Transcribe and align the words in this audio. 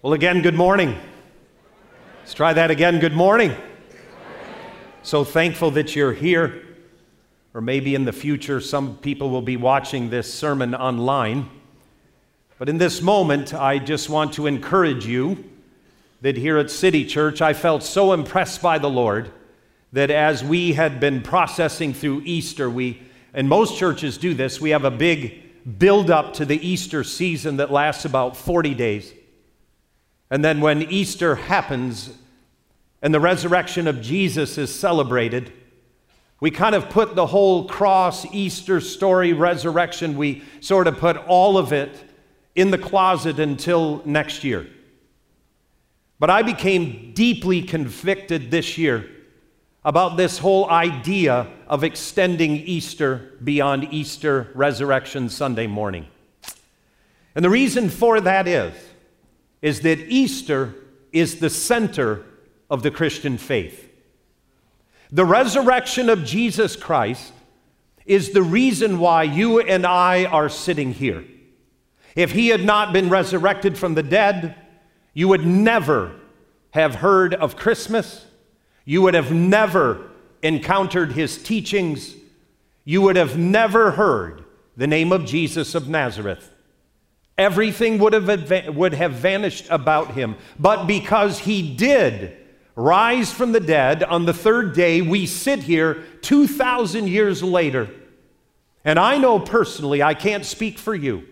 Well, 0.00 0.12
again, 0.12 0.42
good 0.42 0.54
morning. 0.54 0.96
Let's 2.20 2.32
try 2.32 2.52
that 2.52 2.70
again. 2.70 3.00
Good 3.00 3.14
morning. 3.14 3.52
So 5.02 5.24
thankful 5.24 5.72
that 5.72 5.96
you're 5.96 6.12
here, 6.12 6.62
or 7.52 7.60
maybe 7.60 7.96
in 7.96 8.04
the 8.04 8.12
future, 8.12 8.60
some 8.60 8.98
people 8.98 9.28
will 9.28 9.42
be 9.42 9.56
watching 9.56 10.08
this 10.08 10.32
sermon 10.32 10.72
online. 10.72 11.50
But 12.60 12.68
in 12.68 12.78
this 12.78 13.02
moment, 13.02 13.52
I 13.52 13.80
just 13.80 14.08
want 14.08 14.34
to 14.34 14.46
encourage 14.46 15.04
you 15.04 15.44
that 16.20 16.36
here 16.36 16.58
at 16.58 16.70
City 16.70 17.04
Church, 17.04 17.42
I 17.42 17.52
felt 17.52 17.82
so 17.82 18.12
impressed 18.12 18.62
by 18.62 18.78
the 18.78 18.88
Lord 18.88 19.32
that 19.92 20.12
as 20.12 20.44
we 20.44 20.74
had 20.74 21.00
been 21.00 21.22
processing 21.22 21.92
through 21.92 22.22
Easter, 22.24 22.70
we, 22.70 23.02
and 23.34 23.48
most 23.48 23.76
churches 23.76 24.16
do 24.16 24.32
this, 24.32 24.60
we 24.60 24.70
have 24.70 24.84
a 24.84 24.92
big 24.92 25.76
build 25.76 26.08
up 26.08 26.34
to 26.34 26.44
the 26.44 26.64
Easter 26.64 27.02
season 27.02 27.56
that 27.56 27.72
lasts 27.72 28.04
about 28.04 28.36
40 28.36 28.74
days. 28.74 29.12
And 30.30 30.44
then 30.44 30.60
when 30.60 30.82
Easter 30.82 31.34
happens 31.36 32.10
and 33.00 33.14
the 33.14 33.20
resurrection 33.20 33.86
of 33.86 34.00
Jesus 34.00 34.58
is 34.58 34.74
celebrated, 34.74 35.52
we 36.40 36.50
kind 36.50 36.74
of 36.74 36.88
put 36.88 37.14
the 37.14 37.26
whole 37.26 37.66
cross, 37.66 38.24
Easter 38.32 38.80
story, 38.80 39.32
resurrection, 39.32 40.16
we 40.16 40.42
sort 40.60 40.86
of 40.86 40.98
put 40.98 41.16
all 41.16 41.58
of 41.58 41.72
it 41.72 42.04
in 42.54 42.70
the 42.70 42.78
closet 42.78 43.38
until 43.38 44.02
next 44.04 44.44
year. 44.44 44.68
But 46.18 46.30
I 46.30 46.42
became 46.42 47.12
deeply 47.14 47.62
convicted 47.62 48.50
this 48.50 48.76
year 48.76 49.08
about 49.84 50.16
this 50.16 50.38
whole 50.38 50.68
idea 50.68 51.46
of 51.66 51.84
extending 51.84 52.56
Easter 52.56 53.32
beyond 53.42 53.88
Easter 53.92 54.50
resurrection 54.54 55.28
Sunday 55.28 55.66
morning. 55.66 56.06
And 57.34 57.44
the 57.44 57.50
reason 57.50 57.88
for 57.88 58.20
that 58.20 58.48
is 58.48 58.74
is 59.62 59.80
that 59.80 59.98
Easter 59.98 60.74
is 61.12 61.40
the 61.40 61.50
center 61.50 62.24
of 62.70 62.82
the 62.82 62.90
Christian 62.90 63.38
faith. 63.38 63.90
The 65.10 65.24
resurrection 65.24 66.08
of 66.08 66.24
Jesus 66.24 66.76
Christ 66.76 67.32
is 68.04 68.30
the 68.30 68.42
reason 68.42 68.98
why 68.98 69.22
you 69.22 69.60
and 69.60 69.86
I 69.86 70.24
are 70.24 70.48
sitting 70.48 70.92
here. 70.92 71.24
If 72.14 72.32
he 72.32 72.48
had 72.48 72.64
not 72.64 72.92
been 72.92 73.08
resurrected 73.08 73.78
from 73.78 73.94
the 73.94 74.02
dead, 74.02 74.54
you 75.14 75.28
would 75.28 75.46
never 75.46 76.14
have 76.70 76.96
heard 76.96 77.34
of 77.34 77.56
Christmas. 77.56 78.26
You 78.84 79.02
would 79.02 79.14
have 79.14 79.32
never 79.32 80.10
encountered 80.42 81.12
his 81.12 81.42
teachings. 81.42 82.14
You 82.84 83.02
would 83.02 83.16
have 83.16 83.36
never 83.36 83.92
heard 83.92 84.44
the 84.76 84.86
name 84.86 85.12
of 85.12 85.24
Jesus 85.24 85.74
of 85.74 85.88
Nazareth. 85.88 86.50
Everything 87.38 87.98
would 88.00 88.12
have, 88.12 88.76
would 88.76 88.94
have 88.94 89.12
vanished 89.12 89.66
about 89.70 90.14
him. 90.14 90.34
But 90.58 90.86
because 90.86 91.38
he 91.38 91.74
did 91.76 92.36
rise 92.74 93.32
from 93.32 93.52
the 93.52 93.60
dead 93.60 94.02
on 94.02 94.26
the 94.26 94.34
third 94.34 94.74
day, 94.74 95.00
we 95.00 95.24
sit 95.24 95.60
here 95.60 96.04
2,000 96.22 97.08
years 97.08 97.42
later. 97.42 97.88
And 98.84 98.98
I 98.98 99.18
know 99.18 99.38
personally, 99.38 100.02
I 100.02 100.14
can't 100.14 100.44
speak 100.44 100.78
for 100.78 100.94
you, 100.94 101.26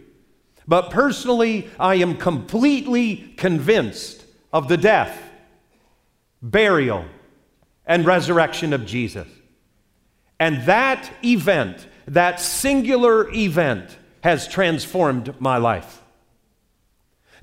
but 0.68 0.90
personally, 0.90 1.70
I 1.78 1.96
am 1.96 2.16
completely 2.16 3.34
convinced 3.36 4.24
of 4.52 4.68
the 4.68 4.76
death, 4.76 5.20
burial, 6.40 7.04
and 7.84 8.04
resurrection 8.04 8.72
of 8.72 8.86
Jesus. 8.86 9.28
And 10.38 10.62
that 10.66 11.10
event, 11.24 11.86
that 12.06 12.40
singular 12.40 13.32
event, 13.32 13.96
has 14.26 14.48
transformed 14.48 15.40
my 15.40 15.56
life. 15.56 16.02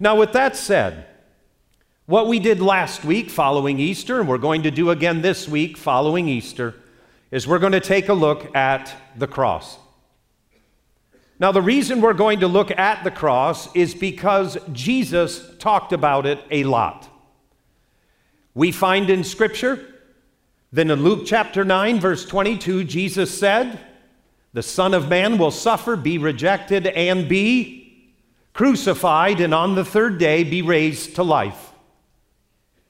Now, 0.01 0.17
with 0.17 0.33
that 0.33 0.57
said, 0.57 1.05
what 2.07 2.27
we 2.27 2.39
did 2.39 2.59
last 2.59 3.05
week 3.05 3.29
following 3.29 3.79
Easter, 3.79 4.19
and 4.19 4.27
we're 4.27 4.37
going 4.37 4.63
to 4.63 4.69
do 4.69 4.89
again 4.89 5.21
this 5.21 5.47
week 5.47 5.77
following 5.77 6.27
Easter, 6.27 6.75
is 7.31 7.47
we're 7.47 7.59
going 7.59 7.71
to 7.71 7.79
take 7.79 8.09
a 8.09 8.13
look 8.13 8.53
at 8.53 8.93
the 9.15 9.27
cross. 9.27 9.77
Now, 11.39 11.53
the 11.53 11.61
reason 11.61 12.01
we're 12.01 12.11
going 12.11 12.41
to 12.41 12.49
look 12.49 12.69
at 12.77 13.05
the 13.05 13.11
cross 13.11 13.73
is 13.73 13.95
because 13.95 14.57
Jesus 14.73 15.55
talked 15.59 15.93
about 15.93 16.25
it 16.25 16.41
a 16.51 16.65
lot. 16.65 17.07
We 18.53 18.73
find 18.73 19.09
in 19.09 19.23
Scripture, 19.23 19.79
then 20.73 20.91
in 20.91 21.01
Luke 21.01 21.21
chapter 21.25 21.63
9, 21.63 22.01
verse 22.01 22.25
22, 22.25 22.83
Jesus 22.83 23.31
said, 23.39 23.79
the 24.53 24.63
Son 24.63 24.93
of 24.93 25.09
Man 25.09 25.37
will 25.39 25.51
suffer, 25.51 25.95
be 25.95 26.17
rejected, 26.19 26.87
and 26.87 27.27
be 27.27 28.13
crucified, 28.53 29.39
and 29.39 29.53
on 29.53 29.73
the 29.73 29.83
third 29.83 30.19
day 30.19 30.43
be 30.43 30.61
raised 30.61 31.15
to 31.15 31.23
life. 31.23 31.71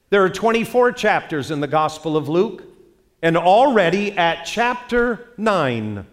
There 0.10 0.24
are 0.24 0.30
24 0.30 0.92
chapters 0.92 1.50
in 1.50 1.62
the 1.62 1.68
Gospel 1.68 2.18
of 2.18 2.28
Luke, 2.28 2.64
and 3.22 3.38
already 3.38 4.12
at 4.12 4.44
chapter 4.44 5.30
9, 5.38 6.06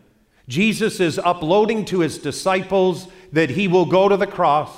Jesus 0.47 1.00
is 1.00 1.19
uploading 1.19 1.84
to 1.87 2.00
his 2.00 2.19
disciples 2.19 3.09
that 3.33 3.50
he 3.50 3.66
will 3.66 3.87
go 3.87 4.09
to 4.09 4.16
the 4.16 4.27
cross, 4.27 4.71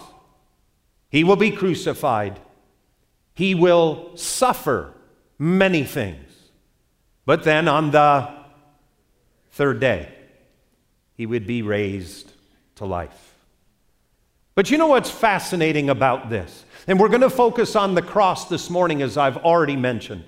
he 1.11 1.23
will 1.23 1.37
be 1.37 1.51
crucified, 1.51 2.41
he 3.35 3.55
will 3.55 4.17
suffer 4.17 4.95
many 5.39 5.85
things, 5.85 6.31
but 7.27 7.45
then 7.45 7.69
on 7.69 7.91
the 7.91 8.29
third 9.51 9.79
day, 9.79 10.09
he 11.23 11.27
would 11.27 11.47
be 11.47 11.63
raised 11.63 12.33
to 12.75 12.85
life. 12.85 13.37
But 14.57 14.73
you 14.73 14.77
know 14.77 14.89
what's 14.89 15.09
fascinating 15.09 15.89
about 15.89 16.31
this? 16.31 16.65
And 16.89 16.99
we're 16.99 17.11
going 17.11 17.21
to 17.21 17.31
focus 17.31 17.77
on 17.77 17.95
the 17.95 18.03
cross 18.03 18.49
this 18.49 18.69
morning, 18.69 19.03
as 19.03 19.17
I've 19.17 19.37
already 19.37 19.77
mentioned. 19.77 20.25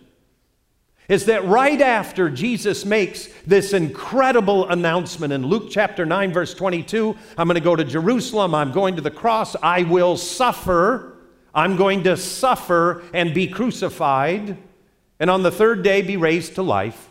Is 1.09 1.27
that 1.27 1.45
right 1.47 1.81
after 1.81 2.31
Jesus 2.31 2.85
makes 2.85 3.29
this 3.45 3.73
incredible 3.73 4.69
announcement 4.69 5.33
in 5.33 5.45
Luke 5.45 5.65
chapter 5.69 6.07
9, 6.07 6.33
verse 6.33 6.55
22 6.55 7.17
I'm 7.37 7.49
going 7.49 7.57
to 7.57 7.61
go 7.61 7.75
to 7.75 7.83
Jerusalem, 7.83 8.55
I'm 8.55 8.71
going 8.71 8.95
to 8.95 9.03
the 9.03 9.11
cross, 9.11 9.57
I 9.61 9.83
will 9.83 10.17
suffer, 10.17 11.17
I'm 11.53 11.75
going 11.75 12.05
to 12.05 12.17
suffer 12.17 13.03
and 13.13 13.35
be 13.35 13.49
crucified, 13.49 14.59
and 15.19 15.29
on 15.29 15.43
the 15.43 15.51
third 15.51 15.83
day 15.83 16.03
be 16.03 16.17
raised 16.17 16.55
to 16.55 16.63
life. 16.63 17.11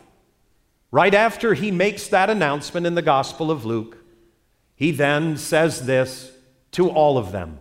Right 0.93 1.15
after 1.15 1.55
he 1.55 1.71
makes 1.71 2.07
that 2.09 2.29
announcement 2.29 2.85
in 2.85 2.93
the 2.93 3.01
Gospel 3.01 3.49
of 3.49 3.65
Luke, 3.65 3.97
he 4.75 4.91
then 4.91 5.37
says 5.37 5.87
this 5.87 6.31
to 6.73 6.87
all 6.87 7.17
of 7.17 7.31
them. 7.31 7.57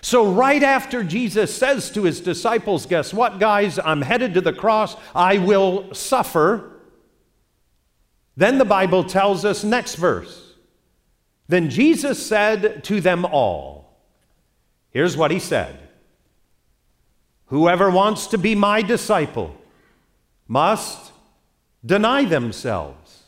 So, 0.00 0.30
right 0.30 0.62
after 0.62 1.02
Jesus 1.02 1.52
says 1.52 1.90
to 1.90 2.04
his 2.04 2.20
disciples, 2.20 2.86
Guess 2.86 3.12
what, 3.12 3.40
guys? 3.40 3.80
I'm 3.80 4.02
headed 4.02 4.34
to 4.34 4.40
the 4.40 4.52
cross. 4.52 4.94
I 5.12 5.38
will 5.38 5.92
suffer. 5.92 6.70
Then 8.36 8.58
the 8.58 8.64
Bible 8.64 9.02
tells 9.02 9.44
us, 9.44 9.64
next 9.64 9.96
verse. 9.96 10.54
Then 11.48 11.68
Jesus 11.68 12.24
said 12.24 12.84
to 12.84 13.00
them 13.00 13.24
all, 13.24 13.98
Here's 14.92 15.16
what 15.16 15.32
he 15.32 15.40
said 15.40 15.80
Whoever 17.46 17.90
wants 17.90 18.28
to 18.28 18.38
be 18.38 18.54
my 18.54 18.82
disciple 18.82 19.52
must 20.46 21.10
deny 21.84 22.24
themselves, 22.24 23.24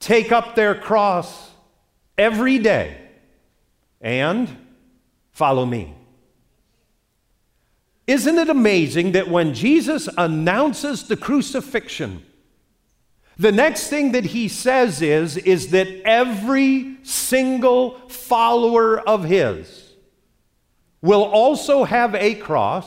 take 0.00 0.32
up 0.32 0.54
their 0.54 0.74
cross 0.74 1.50
every 2.16 2.58
day, 2.58 2.96
and 4.00 4.48
follow 5.32 5.66
me. 5.66 5.94
Isn't 8.06 8.38
it 8.38 8.48
amazing 8.48 9.12
that 9.12 9.28
when 9.28 9.52
Jesus 9.52 10.08
announces 10.16 11.08
the 11.08 11.16
crucifixion, 11.16 12.24
the 13.36 13.52
next 13.52 13.88
thing 13.88 14.12
that 14.12 14.24
he 14.24 14.48
says 14.48 15.02
is, 15.02 15.36
is 15.36 15.70
that 15.70 15.88
every 16.04 16.96
single 17.02 17.98
follower 18.08 18.98
of 18.98 19.24
his 19.24 19.92
will 21.02 21.22
also 21.22 21.84
have 21.84 22.14
a 22.14 22.34
cross 22.34 22.86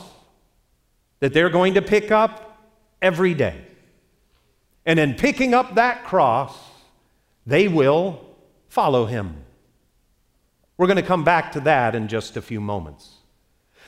that 1.20 1.32
they're 1.32 1.48
going 1.48 1.74
to 1.74 1.82
pick 1.82 2.10
up 2.10 2.60
every 3.00 3.32
day. 3.32 3.64
And 4.84 4.98
in 4.98 5.14
picking 5.14 5.54
up 5.54 5.74
that 5.76 6.04
cross, 6.04 6.56
they 7.46 7.68
will 7.68 8.24
follow 8.68 9.06
him. 9.06 9.36
We're 10.76 10.86
going 10.86 10.96
to 10.96 11.02
come 11.02 11.24
back 11.24 11.52
to 11.52 11.60
that 11.60 11.94
in 11.94 12.08
just 12.08 12.36
a 12.36 12.42
few 12.42 12.60
moments. 12.60 13.16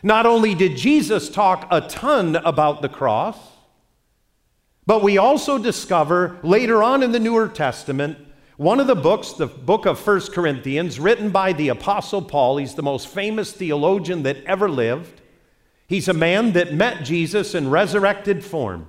Not 0.02 0.26
only 0.26 0.55
did 0.55 0.76
Jesus 0.76 1.29
talk 1.31 1.67
a 1.70 1.81
ton 1.81 2.37
about 2.37 2.82
the 2.82 2.88
cross, 2.88 3.38
but 4.87 5.02
we 5.02 5.17
also 5.17 5.58
discover 5.58 6.38
later 6.43 6.82
on 6.82 7.02
in 7.02 7.12
the 7.12 7.19
Newer 7.19 7.49
Testament 7.49 8.19
one 8.56 8.79
of 8.79 8.87
the 8.87 8.94
books, 8.94 9.32
the 9.32 9.47
book 9.47 9.87
of 9.87 9.99
First 9.99 10.32
Corinthians, 10.32 11.00
written 11.00 11.31
by 11.31 11.52
the 11.52 11.70
Apostle 11.70 12.23
Paul. 12.23 12.58
He's 12.58 12.75
the 12.75 12.82
most 12.82 13.08
famous 13.08 13.52
theologian 13.52 14.23
that 14.25 14.44
ever 14.44 14.69
lived. 14.69 15.23
He's 15.88 16.06
a 16.06 16.14
man 16.14 16.52
that 16.52 16.75
met 16.75 17.05
Jesus 17.05 17.55
in 17.55 17.70
resurrected 17.70 18.44
form. 18.44 18.87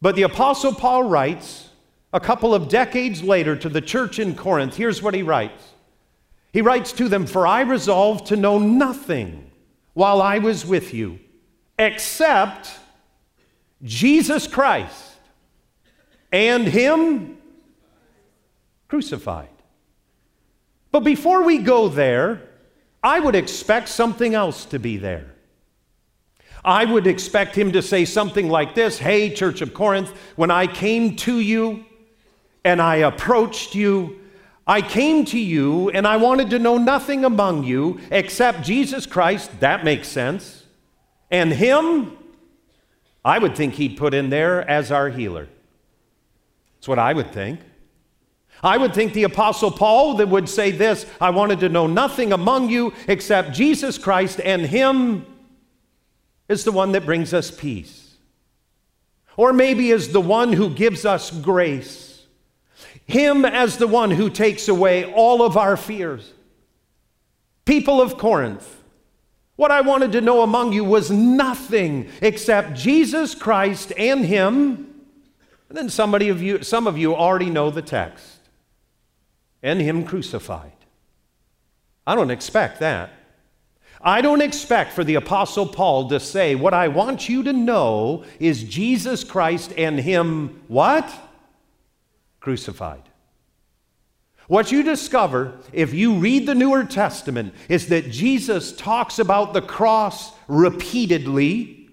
But 0.00 0.16
the 0.16 0.22
Apostle 0.22 0.74
Paul 0.74 1.04
writes 1.04 1.68
a 2.12 2.20
couple 2.20 2.54
of 2.54 2.68
decades 2.68 3.22
later 3.22 3.54
to 3.56 3.68
the 3.68 3.80
church 3.80 4.18
in 4.18 4.34
Corinth. 4.34 4.76
Here's 4.76 5.02
what 5.02 5.14
he 5.14 5.22
writes 5.22 5.62
He 6.52 6.62
writes 6.62 6.92
to 6.92 7.08
them, 7.08 7.26
For 7.26 7.46
I 7.46 7.60
resolved 7.62 8.26
to 8.26 8.36
know 8.36 8.58
nothing 8.58 9.50
while 9.92 10.22
I 10.22 10.38
was 10.38 10.64
with 10.64 10.94
you, 10.94 11.18
except 11.78 12.70
Jesus 13.82 14.46
Christ 14.46 15.10
and 16.32 16.66
Him 16.66 17.38
crucified. 18.88 19.48
But 20.92 21.00
before 21.00 21.44
we 21.44 21.58
go 21.58 21.88
there, 21.88 22.42
I 23.02 23.20
would 23.20 23.34
expect 23.34 23.88
something 23.88 24.34
else 24.34 24.64
to 24.66 24.78
be 24.78 24.96
there. 24.96 25.34
I 26.64 26.84
would 26.84 27.06
expect 27.06 27.56
him 27.56 27.72
to 27.72 27.82
say 27.82 28.04
something 28.04 28.48
like 28.48 28.74
this 28.74 28.98
Hey, 28.98 29.34
Church 29.34 29.60
of 29.60 29.74
Corinth, 29.74 30.10
when 30.36 30.50
I 30.50 30.66
came 30.66 31.16
to 31.16 31.38
you 31.38 31.84
and 32.64 32.80
I 32.80 32.96
approached 32.96 33.74
you, 33.74 34.20
I 34.66 34.82
came 34.82 35.24
to 35.26 35.38
you 35.38 35.90
and 35.90 36.06
I 36.06 36.16
wanted 36.16 36.50
to 36.50 36.58
know 36.58 36.78
nothing 36.78 37.24
among 37.24 37.64
you 37.64 38.00
except 38.10 38.62
Jesus 38.62 39.06
Christ. 39.06 39.60
That 39.60 39.84
makes 39.84 40.08
sense. 40.08 40.64
And 41.30 41.52
him, 41.52 42.16
I 43.24 43.38
would 43.38 43.56
think 43.56 43.74
he'd 43.74 43.96
put 43.96 44.14
in 44.14 44.30
there 44.30 44.68
as 44.68 44.92
our 44.92 45.08
healer. 45.08 45.48
That's 46.76 46.88
what 46.88 46.98
I 46.98 47.12
would 47.12 47.32
think. 47.32 47.60
I 48.62 48.76
would 48.76 48.92
think 48.92 49.14
the 49.14 49.24
Apostle 49.24 49.70
Paul 49.70 50.14
that 50.14 50.28
would 50.28 50.48
say 50.48 50.70
this 50.70 51.06
I 51.20 51.30
wanted 51.30 51.60
to 51.60 51.68
know 51.68 51.86
nothing 51.86 52.32
among 52.32 52.68
you 52.68 52.92
except 53.08 53.52
Jesus 53.52 53.96
Christ, 53.96 54.40
and 54.44 54.62
Him 54.62 55.24
is 56.50 56.64
the 56.64 56.72
one 56.72 56.92
that 56.92 57.06
brings 57.06 57.32
us 57.32 57.50
peace. 57.50 58.16
Or 59.36 59.52
maybe 59.52 59.90
is 59.90 60.12
the 60.12 60.20
one 60.20 60.52
who 60.52 60.68
gives 60.68 61.06
us 61.06 61.30
grace. 61.30 62.26
Him 63.06 63.44
as 63.44 63.78
the 63.78 63.86
one 63.86 64.10
who 64.10 64.28
takes 64.28 64.68
away 64.68 65.10
all 65.10 65.42
of 65.42 65.56
our 65.56 65.76
fears. 65.76 66.32
People 67.64 68.02
of 68.02 68.18
Corinth, 68.18 68.82
what 69.56 69.70
I 69.70 69.80
wanted 69.80 70.12
to 70.12 70.20
know 70.20 70.42
among 70.42 70.72
you 70.72 70.84
was 70.84 71.10
nothing 71.10 72.10
except 72.20 72.74
Jesus 72.74 73.34
Christ 73.34 73.92
and 73.96 74.26
Him. 74.26 74.88
And 75.68 75.78
then 75.78 75.88
somebody 75.88 76.28
of 76.28 76.42
you, 76.42 76.62
some 76.62 76.86
of 76.86 76.98
you 76.98 77.14
already 77.14 77.48
know 77.48 77.70
the 77.70 77.82
text 77.82 78.40
and 79.62 79.80
him 79.80 80.04
crucified. 80.04 80.72
I 82.06 82.14
don't 82.14 82.30
expect 82.30 82.80
that. 82.80 83.10
I 84.02 84.22
don't 84.22 84.40
expect 84.40 84.92
for 84.92 85.04
the 85.04 85.16
Apostle 85.16 85.66
Paul 85.66 86.08
to 86.08 86.20
say, 86.20 86.54
What 86.54 86.72
I 86.72 86.88
want 86.88 87.28
you 87.28 87.42
to 87.42 87.52
know 87.52 88.24
is 88.38 88.64
Jesus 88.64 89.24
Christ 89.24 89.72
and 89.76 90.00
him 90.00 90.62
what? 90.68 91.12
Crucified. 92.40 93.02
What 94.46 94.72
you 94.72 94.82
discover 94.82 95.58
if 95.72 95.94
you 95.94 96.14
read 96.14 96.46
the 96.46 96.54
Newer 96.54 96.84
Testament 96.84 97.54
is 97.68 97.88
that 97.88 98.10
Jesus 98.10 98.72
talks 98.72 99.18
about 99.18 99.52
the 99.52 99.62
cross 99.62 100.32
repeatedly, 100.48 101.88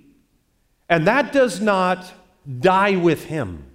and 0.89 1.05
that 1.05 1.33
does 1.33 1.61
not 1.61 2.11
die 2.59 2.95
with 2.95 3.25
him. 3.25 3.65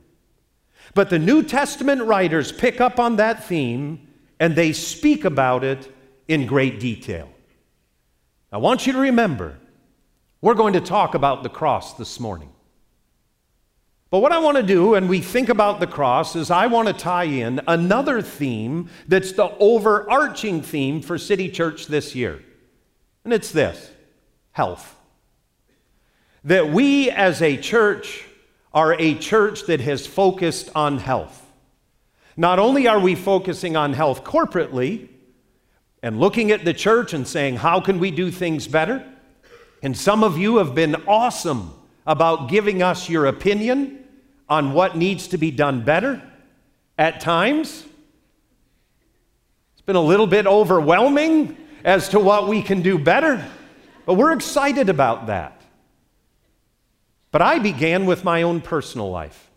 But 0.95 1.11
the 1.11 1.19
New 1.19 1.43
Testament 1.43 2.03
writers 2.03 2.51
pick 2.51 2.81
up 2.81 2.99
on 2.99 3.17
that 3.17 3.45
theme 3.45 4.09
and 4.41 4.57
they 4.57 4.73
speak 4.73 5.25
about 5.25 5.63
it 5.63 5.95
in 6.27 6.47
great 6.47 6.81
detail. 6.81 7.32
I 8.53 8.59
want 8.59 8.87
you 8.87 8.93
to 8.93 8.99
remember, 8.99 9.57
we're 10.43 10.53
going 10.53 10.75
to 10.75 10.81
talk 10.81 11.15
about 11.15 11.43
the 11.43 11.49
cross 11.49 11.95
this 11.95 12.21
morning. 12.21 12.51
But 14.11 14.19
what 14.19 14.31
I 14.31 14.41
want 14.41 14.59
to 14.59 14.63
do, 14.63 14.95
and 14.95 15.09
we 15.09 15.21
think 15.21 15.49
about 15.49 15.81
the 15.81 15.87
cross, 15.87 16.37
is 16.37 16.51
I 16.51 16.67
want 16.67 16.87
to 16.89 16.93
tie 16.93 17.25
in 17.25 17.63
another 17.67 18.21
theme 18.21 18.91
that's 19.09 19.33
the 19.33 19.49
overarching 19.59 20.61
theme 20.61 21.01
for 21.01 21.17
City 21.17 21.51
Church 21.51 21.87
this 21.87 22.15
year. 22.15 22.43
And 23.25 23.33
it's 23.33 23.51
this 23.53 23.91
health. 24.51 24.97
That 26.45 26.69
we 26.69 27.09
as 27.09 27.41
a 27.41 27.57
church 27.57 28.27
are 28.75 28.95
a 28.99 29.15
church 29.15 29.65
that 29.65 29.81
has 29.81 30.07
focused 30.07 30.69
on 30.75 30.99
health. 30.99 31.39
Not 32.37 32.59
only 32.59 32.87
are 32.87 33.01
we 33.01 33.15
focusing 33.15 33.77
on 33.77 33.95
health 33.95 34.25
corporately 34.25 35.09
and 36.03 36.19
looking 36.19 36.51
at 36.51 36.65
the 36.65 36.75
church 36.75 37.13
and 37.13 37.27
saying, 37.27 37.57
how 37.57 37.81
can 37.81 37.99
we 37.99 38.11
do 38.11 38.31
things 38.31 38.67
better? 38.67 39.07
And 39.83 39.97
some 39.97 40.25
of 40.25 40.37
you 40.37 40.57
have 40.57 40.75
been 40.75 40.97
awesome 41.07 41.73
about 42.07 42.49
giving 42.49 42.83
us 42.83 43.09
your 43.09 43.27
opinion 43.27 44.05
on 44.49 44.73
what 44.73 44.97
needs 44.97 45.29
to 45.29 45.39
be 45.39 45.51
done 45.51 45.85
better. 45.85 46.23
At 46.99 47.21
times, 47.21 47.85
it's 49.73 49.83
been 49.83 49.97
a 49.97 50.03
little 50.03 50.27
bit 50.27 50.47
overwhelming 50.47 51.57
as 51.85 52.09
to 52.11 52.21
what 52.21 52.49
we 52.49 52.63
can 52.63 52.83
do 52.83 52.99
better, 52.99 53.45
but 54.05 54.15
we're 54.15 54.33
excited 54.33 54.89
about 54.89 55.27
that. 55.29 55.63
But 57.31 57.43
I 57.43 57.61
began 57.61 58.07
with 58.07 58.25
my 58.25 58.43
own 58.43 58.61
personal 58.61 59.11
life. 59.11 59.51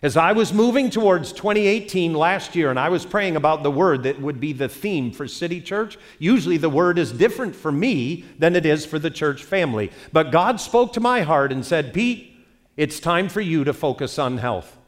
As 0.00 0.16
I 0.16 0.30
was 0.30 0.52
moving 0.52 0.90
towards 0.90 1.32
2018 1.32 2.14
last 2.14 2.54
year, 2.54 2.70
and 2.70 2.78
I 2.78 2.88
was 2.88 3.04
praying 3.04 3.34
about 3.34 3.64
the 3.64 3.70
word 3.70 4.04
that 4.04 4.20
would 4.20 4.38
be 4.38 4.52
the 4.52 4.68
theme 4.68 5.10
for 5.10 5.26
City 5.26 5.60
Church, 5.60 5.98
usually 6.20 6.56
the 6.56 6.70
word 6.70 6.98
is 6.98 7.10
different 7.10 7.56
for 7.56 7.72
me 7.72 8.24
than 8.38 8.54
it 8.54 8.64
is 8.64 8.86
for 8.86 9.00
the 9.00 9.10
church 9.10 9.42
family. 9.42 9.90
But 10.12 10.30
God 10.30 10.60
spoke 10.60 10.92
to 10.92 11.00
my 11.00 11.22
heart 11.22 11.50
and 11.50 11.66
said, 11.66 11.92
Pete, 11.92 12.32
it's 12.76 13.00
time 13.00 13.28
for 13.28 13.40
you 13.40 13.64
to 13.64 13.72
focus 13.72 14.20
on 14.20 14.38
health. 14.38 14.78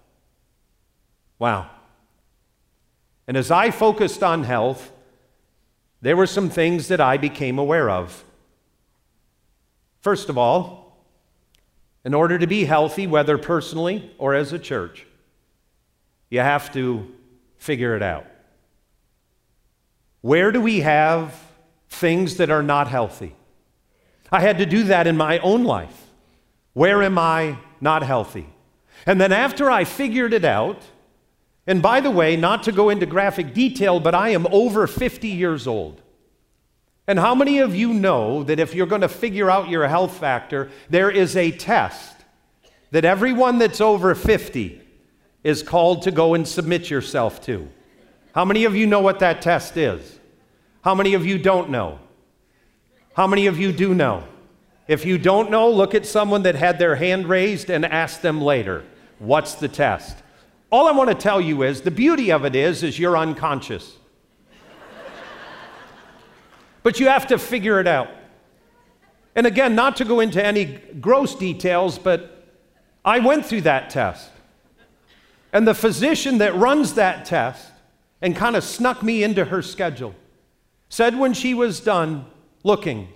Wow. 1.40 1.68
And 3.26 3.36
as 3.36 3.50
I 3.50 3.72
focused 3.72 4.22
on 4.22 4.44
health, 4.44 4.92
there 6.00 6.16
were 6.16 6.26
some 6.26 6.50
things 6.50 6.86
that 6.86 7.00
I 7.00 7.16
became 7.16 7.58
aware 7.58 7.90
of. 7.90 8.24
First 10.00 10.28
of 10.28 10.38
all, 10.38 10.79
in 12.04 12.14
order 12.14 12.38
to 12.38 12.46
be 12.46 12.64
healthy, 12.64 13.06
whether 13.06 13.36
personally 13.38 14.14
or 14.18 14.34
as 14.34 14.52
a 14.52 14.58
church, 14.58 15.06
you 16.30 16.40
have 16.40 16.72
to 16.72 17.12
figure 17.58 17.94
it 17.94 18.02
out. 18.02 18.26
Where 20.22 20.52
do 20.52 20.60
we 20.60 20.80
have 20.80 21.34
things 21.88 22.36
that 22.36 22.50
are 22.50 22.62
not 22.62 22.88
healthy? 22.88 23.34
I 24.32 24.40
had 24.40 24.58
to 24.58 24.66
do 24.66 24.84
that 24.84 25.06
in 25.06 25.16
my 25.16 25.38
own 25.38 25.64
life. 25.64 26.08
Where 26.72 27.02
am 27.02 27.18
I 27.18 27.58
not 27.80 28.02
healthy? 28.02 28.46
And 29.06 29.20
then 29.20 29.32
after 29.32 29.70
I 29.70 29.84
figured 29.84 30.32
it 30.32 30.44
out, 30.44 30.82
and 31.66 31.82
by 31.82 32.00
the 32.00 32.10
way, 32.10 32.36
not 32.36 32.62
to 32.64 32.72
go 32.72 32.90
into 32.90 33.06
graphic 33.06 33.54
detail, 33.54 34.00
but 34.00 34.14
I 34.14 34.30
am 34.30 34.46
over 34.50 34.86
50 34.86 35.28
years 35.28 35.66
old. 35.66 36.00
And 37.06 37.18
how 37.18 37.34
many 37.34 37.58
of 37.58 37.74
you 37.74 37.92
know 37.92 38.44
that 38.44 38.60
if 38.60 38.74
you're 38.74 38.86
going 38.86 39.00
to 39.00 39.08
figure 39.08 39.50
out 39.50 39.68
your 39.68 39.88
health 39.88 40.18
factor, 40.18 40.70
there 40.88 41.10
is 41.10 41.36
a 41.36 41.50
test 41.50 42.14
that 42.90 43.04
everyone 43.04 43.58
that's 43.58 43.80
over 43.80 44.14
50 44.14 44.80
is 45.42 45.62
called 45.62 46.02
to 46.02 46.10
go 46.10 46.34
and 46.34 46.46
submit 46.46 46.90
yourself 46.90 47.42
to? 47.46 47.68
How 48.34 48.44
many 48.44 48.64
of 48.64 48.76
you 48.76 48.86
know 48.86 49.00
what 49.00 49.18
that 49.20 49.42
test 49.42 49.76
is? 49.76 50.18
How 50.82 50.94
many 50.94 51.14
of 51.14 51.26
you 51.26 51.38
don't 51.38 51.70
know? 51.70 51.98
How 53.14 53.26
many 53.26 53.46
of 53.46 53.58
you 53.58 53.72
do 53.72 53.94
know? 53.94 54.24
If 54.86 55.04
you 55.04 55.18
don't 55.18 55.50
know, 55.50 55.70
look 55.70 55.94
at 55.94 56.06
someone 56.06 56.42
that 56.44 56.54
had 56.54 56.78
their 56.78 56.96
hand 56.96 57.28
raised 57.28 57.70
and 57.70 57.84
ask 57.84 58.20
them 58.20 58.40
later, 58.40 58.84
what's 59.18 59.54
the 59.54 59.68
test? 59.68 60.16
All 60.70 60.86
I 60.86 60.92
want 60.92 61.10
to 61.10 61.14
tell 61.14 61.40
you 61.40 61.62
is 61.62 61.82
the 61.82 61.90
beauty 61.90 62.30
of 62.30 62.44
it 62.44 62.54
is 62.54 62.82
is 62.82 62.98
you're 62.98 63.16
unconscious. 63.16 63.96
But 66.82 67.00
you 67.00 67.08
have 67.08 67.26
to 67.28 67.38
figure 67.38 67.80
it 67.80 67.86
out. 67.86 68.08
And 69.34 69.46
again, 69.46 69.74
not 69.74 69.96
to 69.98 70.04
go 70.04 70.20
into 70.20 70.44
any 70.44 70.64
gross 71.00 71.34
details, 71.34 71.98
but 71.98 72.48
I 73.04 73.20
went 73.20 73.46
through 73.46 73.62
that 73.62 73.90
test. 73.90 74.30
And 75.52 75.66
the 75.66 75.74
physician 75.74 76.38
that 76.38 76.54
runs 76.54 76.94
that 76.94 77.24
test 77.24 77.70
and 78.22 78.36
kind 78.36 78.56
of 78.56 78.64
snuck 78.64 79.02
me 79.02 79.22
into 79.22 79.46
her 79.46 79.62
schedule 79.62 80.14
said 80.88 81.18
when 81.18 81.32
she 81.32 81.54
was 81.54 81.80
done 81.80 82.26
looking, 82.62 83.08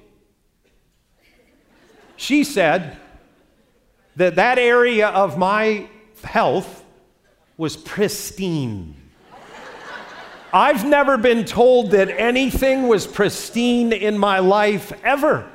she 2.17 2.45
said 2.45 2.97
that 4.17 4.37
that 4.37 4.59
area 4.59 5.09
of 5.09 5.37
my 5.37 5.89
health 6.23 6.85
was 7.57 7.77
pristine. 7.77 8.95
I've 10.55 10.87
never 10.87 11.19
been 11.19 11.45
told 11.45 11.91
that 11.91 12.09
anything 12.09 12.87
was 12.87 13.09
pristine 13.09 13.93
in 13.93 14.17
my 14.17 14.39
life 14.39 14.93
ever. 15.03 15.51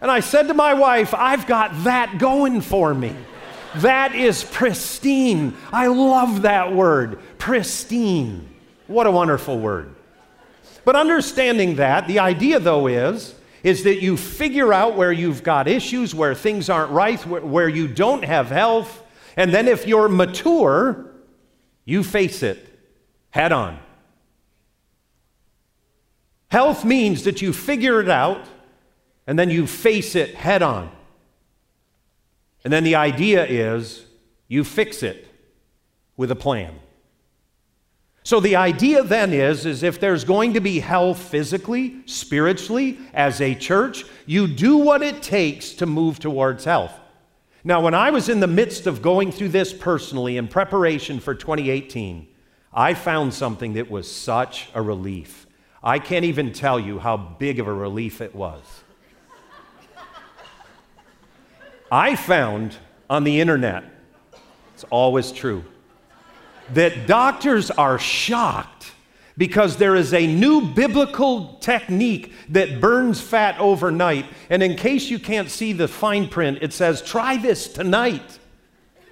And 0.00 0.10
I 0.10 0.18
said 0.18 0.48
to 0.48 0.54
my 0.54 0.74
wife, 0.74 1.14
I've 1.14 1.46
got 1.46 1.84
that 1.84 2.18
going 2.18 2.60
for 2.60 2.92
me. 2.92 3.14
That 3.76 4.12
is 4.12 4.42
pristine. 4.42 5.56
I 5.72 5.86
love 5.86 6.42
that 6.42 6.74
word, 6.74 7.20
pristine. 7.38 8.48
What 8.88 9.06
a 9.06 9.10
wonderful 9.12 9.60
word. 9.60 9.94
But 10.84 10.96
understanding 10.96 11.76
that, 11.76 12.08
the 12.08 12.18
idea 12.18 12.58
though 12.58 12.88
is, 12.88 13.36
is 13.62 13.84
that 13.84 14.02
you 14.02 14.16
figure 14.16 14.72
out 14.72 14.96
where 14.96 15.12
you've 15.12 15.44
got 15.44 15.68
issues, 15.68 16.12
where 16.12 16.34
things 16.34 16.68
aren't 16.68 16.90
right, 16.90 17.24
where, 17.24 17.68
you 17.68 17.86
don't 17.86 18.24
have 18.24 18.48
health, 18.48 19.00
and 19.36 19.54
then 19.54 19.68
if 19.68 19.86
you're 19.86 20.08
mature, 20.08 21.06
you 21.84 22.02
face 22.02 22.42
it 22.42 22.68
head 23.30 23.52
on. 23.52 23.78
Health 26.54 26.84
means 26.84 27.24
that 27.24 27.42
you 27.42 27.52
figure 27.52 28.00
it 28.00 28.08
out 28.08 28.46
and 29.26 29.36
then 29.36 29.50
you 29.50 29.66
face 29.66 30.14
it 30.14 30.36
head 30.36 30.62
on. 30.62 30.88
And 32.62 32.72
then 32.72 32.84
the 32.84 32.94
idea 32.94 33.44
is 33.44 34.06
you 34.46 34.62
fix 34.62 35.02
it 35.02 35.26
with 36.16 36.30
a 36.30 36.36
plan. 36.36 36.78
So 38.22 38.38
the 38.38 38.54
idea 38.54 39.02
then 39.02 39.32
is 39.32 39.66
is 39.66 39.82
if 39.82 39.98
there's 39.98 40.22
going 40.22 40.52
to 40.52 40.60
be 40.60 40.78
health 40.78 41.18
physically, 41.18 41.96
spiritually 42.06 43.00
as 43.12 43.40
a 43.40 43.56
church, 43.56 44.04
you 44.24 44.46
do 44.46 44.76
what 44.76 45.02
it 45.02 45.24
takes 45.24 45.70
to 45.72 45.86
move 45.86 46.20
towards 46.20 46.66
health. 46.66 46.92
Now, 47.64 47.80
when 47.80 47.94
I 47.94 48.12
was 48.12 48.28
in 48.28 48.38
the 48.38 48.46
midst 48.46 48.86
of 48.86 49.02
going 49.02 49.32
through 49.32 49.48
this 49.48 49.72
personally 49.72 50.36
in 50.36 50.46
preparation 50.46 51.18
for 51.18 51.34
2018, 51.34 52.28
I 52.72 52.94
found 52.94 53.34
something 53.34 53.72
that 53.72 53.90
was 53.90 54.08
such 54.08 54.68
a 54.72 54.80
relief. 54.80 55.43
I 55.84 55.98
can't 55.98 56.24
even 56.24 56.52
tell 56.52 56.80
you 56.80 56.98
how 56.98 57.18
big 57.18 57.60
of 57.60 57.66
a 57.66 57.72
relief 57.72 58.22
it 58.22 58.34
was. 58.34 58.62
I 61.92 62.16
found 62.16 62.74
on 63.10 63.24
the 63.24 63.38
internet, 63.38 63.84
it's 64.72 64.84
always 64.84 65.30
true, 65.30 65.62
that 66.72 67.06
doctors 67.06 67.70
are 67.70 67.98
shocked 67.98 68.92
because 69.36 69.76
there 69.76 69.94
is 69.94 70.14
a 70.14 70.26
new 70.26 70.62
biblical 70.62 71.58
technique 71.60 72.32
that 72.48 72.80
burns 72.80 73.20
fat 73.20 73.58
overnight. 73.58 74.24
And 74.48 74.62
in 74.62 74.76
case 74.76 75.10
you 75.10 75.18
can't 75.18 75.50
see 75.50 75.74
the 75.74 75.86
fine 75.86 76.28
print, 76.28 76.58
it 76.62 76.72
says, 76.72 77.02
try 77.02 77.36
this 77.36 77.68
tonight. 77.68 78.38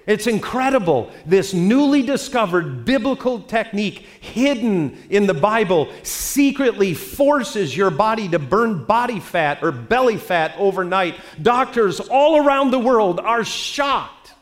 It's 0.05 0.27
incredible. 0.27 1.11
This 1.25 1.53
newly 1.53 2.01
discovered 2.01 2.83
biblical 2.83 3.39
technique, 3.39 4.05
hidden 4.19 4.97
in 5.09 5.27
the 5.27 5.33
Bible, 5.33 5.89
secretly 6.03 6.93
forces 6.93 7.75
your 7.75 7.89
body 7.89 8.27
to 8.29 8.39
burn 8.39 8.83
body 8.83 9.19
fat 9.19 9.63
or 9.63 9.71
belly 9.71 10.17
fat 10.17 10.55
overnight. 10.57 11.15
Doctors 11.41 12.01
all 12.01 12.45
around 12.45 12.71
the 12.71 12.79
world 12.79 13.19
are 13.19 13.45
shocked. 13.45 14.33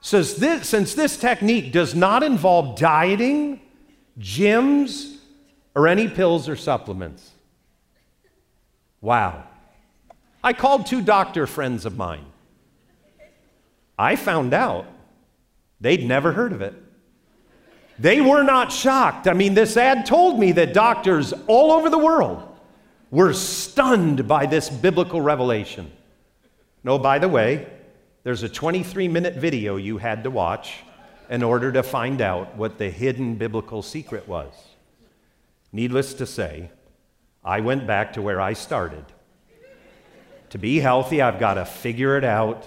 Says 0.00 0.34
this, 0.36 0.68
since 0.68 0.94
this 0.94 1.16
technique 1.16 1.70
does 1.70 1.94
not 1.94 2.24
involve 2.24 2.76
dieting, 2.76 3.60
gyms, 4.18 5.16
or 5.76 5.86
any 5.86 6.08
pills 6.08 6.48
or 6.48 6.56
supplements. 6.56 7.30
Wow. 9.00 9.44
I 10.42 10.52
called 10.52 10.86
two 10.86 11.00
doctor 11.00 11.46
friends 11.46 11.86
of 11.86 11.96
mine. 11.96 12.24
I 14.02 14.16
found 14.16 14.52
out 14.52 14.86
they'd 15.80 16.04
never 16.04 16.32
heard 16.32 16.52
of 16.52 16.60
it. 16.60 16.74
They 18.00 18.20
were 18.20 18.42
not 18.42 18.72
shocked. 18.72 19.28
I 19.28 19.32
mean, 19.32 19.54
this 19.54 19.76
ad 19.76 20.06
told 20.06 20.40
me 20.40 20.50
that 20.52 20.74
doctors 20.74 21.32
all 21.46 21.70
over 21.70 21.88
the 21.88 21.98
world 21.98 22.42
were 23.12 23.32
stunned 23.32 24.26
by 24.26 24.46
this 24.46 24.68
biblical 24.68 25.20
revelation. 25.20 25.92
No, 26.82 26.98
by 26.98 27.20
the 27.20 27.28
way, 27.28 27.68
there's 28.24 28.42
a 28.42 28.48
23 28.48 29.06
minute 29.06 29.36
video 29.36 29.76
you 29.76 29.98
had 29.98 30.24
to 30.24 30.30
watch 30.32 30.80
in 31.30 31.44
order 31.44 31.70
to 31.70 31.84
find 31.84 32.20
out 32.20 32.56
what 32.56 32.78
the 32.78 32.90
hidden 32.90 33.36
biblical 33.36 33.82
secret 33.82 34.26
was. 34.26 34.52
Needless 35.70 36.14
to 36.14 36.26
say, 36.26 36.72
I 37.44 37.60
went 37.60 37.86
back 37.86 38.14
to 38.14 38.22
where 38.22 38.40
I 38.40 38.54
started. 38.54 39.04
To 40.50 40.58
be 40.58 40.80
healthy, 40.80 41.22
I've 41.22 41.38
got 41.38 41.54
to 41.54 41.64
figure 41.64 42.18
it 42.18 42.24
out, 42.24 42.66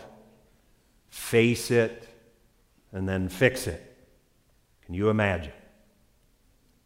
face 1.16 1.72
it, 1.72 2.10
and 2.92 3.08
then 3.08 3.30
fix 3.30 3.68
it. 3.68 3.82
Can 4.86 4.94
you 4.94 5.10
imagine? 5.10 5.54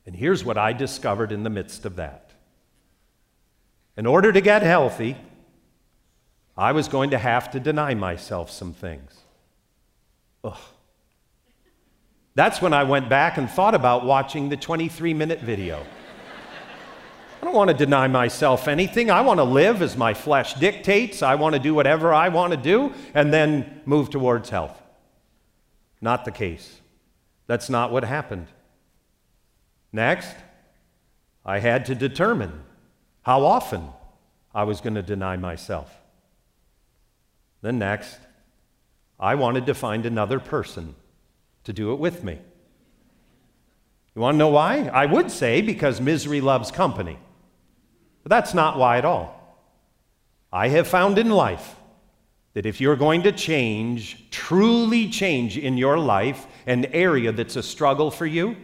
And 0.06 0.16
here's 0.16 0.46
what 0.46 0.56
I 0.56 0.72
discovered 0.72 1.32
in 1.32 1.42
the 1.42 1.50
midst 1.50 1.84
of 1.84 1.96
that. 1.96 2.32
In 3.98 4.06
order 4.06 4.32
to 4.32 4.40
get 4.40 4.62
healthy, 4.62 5.18
I 6.56 6.74
was 6.74 6.88
going 6.88 7.10
to 7.10 7.18
have 7.18 7.50
to 7.52 7.60
deny 7.60 7.96
myself 7.96 8.52
some 8.52 8.72
things. 8.72 9.18
Ugh. 10.44 10.58
That's 12.36 12.62
when 12.62 12.72
I 12.72 12.84
went 12.84 13.10
back 13.10 13.38
and 13.38 13.50
thought 13.50 13.74
about 13.74 14.06
watching 14.06 14.50
the 14.50 14.58
23 14.58 15.16
minute 15.16 15.42
video. 15.42 15.84
I 17.42 17.46
don't 17.46 17.56
want 17.56 17.70
to 17.70 17.74
deny 17.74 18.08
myself 18.08 18.68
anything. 18.68 19.10
I 19.10 19.22
want 19.22 19.40
to 19.40 19.46
live 19.46 19.82
as 19.82 19.96
my 19.96 20.14
flesh 20.14 20.56
dictates. 20.56 21.24
I 21.24 21.36
want 21.36 21.54
to 21.54 21.60
do 21.60 21.74
whatever 21.74 22.14
I 22.14 22.28
want 22.28 22.52
to 22.52 22.58
do 22.58 22.94
and 23.14 23.34
then 23.34 23.82
move 23.86 24.10
towards 24.10 24.50
health. 24.50 24.80
Not 26.02 26.26
the 26.26 26.32
case. 26.32 26.82
That's 27.48 27.70
not 27.70 27.92
what 27.92 28.04
happened. 28.04 28.48
Next, 29.94 30.36
I 31.46 31.60
had 31.60 31.86
to 31.86 31.96
determine 31.96 32.62
how 33.22 33.46
often 33.46 33.88
I 34.54 34.64
was 34.64 34.82
going 34.82 34.96
to 34.96 35.02
deny 35.02 35.38
myself. 35.38 35.96
Then, 37.62 37.80
next, 37.80 38.18
I 39.20 39.36
wanted 39.36 39.66
to 39.68 39.74
find 39.74 40.06
another 40.06 40.40
person 40.40 40.96
to 41.64 41.74
do 41.74 41.94
it 41.94 42.00
with 42.00 42.24
me. 42.24 42.38
You 44.16 44.22
want 44.22 44.36
to 44.36 44.40
know 44.40 44.50
why? 44.50 44.88
I 44.88 45.06
would 45.06 45.32
say 45.32 45.62
because 45.62 46.02
misery 46.02 46.42
loves 46.42 46.72
company. 46.72 47.18
But 48.24 48.30
that's 48.30 48.54
not 48.54 48.78
why 48.78 48.98
at 48.98 49.06
all. 49.06 49.36
I 50.52 50.70
have 50.70 50.88
found 50.88 51.18
in 51.18 51.30
life 51.30 51.76
that 52.54 52.66
if 52.66 52.82
you're 52.82 52.96
going 52.96 53.24
to 53.24 53.32
change, 53.32 54.30
truly 54.32 55.10
change 55.10 55.58
in 55.58 55.78
your 55.78 55.98
life, 55.98 56.48
an 56.66 56.86
area 56.86 57.32
that's 57.32 57.56
a 57.56 57.64
struggle 57.64 58.12
for 58.12 58.26
you, 58.26 58.56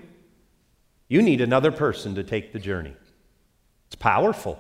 you 1.08 1.22
need 1.22 1.42
another 1.42 1.72
person 1.72 2.16
to 2.16 2.24
take 2.24 2.52
the 2.52 2.60
journey. 2.60 2.96
It's 3.88 3.96
powerful. 3.96 4.60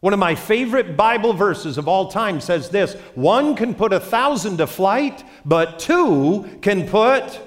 One 0.00 0.12
of 0.12 0.18
my 0.18 0.34
favorite 0.34 0.96
Bible 0.96 1.32
verses 1.32 1.78
of 1.78 1.88
all 1.88 2.08
time 2.08 2.40
says 2.40 2.70
this 2.70 2.94
one 3.14 3.56
can 3.56 3.74
put 3.74 3.92
a 3.92 3.98
thousand 3.98 4.58
to 4.58 4.66
flight, 4.66 5.24
but 5.44 5.78
two 5.78 6.58
can 6.62 6.86
put 6.86 7.40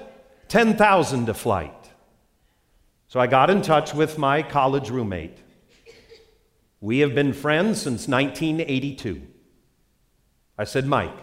10,000 0.48 1.26
to 1.26 1.34
flight. 1.34 1.72
So 3.08 3.18
I 3.20 3.26
got 3.28 3.50
in 3.50 3.62
touch 3.62 3.94
with 3.94 4.18
my 4.18 4.42
college 4.42 4.90
roommate. 4.90 5.38
We 6.80 7.00
have 7.00 7.14
been 7.14 7.32
friends 7.32 7.82
since 7.82 8.08
1982. 8.08 9.22
I 10.56 10.64
said, 10.64 10.86
Mike, 10.86 11.16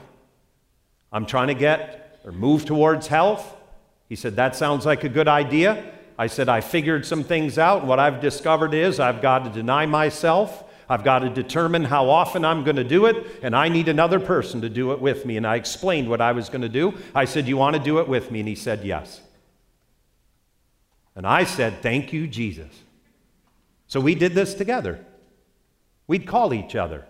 I'm 1.11 1.25
trying 1.25 1.47
to 1.47 1.55
get 1.55 2.19
or 2.23 2.31
move 2.31 2.65
towards 2.65 3.07
health. 3.07 3.55
He 4.07 4.15
said, 4.15 4.35
That 4.35 4.55
sounds 4.55 4.85
like 4.85 5.03
a 5.03 5.09
good 5.09 5.27
idea. 5.27 5.93
I 6.17 6.27
said, 6.27 6.49
I 6.49 6.61
figured 6.61 7.05
some 7.05 7.23
things 7.23 7.57
out. 7.57 7.85
What 7.85 7.99
I've 7.99 8.19
discovered 8.21 8.73
is 8.73 8.99
I've 8.99 9.21
got 9.21 9.45
to 9.45 9.49
deny 9.49 9.85
myself. 9.85 10.63
I've 10.89 11.03
got 11.03 11.19
to 11.19 11.29
determine 11.29 11.83
how 11.83 12.09
often 12.09 12.45
I'm 12.45 12.63
going 12.63 12.77
to 12.77 12.83
do 12.83 13.07
it, 13.07 13.39
and 13.43 13.55
I 13.55 13.67
need 13.67 13.89
another 13.89 14.19
person 14.19 14.61
to 14.61 14.69
do 14.69 14.93
it 14.93 15.01
with 15.01 15.25
me. 15.25 15.35
And 15.35 15.45
I 15.45 15.55
explained 15.55 16.09
what 16.09 16.21
I 16.21 16.31
was 16.31 16.49
going 16.49 16.61
to 16.61 16.69
do. 16.69 16.97
I 17.13 17.25
said, 17.25 17.47
You 17.47 17.57
want 17.57 17.75
to 17.75 17.81
do 17.81 17.99
it 17.99 18.07
with 18.07 18.31
me? 18.31 18.39
And 18.39 18.47
he 18.47 18.55
said, 18.55 18.83
Yes. 18.83 19.21
And 21.15 21.25
I 21.25 21.43
said, 21.43 21.81
Thank 21.81 22.13
you, 22.13 22.27
Jesus. 22.27 22.71
So 23.87 23.99
we 23.99 24.15
did 24.15 24.33
this 24.33 24.53
together. 24.53 25.05
We'd 26.07 26.25
call 26.25 26.53
each 26.53 26.75
other. 26.75 27.05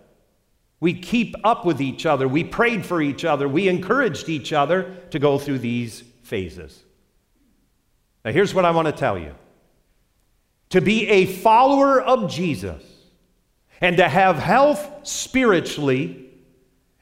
We'd 0.80 1.02
keep 1.02 1.36
up 1.44 1.66
with 1.66 1.82
each 1.82 2.06
other. 2.06 2.28
We 2.28 2.44
prayed 2.44 2.86
for 2.86 3.02
each 3.02 3.26
other. 3.26 3.48
We 3.48 3.68
encouraged 3.68 4.30
each 4.30 4.54
other 4.54 4.96
to 5.12 5.20
go 5.20 5.40
through 5.40 5.60
these 5.60 6.04
phases. 6.24 6.84
Now, 8.24 8.32
here's 8.32 8.54
what 8.54 8.66
I 8.66 8.72
want 8.72 8.88
to 8.88 8.92
tell 8.92 9.18
you 9.18 9.34
to 10.70 10.82
be 10.82 11.08
a 11.08 11.26
follower 11.26 12.02
of 12.02 12.30
Jesus 12.30 12.84
and 13.80 13.98
to 13.98 14.10
have 14.10 14.38
health 14.38 15.08
spiritually 15.08 16.26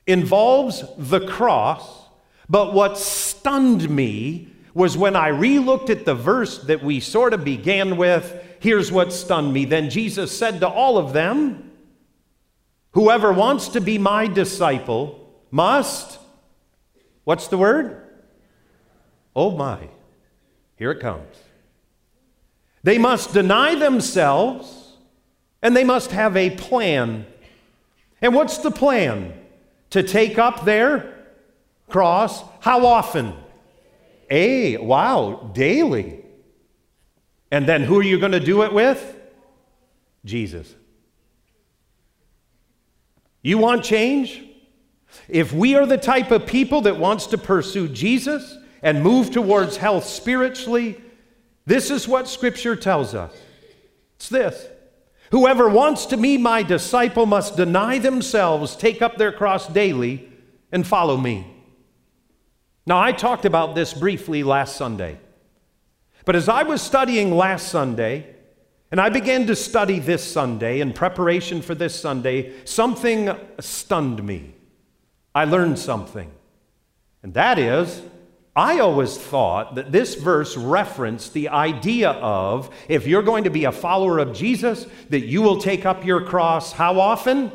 involves 0.06 0.84
the 0.98 1.26
cross, 1.28 2.04
but 2.48 2.74
what 2.74 2.98
stunned 2.98 3.90
me 3.90 4.50
was 4.74 4.98
when 4.98 5.16
I 5.16 5.32
relooked 5.32 5.90
at 5.90 6.06
the 6.06 6.14
verse 6.14 6.60
that 6.66 6.84
we 6.84 7.00
sort 7.00 7.34
of 7.34 7.44
began 7.44 7.98
with. 7.98 8.58
Here's 8.60 8.92
what 8.92 9.14
stunned 9.14 9.52
me. 9.54 9.66
Then 9.66 9.90
Jesus 9.90 10.38
said 10.38 10.60
to 10.60 10.68
all 10.68 10.98
of 10.98 11.14
them, 11.14 11.65
Whoever 12.96 13.34
wants 13.34 13.68
to 13.70 13.82
be 13.82 13.98
my 13.98 14.26
disciple 14.26 15.30
must, 15.52 16.18
what's 17.26 17.50
the 17.50 17.58
word? 17.58 18.02
Oh 19.36 19.52
my, 19.52 19.90
here 20.78 20.92
it 20.92 21.02
comes. 21.02 21.36
They 22.84 22.98
must 22.98 23.34
deny 23.34 23.76
themselves 23.76 24.94
and 25.62 25.76
they 25.76 25.84
must 25.84 26.12
have 26.12 26.38
a 26.38 26.52
plan. 26.52 27.26
And 28.22 28.34
what's 28.34 28.60
the 28.60 28.72
plan? 28.72 29.34
To 29.90 30.02
take 30.02 30.38
up 30.38 30.64
their 30.64 31.14
cross. 31.90 32.42
How 32.62 32.86
often? 32.86 33.34
A, 34.30 34.78
wow, 34.78 35.52
daily. 35.54 36.24
And 37.52 37.68
then 37.68 37.84
who 37.84 38.00
are 38.00 38.04
you 38.04 38.20
going 38.20 38.32
to 38.32 38.40
do 38.40 38.64
it 38.64 38.72
with? 38.72 39.20
Jesus. 40.24 40.74
You 43.46 43.60
want 43.60 43.84
change? 43.84 44.42
If 45.30 45.54
we 45.54 45.76
are 45.76 45.86
the 45.86 46.00
type 46.00 46.32
of 46.32 46.48
people 46.48 46.82
that 46.82 46.98
wants 46.98 47.28
to 47.28 47.38
pursue 47.38 47.88
Jesus 47.88 48.58
and 48.82 49.04
move 49.04 49.30
towards 49.30 49.78
health 49.78 50.06
spiritually, 50.06 51.00
this 51.68 51.92
is 51.92 52.08
what 52.08 52.28
Scripture 52.28 52.76
tells 52.76 53.14
us. 53.14 53.32
It's 54.16 54.30
this 54.30 54.68
Whoever 55.30 55.70
wants 55.70 56.08
to 56.08 56.18
be 56.18 56.40
my 56.40 56.64
disciple 56.64 57.28
must 57.28 57.56
deny 57.56 58.00
themselves, 58.00 58.76
take 58.76 59.04
up 59.04 59.18
their 59.18 59.32
cross 59.32 59.68
daily, 59.68 60.28
and 60.72 60.86
follow 60.86 61.16
me. 61.16 61.46
Now, 62.88 63.00
I 63.00 63.12
talked 63.12 63.46
about 63.46 63.76
this 63.76 63.94
briefly 63.94 64.42
last 64.42 64.76
Sunday. 64.76 65.20
But 66.26 66.36
as 66.36 66.50
I 66.50 66.64
was 66.64 66.82
studying 66.82 67.32
last 67.32 67.68
Sunday, 67.68 68.35
and 68.96 69.02
I 69.02 69.10
began 69.10 69.46
to 69.48 69.58
study 69.58 70.00
this 70.00 70.24
Sunday 70.24 70.80
in 70.80 70.94
preparation 70.94 71.62
for 71.62 71.76
this 71.76 71.94
Sunday, 71.94 72.54
something 72.64 73.30
stunned 73.60 74.24
me. 74.24 74.54
I 75.36 75.44
learned 75.44 75.80
something. 75.80 76.32
And 77.22 77.34
that 77.34 77.60
is, 77.60 78.02
I 78.56 78.80
always 78.80 79.18
thought 79.18 79.76
that 79.76 79.92
this 79.92 80.16
verse 80.16 80.56
referenced 80.56 81.34
the 81.34 81.50
idea 81.50 82.12
of 82.12 82.74
if 82.88 83.06
you're 83.06 83.22
going 83.22 83.44
to 83.44 83.50
be 83.50 83.66
a 83.66 83.72
follower 83.74 84.18
of 84.18 84.32
Jesus, 84.32 84.88
that 85.10 85.26
you 85.26 85.42
will 85.42 85.60
take 85.60 85.86
up 85.86 86.06
your 86.06 86.24
cross 86.24 86.72
how 86.72 86.98
often? 86.98 87.52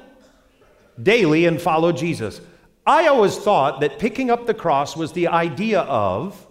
Daily 1.02 1.46
and 1.46 1.58
follow 1.58 1.90
Jesus. 1.90 2.42
I 2.86 3.06
always 3.06 3.38
thought 3.38 3.80
that 3.80 3.98
picking 3.98 4.30
up 4.30 4.44
the 4.44 4.52
cross 4.52 4.94
was 4.94 5.12
the 5.12 5.28
idea 5.28 5.80
of 5.80 6.46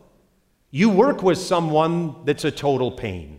you 0.71 0.89
work 0.89 1.21
with 1.21 1.37
someone 1.37 2.25
that's 2.25 2.43
a 2.43 2.49
total 2.49 2.89
pain. 2.89 3.38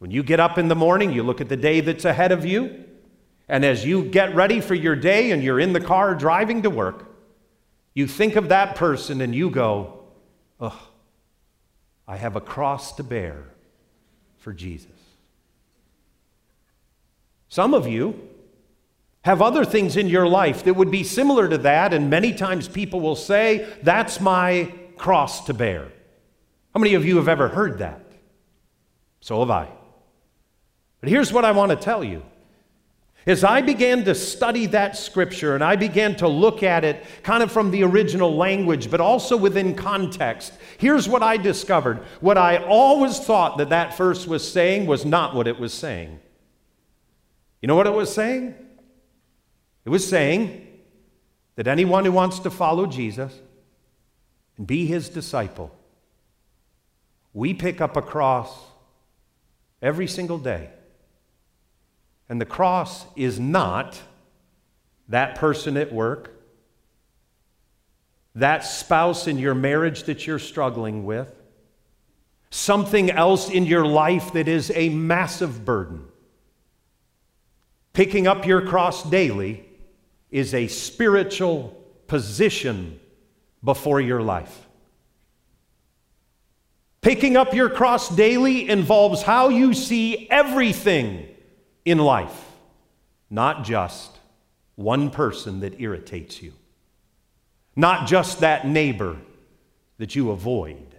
When 0.00 0.10
you 0.10 0.22
get 0.22 0.40
up 0.40 0.56
in 0.56 0.68
the 0.68 0.74
morning, 0.74 1.12
you 1.12 1.22
look 1.22 1.42
at 1.42 1.50
the 1.50 1.58
day 1.58 1.80
that's 1.82 2.06
ahead 2.06 2.32
of 2.32 2.46
you, 2.46 2.84
and 3.50 3.66
as 3.66 3.84
you 3.84 4.02
get 4.02 4.34
ready 4.34 4.62
for 4.62 4.74
your 4.74 4.96
day 4.96 5.30
and 5.30 5.44
you're 5.44 5.60
in 5.60 5.74
the 5.74 5.80
car 5.80 6.14
driving 6.14 6.62
to 6.62 6.70
work, 6.70 7.04
you 7.92 8.06
think 8.06 8.34
of 8.34 8.48
that 8.48 8.76
person 8.76 9.20
and 9.20 9.34
you 9.34 9.50
go, 9.50 10.04
Ugh, 10.58 10.72
I 12.08 12.16
have 12.16 12.34
a 12.34 12.40
cross 12.40 12.92
to 12.92 13.02
bear 13.02 13.44
for 14.38 14.54
Jesus. 14.54 14.88
Some 17.50 17.74
of 17.74 17.86
you 17.86 18.18
have 19.20 19.42
other 19.42 19.66
things 19.66 19.98
in 19.98 20.08
your 20.08 20.26
life 20.26 20.64
that 20.64 20.76
would 20.76 20.90
be 20.90 21.04
similar 21.04 21.46
to 21.46 21.58
that, 21.58 21.92
and 21.92 22.08
many 22.08 22.32
times 22.32 22.68
people 22.68 23.00
will 23.00 23.16
say, 23.16 23.68
That's 23.82 24.18
my 24.18 24.72
cross 24.96 25.44
to 25.44 25.52
bear. 25.52 25.88
How 26.72 26.80
many 26.80 26.94
of 26.94 27.04
you 27.04 27.18
have 27.18 27.28
ever 27.28 27.48
heard 27.48 27.80
that? 27.80 28.00
So 29.20 29.40
have 29.40 29.50
I. 29.50 29.68
But 31.00 31.08
here's 31.08 31.32
what 31.32 31.44
I 31.44 31.52
want 31.52 31.70
to 31.70 31.76
tell 31.76 32.04
you. 32.04 32.22
As 33.26 33.44
I 33.44 33.60
began 33.60 34.04
to 34.04 34.14
study 34.14 34.66
that 34.66 34.96
scripture 34.96 35.54
and 35.54 35.62
I 35.62 35.76
began 35.76 36.16
to 36.16 36.28
look 36.28 36.62
at 36.62 36.84
it 36.84 37.04
kind 37.22 37.42
of 37.42 37.52
from 37.52 37.70
the 37.70 37.84
original 37.84 38.34
language, 38.34 38.90
but 38.90 39.00
also 39.00 39.36
within 39.36 39.74
context, 39.74 40.54
here's 40.78 41.06
what 41.06 41.22
I 41.22 41.36
discovered. 41.36 41.98
What 42.20 42.38
I 42.38 42.64
always 42.64 43.20
thought 43.20 43.58
that 43.58 43.68
that 43.68 43.96
verse 43.96 44.26
was 44.26 44.50
saying 44.50 44.86
was 44.86 45.04
not 45.04 45.34
what 45.34 45.46
it 45.46 45.60
was 45.60 45.74
saying. 45.74 46.18
You 47.60 47.66
know 47.66 47.76
what 47.76 47.86
it 47.86 47.92
was 47.92 48.12
saying? 48.12 48.54
It 49.84 49.90
was 49.90 50.06
saying 50.08 50.66
that 51.56 51.68
anyone 51.68 52.06
who 52.06 52.12
wants 52.12 52.38
to 52.40 52.50
follow 52.50 52.86
Jesus 52.86 53.38
and 54.56 54.66
be 54.66 54.86
his 54.86 55.10
disciple, 55.10 55.76
we 57.34 57.52
pick 57.52 57.82
up 57.82 57.98
a 57.98 58.02
cross 58.02 58.50
every 59.82 60.06
single 60.06 60.38
day 60.38 60.70
and 62.30 62.40
the 62.40 62.46
cross 62.46 63.06
is 63.16 63.40
not 63.40 64.00
that 65.08 65.34
person 65.34 65.76
at 65.76 65.92
work, 65.92 66.32
that 68.36 68.60
spouse 68.60 69.26
in 69.26 69.36
your 69.36 69.54
marriage 69.54 70.04
that 70.04 70.28
you're 70.28 70.38
struggling 70.38 71.04
with, 71.04 71.34
something 72.50 73.10
else 73.10 73.50
in 73.50 73.66
your 73.66 73.84
life 73.84 74.32
that 74.34 74.46
is 74.46 74.70
a 74.76 74.90
massive 74.90 75.64
burden. 75.64 76.06
Picking 77.94 78.28
up 78.28 78.46
your 78.46 78.64
cross 78.64 79.02
daily 79.10 79.68
is 80.30 80.54
a 80.54 80.68
spiritual 80.68 81.76
position 82.06 83.00
before 83.64 84.00
your 84.00 84.22
life. 84.22 84.68
Picking 87.00 87.36
up 87.36 87.54
your 87.54 87.70
cross 87.70 88.08
daily 88.08 88.68
involves 88.68 89.22
how 89.22 89.48
you 89.48 89.74
see 89.74 90.30
everything 90.30 91.26
in 91.84 91.98
life, 91.98 92.46
not 93.30 93.64
just 93.64 94.18
one 94.76 95.10
person 95.10 95.60
that 95.60 95.80
irritates 95.80 96.42
you, 96.42 96.52
not 97.76 98.08
just 98.08 98.40
that 98.40 98.66
neighbor 98.66 99.16
that 99.98 100.14
you 100.14 100.30
avoid. 100.30 100.94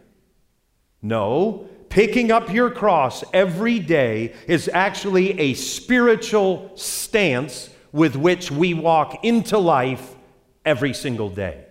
No, 1.02 1.68
picking 1.90 2.32
up 2.32 2.52
your 2.54 2.70
cross 2.70 3.24
every 3.34 3.80
day 3.80 4.34
is 4.48 4.70
actually 4.72 5.40
a 5.40 5.54
spiritual 5.56 6.72
stance 6.76 7.70
with 7.92 8.16
which 8.16 8.52
we 8.52 8.74
walk 8.74 9.24
into 9.26 9.58
life 9.58 10.16
every 10.64 10.94
single 10.94 11.30
day. 11.30 11.66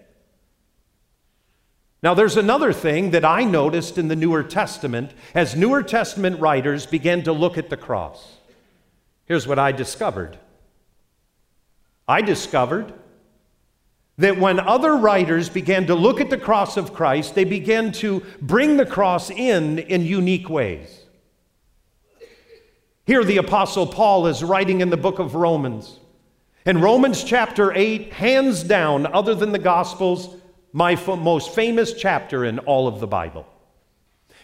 Now, 2.03 2.15
there's 2.15 2.37
another 2.37 2.73
thing 2.73 3.11
that 3.11 3.25
I 3.25 3.45
noticed 3.45 3.99
in 3.99 4.09
the 4.09 4.17
Newer 4.17 4.43
Testament 4.43 5.13
as 5.35 5.55
Newer 5.55 5.83
Testament 5.83 6.41
writers 6.41 6.87
began 6.87 7.23
to 7.25 7.33
look 7.33 7.59
at 7.59 7.69
the 7.69 7.77
cross. 7.77 8.40
Here's 9.31 9.47
what 9.47 9.61
I 9.61 9.71
discovered 9.71 10.39
I 12.09 12.21
discovered 12.21 12.93
that 14.19 14.41
when 14.41 14.59
other 14.59 14.97
writers 14.97 15.49
began 15.49 15.87
to 15.87 15.95
look 15.95 16.21
at 16.21 16.31
the 16.31 16.37
cross 16.37 16.77
of 16.77 16.93
Christ, 16.93 17.37
they 17.37 17.45
began 17.45 17.93
to 17.93 18.25
bring 18.43 18.77
the 18.77 18.85
cross 18.85 19.31
in 19.31 19.79
in 19.79 20.05
unique 20.05 20.51
ways. 20.51 21.05
Here, 23.07 23.23
the 23.23 23.37
Apostle 23.37 23.87
Paul 23.87 24.27
is 24.27 24.43
writing 24.43 24.81
in 24.81 24.91
the 24.91 24.97
book 24.97 25.21
of 25.21 25.37
Romans. 25.37 26.01
In 26.67 26.81
Romans 26.81 27.23
chapter 27.23 27.73
8, 27.73 28.13
hands 28.13 28.65
down, 28.65 29.07
other 29.07 29.37
than 29.37 29.53
the 29.53 29.61
Gospels, 29.61 30.35
my 30.73 30.97
most 31.07 31.55
famous 31.55 31.93
chapter 31.93 32.45
in 32.45 32.59
all 32.59 32.89
of 32.89 32.99
the 32.99 33.07
Bible. 33.07 33.47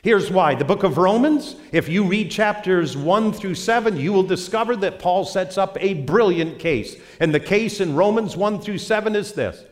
Here's 0.07 0.31
why. 0.31 0.55
The 0.55 0.65
book 0.65 0.85
of 0.85 0.99
Romans, 0.99 1.57
if 1.73 1.89
you 1.89 2.05
read 2.05 2.31
chapters 2.31 2.97
1 2.97 3.33
through 3.33 3.57
7, 3.57 3.97
you 3.97 4.13
will 4.13 4.23
discover 4.23 4.77
that 4.77 5.01
Paul 5.01 5.25
sets 5.25 5.59
up 5.59 5.77
a 5.81 5.95
brilliant 5.95 6.61
case. 6.61 6.95
And 7.19 7.35
the 7.35 7.41
case 7.41 7.81
in 7.81 7.97
Romans 7.97 8.37
1 8.37 8.61
through 8.61 8.79
7 8.79 9.17
is 9.17 9.33
this 9.33 9.65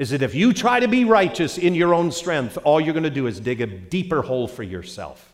is 0.00 0.10
that 0.10 0.22
if 0.22 0.34
you 0.34 0.52
try 0.52 0.80
to 0.80 0.88
be 0.88 1.04
righteous 1.04 1.58
in 1.58 1.76
your 1.76 1.94
own 1.94 2.10
strength, 2.10 2.58
all 2.64 2.80
you're 2.80 2.92
going 2.92 3.04
to 3.04 3.08
do 3.08 3.28
is 3.28 3.38
dig 3.38 3.60
a 3.60 3.66
deeper 3.68 4.20
hole 4.20 4.48
for 4.48 4.64
yourself. 4.64 5.32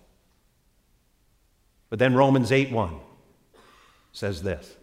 But 1.89 1.99
then 1.99 2.15
Romans 2.15 2.53
8 2.53 2.71
1 2.71 3.01
says 4.13 4.43
this 4.43 4.77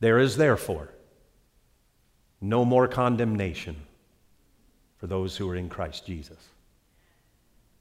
There 0.00 0.18
is 0.18 0.38
therefore 0.38 0.88
no 2.40 2.64
more 2.64 2.88
condemnation 2.88 3.76
for 4.96 5.06
those 5.06 5.36
who 5.36 5.50
are 5.50 5.56
in 5.56 5.68
Christ 5.68 6.06
Jesus 6.06 6.38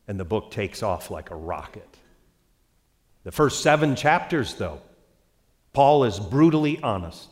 and 0.07 0.19
the 0.19 0.25
book 0.25 0.51
takes 0.51 0.83
off 0.83 1.09
like 1.09 1.31
a 1.31 1.35
rocket. 1.35 1.87
The 3.23 3.31
first 3.31 3.61
seven 3.61 3.95
chapters, 3.95 4.53
though, 4.55 4.81
Paul 5.73 6.03
is 6.05 6.19
brutally 6.19 6.79
honest 6.81 7.29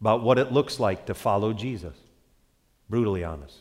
about 0.00 0.22
what 0.22 0.38
it 0.38 0.50
looks 0.50 0.80
like 0.80 1.06
to 1.06 1.14
follow 1.14 1.52
Jesus. 1.52 1.96
Brutally 2.88 3.22
honest. 3.22 3.58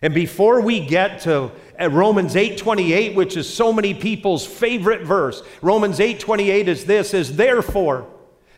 And 0.00 0.14
before 0.14 0.60
we 0.60 0.86
get 0.86 1.20
to 1.22 1.50
uh, 1.78 1.90
Romans 1.90 2.34
8:28, 2.36 3.14
which 3.16 3.36
is 3.36 3.52
so 3.52 3.72
many 3.72 3.92
people's 3.92 4.46
favorite 4.46 5.02
verse, 5.02 5.42
Romans 5.60 5.98
8:28 5.98 6.68
is 6.68 6.84
this 6.84 7.12
is 7.12 7.36
therefore 7.36 8.06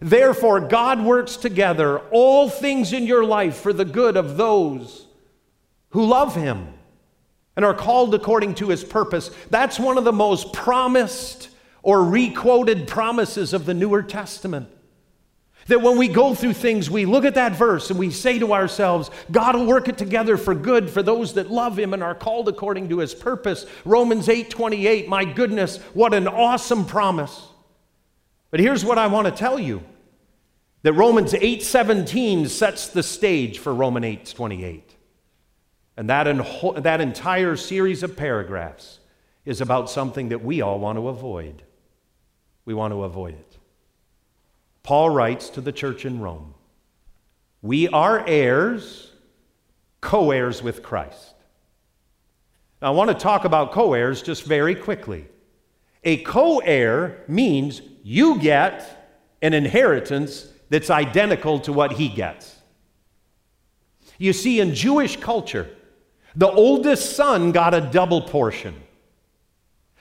therefore 0.01 0.61
God 0.61 1.03
works 1.03 1.37
together 1.37 2.01
all 2.11 2.49
things 2.49 2.93
in 2.93 3.07
your 3.07 3.25
life 3.25 3.57
for 3.57 3.73
the 3.73 3.85
good 3.85 4.17
of 4.17 4.37
those 4.37 5.07
who 5.91 6.05
love 6.05 6.35
him 6.35 6.75
and 7.61 7.65
are 7.67 7.75
called 7.75 8.15
according 8.15 8.55
to 8.55 8.69
his 8.71 8.83
purpose. 8.83 9.31
That's 9.51 9.79
one 9.79 9.99
of 9.99 10.05
the 10.05 10.15
most 10.15 10.55
promised 10.55 11.51
or 11.83 12.03
requoted 12.03 12.89
promises 12.89 13.53
of 13.53 13.67
the 13.67 13.75
Newer 13.75 14.03
Testament. 14.03 14.67
That 15.67 15.83
when 15.83 15.99
we 15.99 16.09
go 16.09 16.35
through 16.35 16.55
things, 16.55 16.89
we 16.89 17.05
look 17.05 17.27
at 17.27 17.35
that 17.35 17.53
verse 17.53 17.91
and 17.91 17.99
we 17.99 18.13
say 18.13 18.39
to 18.39 18.55
ourselves, 18.55 19.11
God 19.31 19.57
will 19.57 19.67
work 19.67 19.89
it 19.89 19.99
together 19.99 20.39
for 20.39 20.55
good 20.55 20.89
for 20.89 21.03
those 21.03 21.35
that 21.35 21.51
love 21.51 21.79
him 21.79 21.93
and 21.93 22.03
are 22.03 22.15
called 22.15 22.49
according 22.49 22.89
to 22.89 23.01
his 23.01 23.15
purpose. 23.15 23.67
Romans 23.85 24.31
8 24.31 24.49
28, 24.49 25.07
my 25.07 25.27
goodness, 25.27 25.77
what 25.93 26.15
an 26.15 26.27
awesome 26.29 26.87
promise. 26.87 27.47
But 28.51 28.61
here's 28.61 28.87
what 28.87 28.97
I 28.97 29.09
want 29.09 29.27
to 29.27 29.33
tell 29.33 29.59
you 29.59 29.83
that 30.83 30.95
Romans 30.95 31.35
8 31.35 31.63
17 31.63 32.49
sets 32.49 32.89
the 32.89 33.03
stage 33.03 33.59
for 33.59 33.75
Romans 33.75 34.07
8 34.07 34.33
28. 34.35 34.90
And 35.97 36.09
that, 36.09 36.25
that 36.83 37.01
entire 37.01 37.57
series 37.57 38.03
of 38.03 38.17
paragraphs 38.17 39.01
is 39.45 39.61
about 39.61 39.91
something 39.91 40.29
that 40.31 40.43
we 40.45 40.61
all 40.61 40.79
want 40.79 40.97
to 40.97 41.09
avoid. 41.09 41.63
We 42.65 42.75
want 42.75 42.93
to 42.93 43.05
avoid 43.05 43.35
it. 43.35 43.59
Paul 44.83 45.11
writes 45.11 45.51
to 45.51 45.61
the 45.61 45.73
church 45.73 46.05
in 46.05 46.21
Rome 46.21 46.55
We 47.63 47.89
are 47.89 48.25
heirs, 48.27 49.13
co 50.01 50.31
heirs 50.31 50.63
with 50.63 50.83
Christ. 50.83 51.35
Now, 52.81 52.89
I 52.89 52.91
want 52.91 53.09
to 53.11 53.15
talk 53.15 53.45
about 53.45 53.73
co 53.73 53.93
heirs 53.95 54.23
just 54.23 54.45
very 54.45 54.75
quickly. 54.75 55.27
A 56.05 56.19
co 56.19 56.59
heir 56.59 57.25
means 57.29 57.83
you 58.03 58.39
get 58.39 59.37
an 59.43 59.53
inheritance 59.53 60.49
that's 60.71 60.91
identical 60.91 61.61
to 61.61 61.73
what 61.73 61.93
he 61.93 62.09
gets. 62.09 62.57
You 64.19 64.33
see, 64.33 64.61
in 64.61 64.75
Jewish 64.75 65.17
culture, 65.17 65.69
the 66.37 66.51
oldest 66.51 67.17
son 67.17 67.53
got 67.53 67.75
a 67.75 67.81
double 67.81 68.23
portion. 68.23 68.75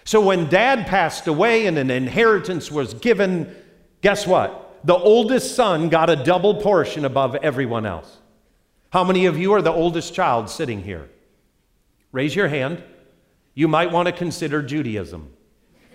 So 0.04 0.22
when 0.22 0.50
dad 0.50 0.88
passed 0.88 1.28
away 1.28 1.68
and 1.68 1.78
an 1.78 1.92
inheritance 1.92 2.72
was 2.72 2.94
given, 2.96 3.56
guess 4.02 4.26
what? 4.26 4.80
The 4.84 4.96
oldest 4.96 5.56
son 5.56 5.90
got 5.90 6.10
a 6.10 6.16
double 6.16 6.56
portion 6.56 7.06
above 7.06 7.36
everyone 7.36 7.86
else. 7.86 8.18
How 8.92 9.04
many 9.04 9.28
of 9.28 9.38
you 9.38 9.54
are 9.54 9.62
the 9.62 9.72
oldest 9.72 10.16
child 10.16 10.50
sitting 10.50 10.82
here? 10.82 11.10
Raise 12.12 12.36
your 12.36 12.48
hand. 12.48 12.82
You 13.54 13.68
might 13.68 13.92
want 13.92 14.08
to 14.08 14.12
consider 14.12 14.64
Judaism. 14.64 15.32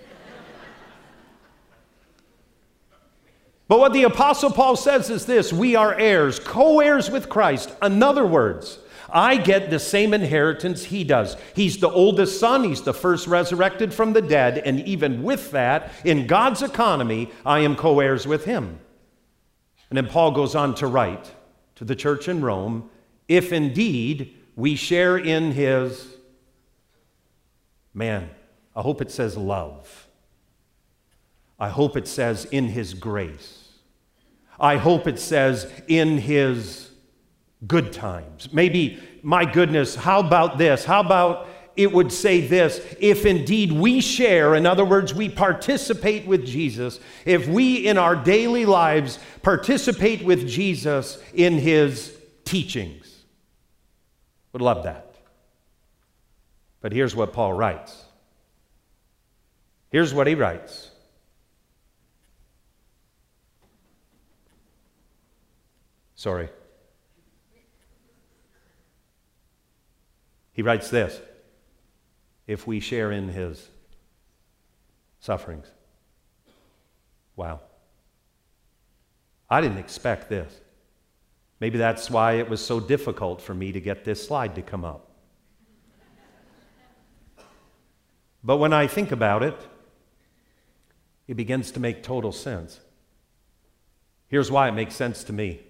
but 3.68 3.80
what 3.80 3.92
the 3.92 4.04
Apostle 4.04 4.50
Paul 4.50 4.76
says 4.76 5.10
is 5.10 5.26
this 5.26 5.52
we 5.52 5.74
are 5.74 5.92
heirs, 5.94 6.38
co 6.38 6.78
heirs 6.80 7.10
with 7.10 7.28
Christ. 7.28 7.74
In 7.82 8.00
other 8.02 8.24
words, 8.26 8.78
I 9.10 9.36
get 9.36 9.70
the 9.70 9.78
same 9.78 10.14
inheritance 10.14 10.84
he 10.84 11.04
does. 11.04 11.36
He's 11.54 11.78
the 11.78 11.90
oldest 11.90 12.40
son, 12.40 12.64
he's 12.64 12.82
the 12.82 12.94
first 12.94 13.26
resurrected 13.26 13.92
from 13.92 14.12
the 14.12 14.22
dead, 14.22 14.58
and 14.58 14.80
even 14.80 15.22
with 15.22 15.50
that, 15.52 15.92
in 16.04 16.26
God's 16.26 16.62
economy, 16.62 17.30
I 17.44 17.60
am 17.60 17.76
co 17.76 18.00
heirs 18.00 18.26
with 18.26 18.44
him. 18.44 18.80
And 19.90 19.96
then 19.96 20.06
Paul 20.06 20.32
goes 20.32 20.54
on 20.54 20.74
to 20.76 20.86
write 20.86 21.32
to 21.76 21.84
the 21.84 21.96
church 21.96 22.28
in 22.28 22.40
Rome 22.40 22.90
if 23.28 23.52
indeed 23.52 24.34
we 24.56 24.76
share 24.76 25.16
in 25.16 25.52
his, 25.52 26.06
man, 27.92 28.30
I 28.76 28.82
hope 28.82 29.00
it 29.00 29.10
says 29.10 29.36
love. 29.36 30.08
I 31.58 31.68
hope 31.68 31.96
it 31.96 32.08
says 32.08 32.44
in 32.46 32.68
his 32.68 32.94
grace. 32.94 33.68
I 34.58 34.76
hope 34.76 35.06
it 35.06 35.18
says 35.18 35.70
in 35.88 36.18
his 36.18 36.90
good 37.66 37.92
times. 37.92 38.52
Maybe, 38.52 39.00
my 39.22 39.44
goodness, 39.44 39.94
how 39.94 40.20
about 40.20 40.58
this? 40.58 40.84
How 40.84 41.00
about 41.00 41.48
it 41.76 41.92
would 41.92 42.12
say 42.12 42.40
this 42.40 42.80
if 43.00 43.26
indeed 43.26 43.72
we 43.72 44.00
share, 44.00 44.54
in 44.54 44.66
other 44.66 44.84
words, 44.84 45.12
we 45.14 45.28
participate 45.28 46.26
with 46.26 46.46
Jesus, 46.46 47.00
if 47.24 47.48
we 47.48 47.86
in 47.86 47.98
our 47.98 48.14
daily 48.14 48.64
lives 48.64 49.18
participate 49.42 50.24
with 50.24 50.48
Jesus 50.48 51.22
in 51.34 51.54
his 51.54 52.16
teachings. 52.44 53.24
Would 54.52 54.62
love 54.62 54.84
that. 54.84 55.16
But 56.80 56.92
here's 56.92 57.16
what 57.16 57.32
Paul 57.32 57.54
writes. 57.54 58.04
Here's 59.90 60.12
what 60.12 60.26
he 60.26 60.34
writes. 60.34 60.90
Sorry. 66.14 66.48
He 70.54 70.62
writes 70.62 70.88
this 70.88 71.20
if 72.46 72.66
we 72.66 72.80
share 72.80 73.12
in 73.12 73.28
his 73.28 73.68
sufferings. 75.20 75.66
Wow. 77.36 77.60
I 79.50 79.60
didn't 79.60 79.78
expect 79.78 80.30
this. 80.30 80.60
Maybe 81.60 81.76
that's 81.76 82.08
why 82.08 82.34
it 82.34 82.48
was 82.48 82.64
so 82.64 82.80
difficult 82.80 83.42
for 83.42 83.54
me 83.54 83.72
to 83.72 83.80
get 83.80 84.04
this 84.04 84.26
slide 84.26 84.54
to 84.54 84.62
come 84.62 84.84
up. 84.84 85.10
But 88.42 88.58
when 88.58 88.72
I 88.72 88.86
think 88.86 89.10
about 89.10 89.42
it, 89.42 89.56
it 91.26 91.34
begins 91.34 91.70
to 91.72 91.80
make 91.80 92.02
total 92.02 92.32
sense. 92.32 92.80
Here's 94.28 94.50
why 94.50 94.68
it 94.68 94.72
makes 94.72 94.94
sense 94.94 95.24
to 95.24 95.32
me. 95.32 95.62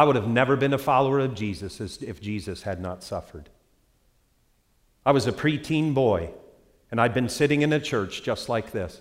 I 0.00 0.04
would 0.04 0.16
have 0.16 0.26
never 0.26 0.56
been 0.56 0.72
a 0.72 0.78
follower 0.78 1.18
of 1.18 1.34
Jesus 1.34 1.78
if 2.00 2.22
Jesus 2.22 2.62
had 2.62 2.80
not 2.80 3.02
suffered. 3.02 3.50
I 5.04 5.12
was 5.12 5.26
a 5.26 5.32
preteen 5.32 5.92
boy, 5.92 6.30
and 6.90 6.98
I'd 6.98 7.12
been 7.12 7.28
sitting 7.28 7.60
in 7.60 7.70
a 7.74 7.78
church 7.78 8.22
just 8.22 8.48
like 8.48 8.72
this. 8.72 8.98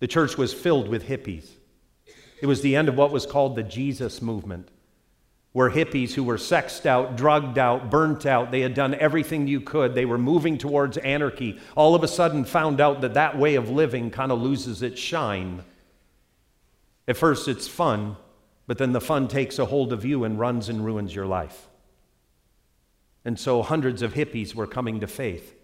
The 0.00 0.08
church 0.08 0.36
was 0.36 0.52
filled 0.52 0.88
with 0.88 1.06
hippies. 1.06 1.48
It 2.40 2.46
was 2.46 2.62
the 2.62 2.74
end 2.74 2.88
of 2.88 2.96
what 2.96 3.12
was 3.12 3.26
called 3.26 3.54
the 3.54 3.62
Jesus 3.62 4.20
movement, 4.20 4.70
where 5.52 5.70
hippies 5.70 6.14
who 6.14 6.24
were 6.24 6.36
sexed 6.36 6.84
out, 6.84 7.16
drugged 7.16 7.56
out, 7.56 7.88
burnt 7.88 8.26
out, 8.26 8.50
they 8.50 8.62
had 8.62 8.74
done 8.74 8.96
everything 8.96 9.46
you 9.46 9.60
could. 9.60 9.94
They 9.94 10.04
were 10.04 10.18
moving 10.18 10.58
towards 10.58 10.96
anarchy. 10.96 11.60
All 11.76 11.94
of 11.94 12.02
a 12.02 12.08
sudden, 12.08 12.44
found 12.44 12.80
out 12.80 13.02
that 13.02 13.14
that 13.14 13.38
way 13.38 13.54
of 13.54 13.70
living 13.70 14.10
kind 14.10 14.32
of 14.32 14.42
loses 14.42 14.82
its 14.82 15.00
shine. 15.00 15.62
At 17.06 17.16
first, 17.16 17.46
it's 17.46 17.68
fun, 17.68 18.16
but 18.72 18.78
then 18.78 18.92
the 18.92 19.02
fun 19.02 19.28
takes 19.28 19.58
a 19.58 19.66
hold 19.66 19.92
of 19.92 20.02
you 20.02 20.24
and 20.24 20.38
runs 20.38 20.70
and 20.70 20.82
ruins 20.82 21.14
your 21.14 21.26
life. 21.26 21.68
And 23.22 23.38
so 23.38 23.60
hundreds 23.60 24.00
of 24.00 24.14
hippies 24.14 24.54
were 24.54 24.66
coming 24.66 25.00
to 25.00 25.06
faith. 25.06 25.54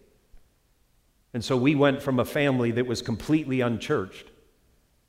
And 1.33 1.43
so 1.43 1.57
we 1.57 1.75
went 1.75 2.03
from 2.03 2.21
a 2.21 2.27
family 2.27 2.71
that 2.73 2.87
was 2.87 3.01
completely 3.01 3.63
unchurched 3.63 4.27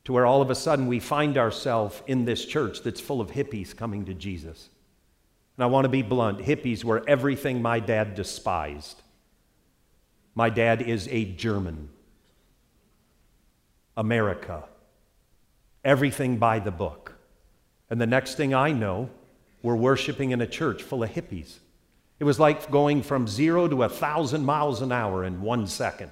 to 0.06 0.14
where 0.14 0.26
all 0.26 0.42
of 0.42 0.50
a 0.50 0.56
sudden 0.56 0.88
we 0.88 1.02
find 1.02 1.38
ourselves 1.38 2.02
in 2.08 2.24
this 2.24 2.46
church 2.46 2.84
that's 2.84 3.02
full 3.02 3.20
of 3.20 3.32
hippies 3.32 3.76
coming 3.76 4.06
to 4.06 4.14
Jesus. 4.14 4.70
And 5.58 5.66
I 5.66 5.68
want 5.68 5.84
to 5.84 5.90
be 5.90 6.02
blunt 6.02 6.40
hippies 6.40 6.86
were 6.86 7.04
everything 7.06 7.62
my 7.62 7.82
dad 7.82 8.16
despised. 8.16 9.02
My 10.36 10.50
dad 10.50 10.82
is 10.82 11.10
a 11.12 11.26
German. 11.26 11.90
America. 13.98 14.70
Everything 15.84 16.38
by 16.38 16.60
the 16.60 16.72
book. 16.72 17.19
And 17.90 18.00
the 18.00 18.08
next 18.08 18.36
thing 18.36 18.54
I 18.54 18.72
know, 18.72 19.10
we're 19.64 19.76
worshiping 19.76 20.32
in 20.32 20.42
a 20.42 20.48
church 20.48 20.84
full 20.84 21.04
of 21.04 21.10
hippies. 21.10 21.58
It 22.20 22.24
was 22.24 22.40
like 22.40 22.70
going 22.70 23.02
from 23.02 23.28
zero 23.28 23.68
to 23.68 23.84
a 23.84 23.90
thousand 23.90 24.46
miles 24.46 24.82
an 24.82 24.92
hour 24.92 25.24
in 25.24 25.42
one 25.42 25.68
second. 25.68 26.12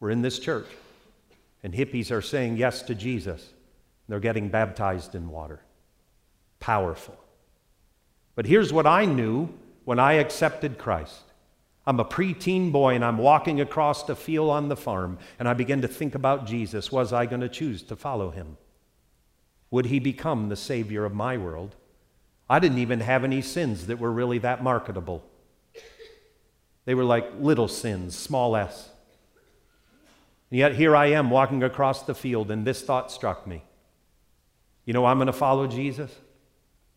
We're 0.00 0.10
in 0.10 0.22
this 0.22 0.38
church, 0.38 0.66
and 1.62 1.74
hippies 1.74 2.10
are 2.10 2.22
saying 2.22 2.56
yes 2.56 2.82
to 2.82 2.94
Jesus. 2.94 3.48
They're 4.08 4.20
getting 4.20 4.48
baptized 4.48 5.14
in 5.14 5.28
water. 5.28 5.60
Powerful. 6.60 7.18
But 8.34 8.46
here's 8.46 8.72
what 8.72 8.86
I 8.86 9.04
knew 9.04 9.48
when 9.84 9.98
I 9.98 10.14
accepted 10.14 10.78
Christ. 10.78 11.22
I'm 11.86 12.00
a 12.00 12.04
preteen 12.04 12.72
boy 12.72 12.94
and 12.94 13.04
I'm 13.04 13.18
walking 13.18 13.60
across 13.60 14.02
the 14.04 14.16
field 14.16 14.50
on 14.50 14.68
the 14.68 14.76
farm, 14.76 15.18
and 15.38 15.48
I 15.48 15.54
begin 15.54 15.82
to 15.82 15.88
think 15.88 16.14
about 16.14 16.46
Jesus. 16.46 16.92
Was 16.92 17.12
I 17.12 17.26
going 17.26 17.40
to 17.40 17.48
choose 17.48 17.82
to 17.84 17.96
follow 17.96 18.30
him? 18.30 18.56
Would 19.70 19.86
he 19.86 19.98
become 19.98 20.48
the 20.48 20.56
Savior 20.56 21.04
of 21.04 21.14
my 21.14 21.36
world? 21.36 21.74
I 22.48 22.58
didn't 22.58 22.78
even 22.78 23.00
have 23.00 23.24
any 23.24 23.42
sins 23.42 23.86
that 23.88 23.98
were 23.98 24.12
really 24.12 24.38
that 24.38 24.62
marketable. 24.62 25.24
They 26.84 26.94
were 26.94 27.04
like 27.04 27.28
little 27.40 27.68
sins, 27.68 28.16
small 28.16 28.54
s. 28.54 28.90
And 30.50 30.58
yet 30.58 30.76
here 30.76 30.94
I 30.94 31.06
am 31.06 31.30
walking 31.30 31.64
across 31.64 32.02
the 32.02 32.14
field, 32.14 32.50
and 32.52 32.64
this 32.64 32.82
thought 32.82 33.10
struck 33.10 33.46
me. 33.46 33.64
You 34.84 34.92
know, 34.92 35.04
I'm 35.04 35.18
going 35.18 35.26
to 35.26 35.32
follow 35.32 35.66
Jesus 35.66 36.14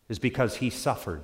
is 0.08 0.20
because 0.20 0.56
he 0.56 0.70
suffered. 0.70 1.22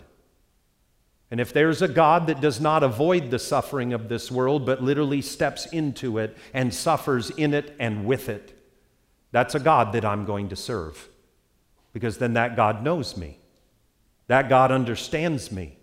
And 1.30 1.40
if 1.40 1.52
there's 1.52 1.82
a 1.82 1.88
God 1.88 2.26
that 2.26 2.40
does 2.40 2.60
not 2.60 2.82
avoid 2.82 3.30
the 3.30 3.38
suffering 3.38 3.92
of 3.92 4.08
this 4.08 4.30
world, 4.30 4.66
but 4.66 4.82
literally 4.82 5.22
steps 5.22 5.66
into 5.66 6.18
it 6.18 6.36
and 6.52 6.74
suffers 6.74 7.30
in 7.30 7.54
it 7.54 7.74
and 7.78 8.04
with 8.04 8.28
it, 8.28 8.52
that's 9.30 9.54
a 9.54 9.60
God 9.60 9.92
that 9.92 10.04
I'm 10.04 10.24
going 10.24 10.48
to 10.48 10.56
serve 10.56 11.08
because 11.96 12.18
then 12.18 12.34
that 12.34 12.56
God 12.56 12.82
knows 12.82 13.16
me. 13.16 13.38
That 14.26 14.50
God 14.50 14.70
understands 14.70 15.50
me. 15.50 15.78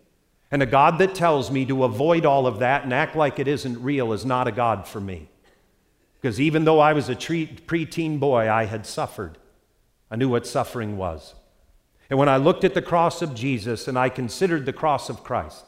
And 0.51 0.61
a 0.61 0.67
God 0.67 0.99
that 0.99 1.15
tells 1.15 1.49
me 1.49 1.65
to 1.65 1.85
avoid 1.85 2.23
all 2.23 2.45
of 2.45 2.59
that 2.59 2.83
and 2.83 2.93
act 2.93 3.15
like 3.15 3.39
it 3.39 3.47
isn't 3.47 3.81
real 3.81 4.13
is 4.13 4.23
not 4.23 4.47
a 4.47 4.51
God 4.51 4.87
for 4.87 5.01
me. 5.01 5.27
Because 6.21 6.39
even 6.39 6.65
though 6.65 6.79
I 6.79 6.93
was 6.93 7.09
a 7.09 7.15
preteen 7.15 8.19
boy, 8.19 8.47
I 8.47 8.65
had 8.65 8.85
suffered. 8.85 9.39
I 10.11 10.15
knew 10.15 10.29
what 10.29 10.45
suffering 10.45 10.97
was. 10.97 11.33
And 12.11 12.19
when 12.19 12.29
I 12.29 12.37
looked 12.37 12.63
at 12.63 12.75
the 12.75 12.81
cross 12.83 13.23
of 13.23 13.33
Jesus 13.33 13.87
and 13.87 13.97
I 13.97 14.09
considered 14.09 14.67
the 14.67 14.71
cross 14.71 15.09
of 15.09 15.23
Christ, 15.23 15.65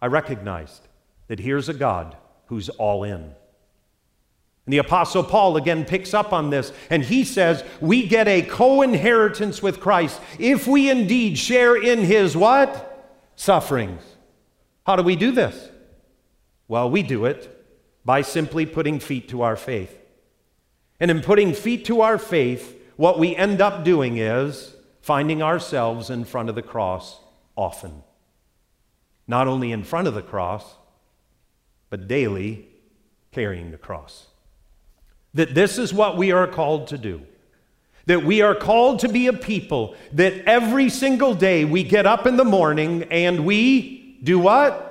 I 0.00 0.06
recognized 0.06 0.88
that 1.26 1.40
here's 1.40 1.68
a 1.68 1.74
God 1.74 2.16
who's 2.46 2.70
all 2.70 3.04
in. 3.04 3.34
And 4.66 4.72
the 4.72 4.78
Apostle 4.78 5.24
Paul 5.24 5.56
again 5.56 5.84
picks 5.84 6.14
up 6.14 6.32
on 6.32 6.50
this, 6.50 6.72
and 6.90 7.02
he 7.02 7.24
says, 7.24 7.64
We 7.80 8.06
get 8.06 8.28
a 8.28 8.42
co 8.42 8.82
inheritance 8.82 9.62
with 9.62 9.80
Christ 9.80 10.20
if 10.38 10.66
we 10.66 10.90
indeed 10.90 11.38
share 11.38 11.76
in 11.76 12.00
his 12.00 12.36
what? 12.36 12.86
Sufferings. 13.36 14.02
How 14.86 14.96
do 14.96 15.02
we 15.02 15.16
do 15.16 15.32
this? 15.32 15.70
Well, 16.68 16.90
we 16.90 17.02
do 17.02 17.24
it 17.24 17.56
by 18.04 18.22
simply 18.22 18.66
putting 18.66 19.00
feet 19.00 19.28
to 19.30 19.42
our 19.42 19.56
faith. 19.56 19.98
And 21.00 21.10
in 21.10 21.22
putting 21.22 21.54
feet 21.54 21.84
to 21.86 22.02
our 22.02 22.18
faith, 22.18 22.76
what 22.96 23.18
we 23.18 23.34
end 23.34 23.60
up 23.60 23.84
doing 23.84 24.18
is 24.18 24.74
finding 25.00 25.42
ourselves 25.42 26.10
in 26.10 26.24
front 26.24 26.48
of 26.48 26.54
the 26.54 26.62
cross 26.62 27.18
often. 27.56 28.02
Not 29.26 29.48
only 29.48 29.72
in 29.72 29.84
front 29.84 30.06
of 30.06 30.14
the 30.14 30.22
cross, 30.22 30.76
but 31.88 32.06
daily 32.06 32.68
carrying 33.32 33.70
the 33.70 33.78
cross. 33.78 34.29
That 35.34 35.54
this 35.54 35.78
is 35.78 35.92
what 35.92 36.16
we 36.16 36.32
are 36.32 36.46
called 36.46 36.88
to 36.88 36.98
do. 36.98 37.22
That 38.06 38.24
we 38.24 38.42
are 38.42 38.54
called 38.54 39.00
to 39.00 39.08
be 39.08 39.26
a 39.26 39.32
people 39.32 39.94
that 40.12 40.44
every 40.44 40.88
single 40.88 41.34
day 41.34 41.64
we 41.64 41.84
get 41.84 42.06
up 42.06 42.26
in 42.26 42.36
the 42.36 42.44
morning 42.44 43.04
and 43.04 43.44
we 43.44 44.18
do 44.22 44.38
what? 44.38 44.86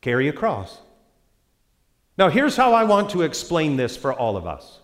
Carry 0.00 0.28
a 0.28 0.32
cross. 0.32 0.78
Now, 2.16 2.28
here's 2.28 2.56
how 2.56 2.74
I 2.74 2.84
want 2.84 3.10
to 3.10 3.22
explain 3.22 3.76
this 3.76 3.96
for 3.96 4.12
all 4.12 4.36
of 4.36 4.46
us. 4.46 4.80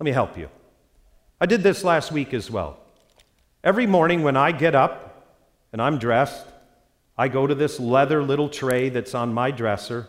Let 0.00 0.04
me 0.04 0.10
help 0.10 0.38
you. 0.38 0.48
I 1.40 1.46
did 1.46 1.62
this 1.62 1.84
last 1.84 2.10
week 2.10 2.34
as 2.34 2.50
well. 2.50 2.78
Every 3.62 3.86
morning 3.86 4.22
when 4.22 4.36
I 4.36 4.52
get 4.52 4.74
up 4.74 5.26
and 5.72 5.82
I'm 5.82 5.98
dressed, 5.98 6.46
I 7.16 7.28
go 7.28 7.46
to 7.46 7.54
this 7.54 7.78
leather 7.78 8.22
little 8.22 8.48
tray 8.48 8.88
that's 8.88 9.14
on 9.14 9.34
my 9.34 9.50
dresser 9.50 10.08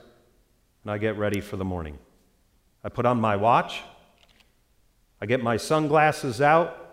and 0.84 0.92
I 0.92 0.98
get 0.98 1.18
ready 1.18 1.42
for 1.42 1.58
the 1.58 1.66
morning. 1.66 1.98
I 2.84 2.90
put 2.90 3.06
on 3.06 3.20
my 3.20 3.36
watch, 3.36 3.82
I 5.22 5.26
get 5.26 5.44
my 5.44 5.58
sunglasses 5.58 6.42
out, 6.42 6.90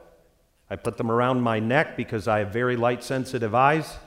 I 0.68 0.76
put 0.76 0.96
them 0.96 1.10
around 1.10 1.40
my 1.42 1.60
neck 1.60 1.96
because 1.96 2.26
I 2.26 2.40
have 2.40 2.52
very 2.52 2.76
light 2.76 3.04
sensitive 3.04 3.54
eyes. 3.54 3.98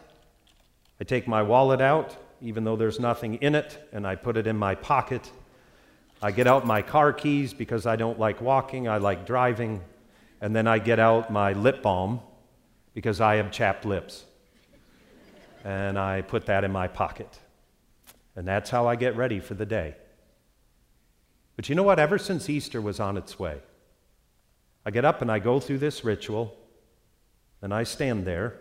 I 1.00 1.06
take 1.06 1.28
my 1.28 1.42
wallet 1.42 1.80
out, 1.80 2.18
even 2.42 2.66
though 2.66 2.76
there's 2.76 3.00
nothing 3.00 3.36
in 3.36 3.56
it, 3.56 3.80
and 3.94 4.06
I 4.06 4.16
put 4.16 4.36
it 4.36 4.46
in 4.46 4.58
my 4.58 4.76
pocket. 4.76 5.32
I 6.22 6.32
get 6.32 6.48
out 6.48 6.66
my 6.66 6.82
car 6.82 7.14
keys 7.14 7.54
because 7.54 7.86
I 7.86 7.96
don't 7.96 8.20
like 8.20 8.42
walking, 8.42 8.90
I 8.90 8.98
like 8.98 9.26
driving. 9.26 9.82
And 10.42 10.54
then 10.54 10.68
I 10.68 10.80
get 10.80 11.00
out 11.00 11.32
my 11.32 11.54
lip 11.54 11.82
balm 11.82 12.20
because 12.94 13.22
I 13.22 13.36
have 13.36 13.52
chapped 13.52 13.86
lips. 13.86 14.26
And 15.64 15.98
I 15.98 16.22
put 16.22 16.46
that 16.48 16.64
in 16.66 16.72
my 16.72 16.88
pocket. 16.88 17.40
And 18.36 18.48
that's 18.48 18.70
how 18.70 18.88
I 18.88 18.96
get 18.96 19.16
ready 19.16 19.40
for 19.40 19.54
the 19.54 19.66
day. 19.66 19.96
But 21.56 21.70
you 21.70 21.76
know 21.76 21.84
what? 21.84 22.00
Ever 22.00 22.18
since 22.18 22.50
Easter 22.50 22.82
was 22.82 23.00
on 23.00 23.18
its 23.18 23.38
way, 23.38 23.60
I 24.86 24.92
get 24.92 25.06
up 25.06 25.22
and 25.22 25.32
I 25.32 25.40
go 25.40 25.60
through 25.60 25.80
this 25.80 26.04
ritual, 26.04 26.56
and 27.62 27.74
I 27.74 27.84
stand 27.84 28.26
there, 28.26 28.56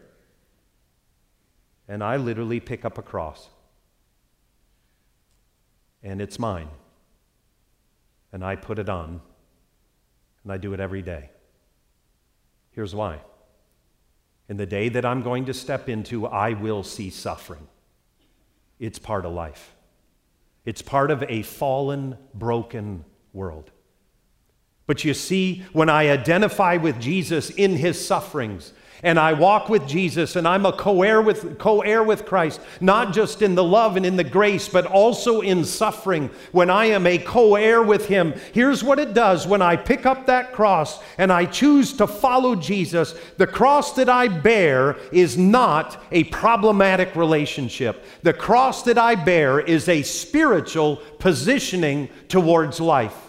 and 1.87 2.03
I 2.03 2.17
literally 2.17 2.61
pick 2.61 2.85
up 2.85 2.99
a 2.99 3.03
cross. 3.03 3.49
And 6.03 6.21
it's 6.21 6.39
mine. 6.39 6.69
And 8.33 8.45
I 8.45 8.57
put 8.57 8.79
it 8.79 8.89
on, 8.89 9.21
and 10.43 10.53
I 10.53 10.59
do 10.59 10.75
it 10.75 10.81
every 10.81 11.03
day. 11.03 11.31
Here's 12.73 12.95
why. 12.95 13.21
In 14.49 14.57
the 14.57 14.67
day 14.67 14.89
that 14.91 15.05
I'm 15.05 15.23
going 15.23 15.47
to 15.47 15.55
step 15.55 15.89
into, 15.89 16.27
I 16.27 16.53
will 16.53 16.83
see 16.83 17.11
suffering. 17.11 17.67
It's 18.79 18.99
part 18.99 19.25
of 19.25 19.33
life, 19.33 19.75
it's 20.65 20.83
part 20.83 21.11
of 21.11 21.25
a 21.29 21.43
fallen, 21.43 22.17
broken 22.35 23.05
world. 23.33 23.71
But 24.89 25.05
you 25.05 25.13
see, 25.13 25.65
when 25.75 25.91
I 25.91 26.09
identify 26.09 26.79
with 26.79 26.99
Jesus 26.99 27.51
in 27.51 27.77
his 27.77 28.05
sufferings, 28.05 28.73
and 29.03 29.19
I 29.19 29.33
walk 29.33 29.69
with 29.69 29.87
Jesus 29.87 30.35
and 30.35 30.49
I'm 30.49 30.67
a 30.67 30.73
co-heir 30.73 31.23
with 31.23 31.59
co-heir 31.59 32.03
with 32.03 32.25
Christ, 32.25 32.61
not 32.81 33.13
just 33.13 33.43
in 33.43 33.55
the 33.55 33.63
love 33.63 33.97
and 33.97 34.05
in 34.05 34.17
the 34.17 34.25
grace, 34.25 34.69
but 34.69 34.87
also 34.87 35.41
in 35.41 35.65
suffering 35.65 36.31
when 36.53 36.69
I 36.69 36.87
am 36.87 37.07
a 37.07 37.19
co-heir 37.19 37.83
with 37.83 38.07
him. 38.07 38.35
Here's 38.53 38.83
what 38.83 38.99
it 38.99 39.15
does 39.15 39.47
when 39.47 39.63
I 39.63 39.77
pick 39.77 40.05
up 40.05 40.27
that 40.27 40.53
cross 40.53 41.01
and 41.17 41.33
I 41.33 41.45
choose 41.45 41.93
to 41.99 42.07
follow 42.07 42.57
Jesus. 42.57 43.15
The 43.37 43.47
cross 43.47 43.93
that 43.93 44.09
I 44.09 44.27
bear 44.27 44.97
is 45.13 45.39
not 45.39 46.03
a 46.11 46.25
problematic 46.25 47.15
relationship. 47.15 48.05
The 48.23 48.33
cross 48.33 48.83
that 48.85 48.99
I 48.99 49.15
bear 49.15 49.61
is 49.61 49.89
a 49.89 50.03
spiritual 50.03 50.97
positioning 51.19 52.09
towards 52.29 52.81
life. 52.81 53.28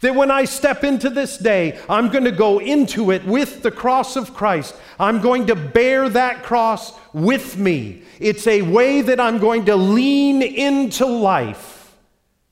That 0.00 0.14
when 0.14 0.30
I 0.30 0.44
step 0.44 0.84
into 0.84 1.10
this 1.10 1.38
day, 1.38 1.78
I'm 1.88 2.08
going 2.08 2.24
to 2.24 2.32
go 2.32 2.60
into 2.60 3.10
it 3.10 3.24
with 3.24 3.62
the 3.62 3.70
cross 3.70 4.14
of 4.14 4.32
Christ. 4.32 4.76
I'm 4.98 5.20
going 5.20 5.46
to 5.46 5.56
bear 5.56 6.08
that 6.08 6.44
cross 6.44 6.92
with 7.12 7.56
me. 7.58 8.02
It's 8.20 8.46
a 8.46 8.62
way 8.62 9.00
that 9.02 9.18
I'm 9.18 9.38
going 9.38 9.64
to 9.64 9.76
lean 9.76 10.42
into 10.42 11.04
life 11.04 11.96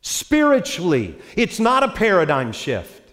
spiritually. 0.01 1.17
It's 1.37 1.61
not 1.61 1.85
a 1.85 1.89
paradigm 1.89 2.53
shift. 2.53 3.13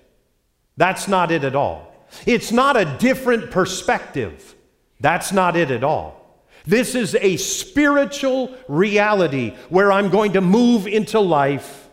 That's 0.77 1.07
not 1.07 1.31
it 1.31 1.43
at 1.43 1.55
all. 1.55 1.93
It's 2.25 2.51
not 2.51 2.77
a 2.77 2.85
different 2.97 3.51
perspective. 3.51 4.55
That's 4.99 5.31
not 5.31 5.55
it 5.55 5.69
at 5.69 5.83
all. 5.83 6.23
This 6.65 6.95
is 6.95 7.15
a 7.15 7.37
spiritual 7.37 8.55
reality 8.67 9.55
where 9.69 9.91
I'm 9.91 10.09
going 10.09 10.33
to 10.33 10.41
move 10.41 10.87
into 10.87 11.19
life 11.19 11.89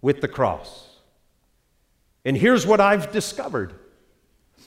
with 0.00 0.20
the 0.20 0.28
cross. 0.28 0.91
And 2.24 2.36
here's 2.36 2.66
what 2.66 2.80
I've 2.80 3.12
discovered 3.12 3.74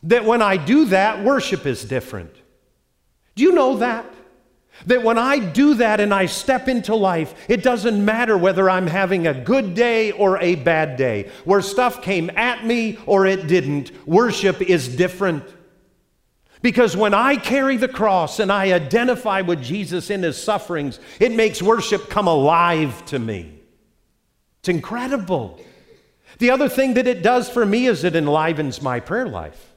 that 0.04 0.26
when 0.26 0.42
I 0.42 0.58
do 0.58 0.86
that, 0.86 1.24
worship 1.24 1.66
is 1.66 1.84
different. 1.84 2.34
Do 3.36 3.44
you 3.44 3.54
know 3.54 3.78
that? 3.78 4.06
That 4.88 5.04
when 5.04 5.18
I 5.18 5.40
do 5.40 5.76
that 5.76 6.02
and 6.02 6.14
I 6.14 6.26
step 6.26 6.68
into 6.68 6.96
life, 6.96 7.34
it 7.48 7.64
doesn't 7.64 8.04
matter 8.04 8.38
whether 8.38 8.70
I'm 8.70 8.88
having 8.88 9.26
a 9.26 9.34
good 9.34 9.74
day 9.74 10.12
or 10.12 10.38
a 10.40 10.56
bad 10.56 10.98
day, 10.98 11.32
where 11.46 11.62
stuff 11.62 12.02
came 12.02 12.30
at 12.32 12.66
me 12.66 13.00
or 13.06 13.26
it 13.26 13.48
didn't. 13.48 13.92
Worship 14.06 14.62
is 14.62 14.94
different. 14.96 15.44
Because 16.62 16.98
when 16.98 17.14
I 17.14 17.38
carry 17.38 17.78
the 17.78 17.88
cross 17.88 18.40
and 18.40 18.52
I 18.52 18.74
identify 18.74 19.42
with 19.42 19.64
Jesus 19.64 20.10
in 20.10 20.24
his 20.24 20.42
sufferings, 20.42 21.00
it 21.20 21.32
makes 21.32 21.62
worship 21.62 22.10
come 22.10 22.28
alive 22.28 23.06
to 23.06 23.20
me. 23.20 23.60
It's 24.60 24.70
incredible. 24.70 25.62
The 26.40 26.52
other 26.52 26.70
thing 26.70 26.96
that 26.96 27.08
it 27.08 27.24
does 27.24 27.50
for 27.50 27.66
me 27.66 27.88
is 27.88 28.04
it 28.04 28.16
enlivens 28.16 28.82
my 28.82 29.00
prayer 29.00 29.28
life. 29.28 29.74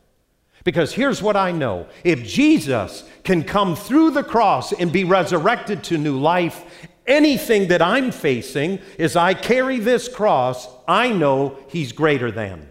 Because 0.65 0.93
here's 0.93 1.23
what 1.23 1.37
I 1.37 1.53
know 1.53 1.87
if 2.05 2.25
Jesus 2.25 3.09
can 3.25 3.45
come 3.45 3.77
through 3.77 4.11
the 4.11 4.25
cross 4.25 4.73
and 4.73 4.93
be 4.93 5.05
resurrected 5.05 5.85
to 5.85 5.99
new 5.99 6.19
life, 6.19 6.65
anything 7.07 7.69
that 7.69 7.81
I'm 7.81 8.11
facing 8.11 8.81
as 8.99 9.17
I 9.17 9.35
carry 9.35 9.79
this 9.79 10.09
cross, 10.09 10.69
I 10.87 11.11
know 11.11 11.57
He's 11.69 11.93
greater 11.93 12.31
than. 12.31 12.69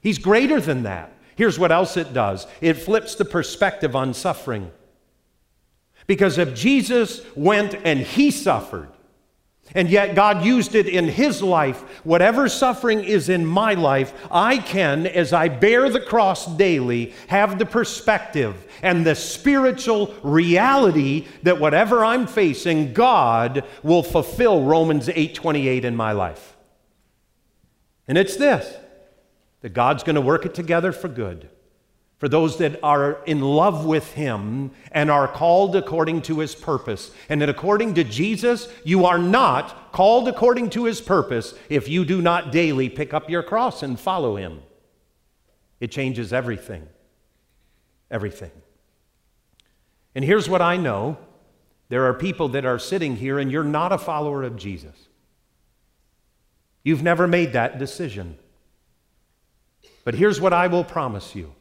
He's 0.00 0.18
greater 0.18 0.60
than 0.60 0.84
that. 0.84 1.12
Here's 1.34 1.58
what 1.58 1.72
else 1.72 1.96
it 1.96 2.12
does 2.12 2.46
it 2.60 2.74
flips 2.74 3.14
the 3.16 3.24
perspective 3.24 3.96
on 3.96 4.14
suffering. 4.14 4.70
Because 6.06 6.38
if 6.38 6.54
Jesus 6.54 7.22
went 7.34 7.74
and 7.74 8.00
He 8.00 8.30
suffered, 8.30 8.90
and 9.74 9.90
yet, 9.90 10.14
God 10.14 10.44
used 10.44 10.74
it 10.74 10.86
in 10.86 11.08
His 11.08 11.42
life. 11.42 11.80
Whatever 12.04 12.48
suffering 12.48 13.02
is 13.02 13.28
in 13.28 13.44
my 13.44 13.74
life, 13.74 14.14
I 14.30 14.58
can, 14.58 15.06
as 15.06 15.32
I 15.32 15.48
bear 15.48 15.90
the 15.90 16.00
cross 16.00 16.46
daily, 16.56 17.12
have 17.26 17.58
the 17.58 17.66
perspective 17.66 18.66
and 18.82 19.04
the 19.04 19.14
spiritual 19.14 20.14
reality 20.22 21.26
that 21.42 21.60
whatever 21.60 22.04
I'm 22.04 22.26
facing, 22.26 22.92
God 22.92 23.64
will 23.82 24.02
fulfill 24.02 24.62
Romans 24.62 25.08
8:28 25.08 25.84
in 25.84 25.96
my 25.96 26.12
life. 26.12 26.56
And 28.06 28.16
it's 28.16 28.36
this 28.36 28.76
that 29.62 29.74
God's 29.74 30.04
going 30.04 30.14
to 30.14 30.20
work 30.20 30.46
it 30.46 30.54
together 30.54 30.92
for 30.92 31.08
good 31.08 31.48
for 32.18 32.28
those 32.28 32.56
that 32.58 32.82
are 32.82 33.22
in 33.26 33.40
love 33.40 33.84
with 33.84 34.14
Him 34.14 34.70
and 34.90 35.10
are 35.10 35.28
called 35.28 35.76
according 35.76 36.22
to 36.22 36.38
His 36.38 36.54
purpose. 36.54 37.10
And 37.28 37.42
that 37.42 37.48
according 37.48 37.94
to 37.94 38.04
Jesus, 38.04 38.68
you 38.84 39.04
are 39.04 39.18
not 39.18 39.92
called 39.92 40.28
according 40.28 40.70
to 40.70 40.84
His 40.84 41.00
purpose 41.00 41.54
if 41.68 41.88
you 41.88 42.04
do 42.04 42.22
not 42.22 42.52
daily 42.52 42.88
pick 42.88 43.12
up 43.12 43.28
your 43.28 43.42
cross 43.42 43.82
and 43.82 44.00
follow 44.00 44.36
Him. 44.36 44.62
It 45.78 45.90
changes 45.90 46.32
everything. 46.32 46.88
Everything. 48.10 48.52
And 50.14 50.24
here's 50.24 50.48
what 50.48 50.62
I 50.62 50.78
know 50.78 51.18
there 51.88 52.06
are 52.06 52.14
people 52.14 52.48
that 52.48 52.64
are 52.64 52.78
sitting 52.78 53.16
here 53.16 53.38
and 53.38 53.52
you're 53.52 53.62
not 53.62 53.92
a 53.92 53.98
follower 53.98 54.42
of 54.42 54.56
Jesus. 54.56 55.08
You've 56.82 57.02
never 57.02 57.26
made 57.26 57.52
that 57.52 57.78
decision. 57.78 58.38
But 60.04 60.14
here's 60.14 60.40
what 60.40 60.52
I 60.52 60.68
will 60.68 60.84
promise 60.84 61.34
you 61.34 61.52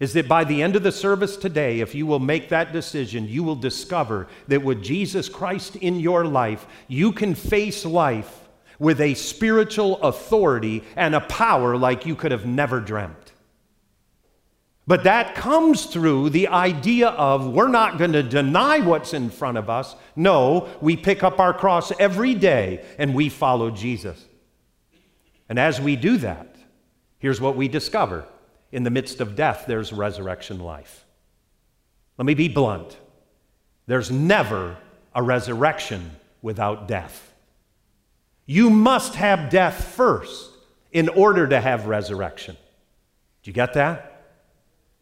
is 0.00 0.14
that 0.14 0.26
by 0.26 0.44
the 0.44 0.62
end 0.62 0.74
of 0.74 0.82
the 0.82 0.90
service 0.90 1.36
today, 1.36 1.80
if 1.80 1.94
you 1.94 2.06
will 2.06 2.18
make 2.18 2.48
that 2.48 2.72
decision, 2.72 3.28
you 3.28 3.44
will 3.44 3.54
discover 3.54 4.26
that 4.48 4.62
with 4.62 4.82
Jesus 4.82 5.28
Christ 5.28 5.76
in 5.76 6.00
your 6.00 6.24
life, 6.24 6.66
you 6.88 7.12
can 7.12 7.34
face 7.34 7.84
life 7.84 8.48
with 8.78 8.98
a 9.02 9.12
spiritual 9.12 10.00
authority 10.00 10.82
and 10.96 11.14
a 11.14 11.20
power 11.20 11.76
like 11.76 12.06
you 12.06 12.16
could 12.16 12.32
have 12.32 12.46
never 12.46 12.80
dreamt. 12.80 13.32
But 14.86 15.04
that 15.04 15.34
comes 15.34 15.84
through 15.84 16.30
the 16.30 16.48
idea 16.48 17.08
of 17.10 17.52
we're 17.52 17.68
not 17.68 17.98
going 17.98 18.12
to 18.12 18.22
deny 18.22 18.80
what's 18.80 19.12
in 19.12 19.28
front 19.28 19.58
of 19.58 19.68
us. 19.68 19.94
No, 20.16 20.68
we 20.80 20.96
pick 20.96 21.22
up 21.22 21.38
our 21.38 21.52
cross 21.52 21.92
every 22.00 22.34
day 22.34 22.84
and 22.98 23.14
we 23.14 23.28
follow 23.28 23.70
Jesus. 23.70 24.24
And 25.48 25.58
as 25.58 25.78
we 25.78 25.94
do 25.94 26.16
that, 26.16 26.56
here's 27.18 27.40
what 27.40 27.54
we 27.54 27.68
discover 27.68 28.24
in 28.72 28.84
the 28.84 28.90
midst 28.90 29.20
of 29.20 29.36
death, 29.36 29.64
there's 29.66 29.92
resurrection 29.92 30.60
life. 30.60 31.04
Let 32.18 32.26
me 32.26 32.34
be 32.34 32.48
blunt 32.48 32.96
there's 33.90 34.12
never 34.12 34.76
a 35.16 35.20
resurrection 35.20 36.12
without 36.42 36.86
death. 36.86 37.34
You 38.46 38.70
must 38.70 39.16
have 39.16 39.50
death 39.50 39.82
first 39.96 40.48
in 40.92 41.08
order 41.08 41.48
to 41.48 41.60
have 41.60 41.86
resurrection. 41.86 42.56
Do 43.42 43.50
you 43.50 43.52
get 43.52 43.74
that? 43.74 44.36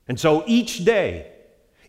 And 0.09 0.19
so 0.19 0.43
each 0.47 0.87
day, 0.87 1.31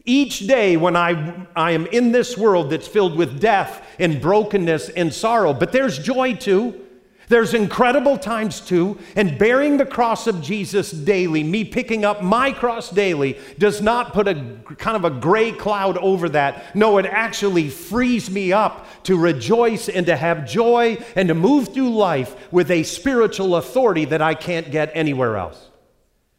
each 0.04 0.40
day 0.40 0.76
when 0.76 0.98
I, 0.98 1.48
I 1.56 1.72
am 1.72 1.86
in 1.86 2.12
this 2.12 2.38
world 2.38 2.70
that's 2.70 2.88
filled 2.88 3.16
with 3.16 3.40
death 3.40 3.82
and 3.98 4.22
brokenness 4.22 4.90
and 4.90 5.14
sorrow, 5.14 5.54
but 5.54 5.72
there's 5.72 6.00
joy 6.00 6.34
too. 6.34 6.86
There's 7.30 7.54
incredible 7.54 8.18
times 8.18 8.60
too, 8.60 8.98
and 9.16 9.38
bearing 9.38 9.78
the 9.78 9.86
cross 9.86 10.26
of 10.26 10.42
Jesus 10.42 10.90
daily, 10.90 11.44
me 11.44 11.64
picking 11.64 12.04
up 12.04 12.24
my 12.24 12.52
cross 12.52 12.90
daily, 12.90 13.38
does 13.60 13.82
not 13.82 14.14
put 14.14 14.28
a 14.28 14.34
kind 14.78 14.98
of 14.98 15.06
a 15.06 15.12
gray 15.12 15.52
cloud 15.52 15.96
over 16.00 16.28
that. 16.30 16.76
No, 16.76 16.98
it 16.98 17.06
actually 17.06 17.70
frees 17.70 18.32
me 18.32 18.52
up 18.52 19.04
to 19.04 19.16
rejoice 19.16 19.90
and 19.90 20.08
to 20.08 20.16
have 20.16 20.50
joy 20.50 20.98
and 21.16 21.28
to 21.28 21.36
move 21.36 21.72
through 21.72 21.92
life 21.92 22.36
with 22.52 22.72
a 22.72 22.82
spiritual 22.82 23.58
authority 23.58 24.06
that 24.06 24.24
I 24.24 24.34
can't 24.34 24.72
get 24.72 24.92
anywhere 24.96 25.38
else. 25.38 25.70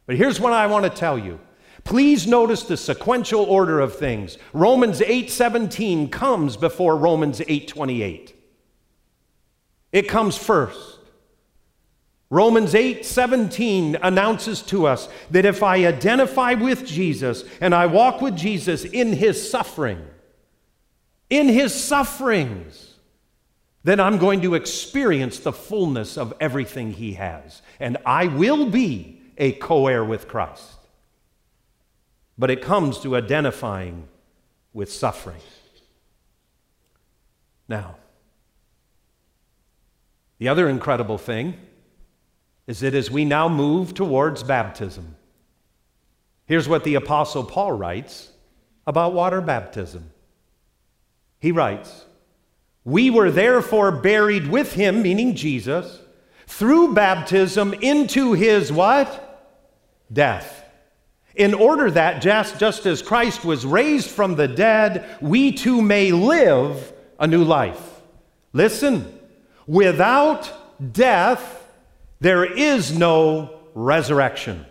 But 0.07 0.17
here's 0.17 0.41
what 0.41 0.51
I 0.51 0.67
want 0.67 0.83
to 0.83 0.89
tell 0.89 1.17
you. 1.17 1.39
Please 1.85 2.27
notice 2.27 2.63
the 2.63 2.75
sequential 2.75 3.45
order 3.45 3.79
of 3.79 3.95
things. 3.95 4.37
Romans 4.51 4.99
8:17 4.99 6.09
comes 6.09 6.57
before 6.57 6.97
Romans 6.97 7.39
8:28. 7.47 8.33
It 9.91 10.07
comes 10.07 10.37
first. 10.37 10.99
Romans 12.29 12.73
8 12.73 13.05
17 13.05 13.97
announces 14.01 14.61
to 14.63 14.87
us 14.87 15.09
that 15.31 15.45
if 15.45 15.61
I 15.61 15.85
identify 15.85 16.53
with 16.53 16.85
Jesus 16.85 17.43
and 17.59 17.75
I 17.75 17.87
walk 17.87 18.21
with 18.21 18.37
Jesus 18.37 18.85
in 18.85 19.11
his 19.11 19.49
suffering, 19.49 20.05
in 21.29 21.49
his 21.49 21.73
sufferings, 21.73 22.95
then 23.83 23.99
I'm 23.99 24.17
going 24.17 24.41
to 24.43 24.55
experience 24.55 25.39
the 25.39 25.51
fullness 25.51 26.17
of 26.17 26.33
everything 26.39 26.93
he 26.93 27.13
has. 27.13 27.61
And 27.79 27.97
I 28.05 28.27
will 28.27 28.69
be 28.69 29.21
a 29.37 29.51
co 29.51 29.87
heir 29.87 30.05
with 30.05 30.27
Christ. 30.27 30.77
But 32.37 32.49
it 32.49 32.61
comes 32.61 32.99
to 32.99 33.17
identifying 33.17 34.07
with 34.71 34.91
suffering. 34.91 35.41
Now, 37.67 37.95
the 40.41 40.47
other 40.47 40.67
incredible 40.67 41.19
thing 41.19 41.53
is 42.65 42.79
that 42.79 42.95
as 42.95 43.11
we 43.11 43.25
now 43.25 43.47
move 43.47 43.93
towards 43.93 44.41
baptism, 44.41 45.15
here's 46.47 46.67
what 46.67 46.83
the 46.83 46.95
Apostle 46.95 47.43
Paul 47.43 47.73
writes 47.73 48.31
about 48.87 49.13
water 49.13 49.39
baptism. 49.39 50.09
He 51.37 51.51
writes, 51.51 52.05
We 52.83 53.11
were 53.11 53.29
therefore 53.29 53.91
buried 53.91 54.47
with 54.47 54.73
him, 54.73 55.03
meaning 55.03 55.35
Jesus, 55.35 55.99
through 56.47 56.95
baptism 56.95 57.75
into 57.75 58.33
his 58.33 58.71
what? 58.71 59.47
Death. 60.11 60.65
In 61.35 61.53
order 61.53 61.91
that, 61.91 62.19
just, 62.23 62.57
just 62.57 62.87
as 62.87 63.03
Christ 63.03 63.45
was 63.45 63.63
raised 63.63 64.09
from 64.09 64.37
the 64.37 64.47
dead, 64.47 65.05
we 65.21 65.51
too 65.51 65.83
may 65.83 66.11
live 66.11 66.93
a 67.19 67.27
new 67.27 67.43
life. 67.43 68.01
Listen. 68.53 69.19
Without 69.67 70.51
death, 70.93 71.67
there 72.19 72.45
is 72.45 72.97
no 72.97 73.59
resurrection. 73.73 74.65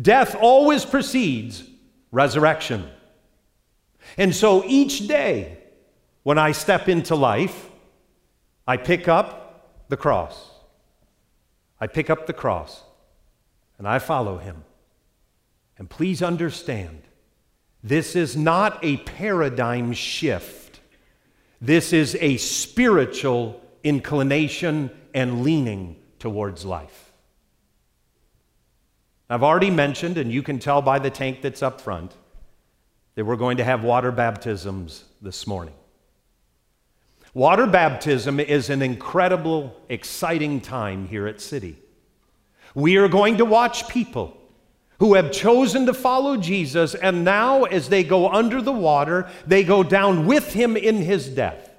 Death 0.00 0.36
always 0.40 0.84
precedes 0.84 1.64
resurrection. 2.10 2.88
And 4.16 4.34
so 4.34 4.64
each 4.64 5.06
day 5.06 5.58
when 6.22 6.38
I 6.38 6.52
step 6.52 6.88
into 6.88 7.14
life, 7.14 7.68
I 8.66 8.76
pick 8.76 9.08
up 9.08 9.86
the 9.88 9.96
cross. 9.96 10.50
I 11.80 11.86
pick 11.86 12.10
up 12.10 12.26
the 12.26 12.32
cross 12.32 12.82
and 13.78 13.88
I 13.88 13.98
follow 13.98 14.38
him. 14.38 14.64
And 15.78 15.88
please 15.88 16.22
understand, 16.22 17.02
this 17.82 18.14
is 18.14 18.36
not 18.36 18.78
a 18.84 18.98
paradigm 18.98 19.92
shift 19.92 20.59
this 21.60 21.92
is 21.92 22.16
a 22.20 22.36
spiritual 22.38 23.60
inclination 23.84 24.90
and 25.14 25.42
leaning 25.42 25.96
towards 26.18 26.64
life. 26.64 27.12
I've 29.28 29.42
already 29.42 29.70
mentioned, 29.70 30.18
and 30.18 30.32
you 30.32 30.42
can 30.42 30.58
tell 30.58 30.82
by 30.82 30.98
the 30.98 31.10
tank 31.10 31.42
that's 31.42 31.62
up 31.62 31.80
front, 31.80 32.14
that 33.14 33.24
we're 33.24 33.36
going 33.36 33.58
to 33.58 33.64
have 33.64 33.84
water 33.84 34.10
baptisms 34.10 35.04
this 35.20 35.46
morning. 35.46 35.74
Water 37.32 37.66
baptism 37.66 38.40
is 38.40 38.70
an 38.70 38.82
incredible, 38.82 39.80
exciting 39.88 40.60
time 40.60 41.06
here 41.06 41.28
at 41.28 41.40
City. 41.40 41.78
We 42.74 42.96
are 42.96 43.08
going 43.08 43.36
to 43.36 43.44
watch 43.44 43.88
people 43.88 44.36
who 45.00 45.14
have 45.14 45.32
chosen 45.32 45.86
to 45.86 45.94
follow 45.94 46.36
Jesus, 46.36 46.94
and 46.94 47.24
now 47.24 47.64
as 47.64 47.88
they 47.88 48.04
go 48.04 48.28
under 48.28 48.60
the 48.60 48.70
water, 48.70 49.28
they 49.46 49.64
go 49.64 49.82
down 49.82 50.26
with 50.26 50.52
him 50.52 50.76
in 50.76 50.96
his 50.96 51.26
death. 51.26 51.70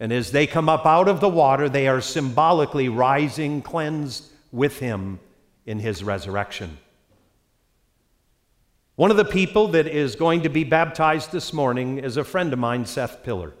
And 0.00 0.10
as 0.10 0.32
they 0.32 0.46
come 0.46 0.70
up 0.70 0.86
out 0.86 1.08
of 1.08 1.20
the 1.20 1.28
water, 1.28 1.68
they 1.68 1.86
are 1.88 2.00
symbolically 2.00 2.88
rising, 2.88 3.60
cleansed 3.60 4.24
with 4.50 4.78
him 4.78 5.20
in 5.66 5.78
his 5.78 6.02
resurrection. 6.02 6.78
One 8.96 9.10
of 9.10 9.18
the 9.18 9.24
people 9.26 9.68
that 9.68 9.86
is 9.86 10.16
going 10.16 10.42
to 10.42 10.48
be 10.48 10.64
baptized 10.64 11.32
this 11.32 11.52
morning 11.52 11.98
is 11.98 12.16
a 12.16 12.24
friend 12.24 12.50
of 12.54 12.58
mine, 12.58 12.86
Seth 12.86 13.22
Pillar. 13.22 13.52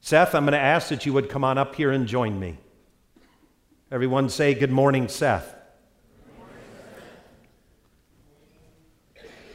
Seth, 0.00 0.34
I'm 0.34 0.44
going 0.44 0.52
to 0.52 0.58
ask 0.58 0.88
that 0.88 1.04
you 1.04 1.12
would 1.12 1.28
come 1.28 1.44
on 1.44 1.58
up 1.58 1.74
here 1.74 1.90
and 1.92 2.06
join 2.06 2.40
me. 2.40 2.56
Everyone 3.92 4.30
say, 4.30 4.54
Good 4.54 4.72
morning, 4.72 5.08
Seth. 5.08 5.57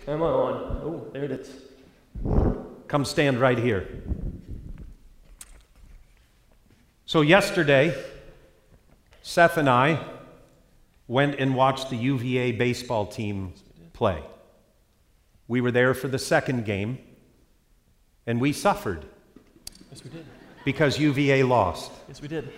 Am 0.05 0.21
I 0.21 0.25
on? 0.25 0.53
Oh, 0.83 1.07
there 1.13 1.23
it 1.23 1.31
is. 1.31 1.49
Come 2.87 3.05
stand 3.05 3.39
right 3.39 3.57
here. 3.57 3.87
So, 7.05 7.21
yesterday, 7.21 7.95
Seth 9.21 9.57
and 9.57 9.69
I 9.69 10.03
went 11.07 11.35
and 11.39 11.55
watched 11.55 11.89
the 11.89 11.95
UVA 11.95 12.51
baseball 12.53 13.05
team 13.05 13.53
play. 13.93 14.21
We 15.47 15.61
were 15.61 15.71
there 15.71 15.93
for 15.93 16.09
the 16.09 16.19
second 16.19 16.65
game, 16.65 16.97
and 18.27 18.41
we 18.41 18.51
suffered. 18.51 19.05
Yes, 19.89 20.03
we 20.03 20.09
did. 20.09 20.25
Because 20.65 20.99
UVA 20.99 21.43
lost. 21.43 21.91
Yes, 22.09 22.21
we 22.21 22.27
did. 22.27 22.51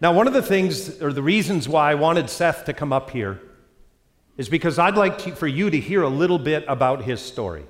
Now, 0.00 0.12
one 0.12 0.26
of 0.26 0.32
the 0.32 0.42
things, 0.42 1.00
or 1.00 1.12
the 1.12 1.22
reasons 1.22 1.68
why 1.68 1.92
I 1.92 1.94
wanted 1.94 2.30
Seth 2.30 2.64
to 2.64 2.72
come 2.72 2.92
up 2.92 3.10
here 3.10 3.40
is 4.38 4.48
because 4.48 4.78
I'd 4.78 4.96
like 4.96 5.18
to, 5.18 5.34
for 5.34 5.48
you 5.48 5.68
to 5.68 5.78
hear 5.78 6.02
a 6.02 6.08
little 6.08 6.38
bit 6.38 6.64
about 6.68 7.02
his 7.02 7.20
story. 7.20 7.66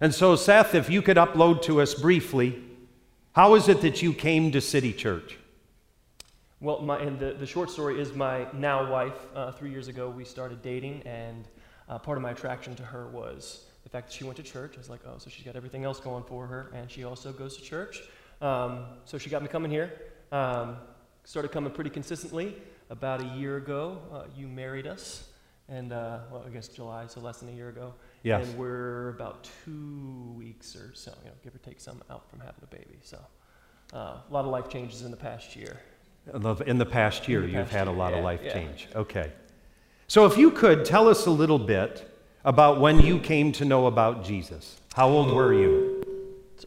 And 0.00 0.14
so, 0.14 0.36
Seth, 0.36 0.74
if 0.74 0.88
you 0.88 1.02
could 1.02 1.18
upload 1.18 1.60
to 1.62 1.82
us 1.82 1.92
briefly, 1.92 2.62
how 3.32 3.56
is 3.56 3.68
it 3.68 3.82
that 3.82 4.00
you 4.00 4.14
came 4.14 4.52
to 4.52 4.60
City 4.60 4.92
Church? 4.92 5.36
Well, 6.60 6.80
my, 6.82 7.00
and 7.00 7.18
the, 7.18 7.32
the 7.32 7.46
short 7.46 7.70
story 7.70 8.00
is 8.00 8.14
my 8.14 8.46
now 8.52 8.90
wife, 8.90 9.26
uh, 9.34 9.50
three 9.50 9.70
years 9.70 9.88
ago, 9.88 10.08
we 10.08 10.24
started 10.24 10.62
dating, 10.62 11.02
and 11.04 11.48
uh, 11.88 11.98
part 11.98 12.16
of 12.16 12.22
my 12.22 12.30
attraction 12.30 12.74
to 12.76 12.84
her 12.84 13.08
was 13.08 13.64
the 13.82 13.88
fact 13.88 14.08
that 14.08 14.12
she 14.14 14.24
went 14.24 14.36
to 14.36 14.42
church. 14.42 14.74
I 14.76 14.78
was 14.78 14.88
like, 14.88 15.00
oh, 15.06 15.18
so 15.18 15.30
she's 15.30 15.44
got 15.44 15.56
everything 15.56 15.84
else 15.84 15.98
going 16.00 16.22
for 16.24 16.46
her, 16.46 16.70
and 16.74 16.90
she 16.90 17.02
also 17.02 17.32
goes 17.32 17.56
to 17.56 17.62
church. 17.62 18.02
Um, 18.40 18.84
so 19.04 19.18
she 19.18 19.30
got 19.30 19.42
me 19.42 19.48
coming 19.48 19.70
here. 19.70 19.92
Um, 20.30 20.76
started 21.24 21.50
coming 21.50 21.72
pretty 21.72 21.90
consistently. 21.90 22.56
About 22.88 23.20
a 23.20 23.26
year 23.36 23.56
ago, 23.56 24.00
uh, 24.12 24.22
you 24.36 24.46
married 24.48 24.86
us 24.86 25.29
and 25.70 25.92
uh, 25.92 26.18
well, 26.30 26.44
I 26.46 26.50
guess 26.50 26.68
July, 26.68 27.06
so 27.06 27.20
less 27.20 27.38
than 27.38 27.48
a 27.48 27.52
year 27.52 27.68
ago. 27.68 27.94
Yes. 28.22 28.46
And 28.46 28.58
we're 28.58 29.10
about 29.10 29.48
two 29.64 30.34
weeks 30.36 30.76
or 30.76 30.92
so, 30.94 31.12
you 31.22 31.30
know, 31.30 31.36
give 31.42 31.54
or 31.54 31.58
take 31.58 31.80
some 31.80 32.02
out 32.10 32.28
from 32.28 32.40
having 32.40 32.62
a 32.62 32.66
baby. 32.66 32.98
So 33.02 33.18
uh, 33.94 33.96
a 33.96 34.22
lot 34.30 34.44
of 34.44 34.50
life 34.50 34.68
changes 34.68 35.02
in 35.02 35.10
the 35.10 35.16
past 35.16 35.56
year. 35.56 35.80
In 36.66 36.78
the 36.78 36.86
past 36.86 37.28
year, 37.28 37.40
the 37.40 37.46
you've 37.46 37.54
past 37.62 37.72
had 37.72 37.88
a 37.88 37.90
year, 37.90 37.98
lot 37.98 38.12
of 38.12 38.22
life 38.22 38.40
yeah. 38.44 38.52
change. 38.52 38.88
Okay. 38.94 39.32
So 40.06 40.26
if 40.26 40.36
you 40.36 40.50
could 40.50 40.84
tell 40.84 41.08
us 41.08 41.26
a 41.26 41.30
little 41.30 41.58
bit 41.58 42.06
about 42.44 42.80
when 42.80 43.00
you 43.00 43.18
came 43.18 43.52
to 43.52 43.64
know 43.64 43.86
about 43.86 44.24
Jesus. 44.24 44.80
How 44.94 45.08
old 45.08 45.32
were 45.32 45.52
you? 45.52 46.02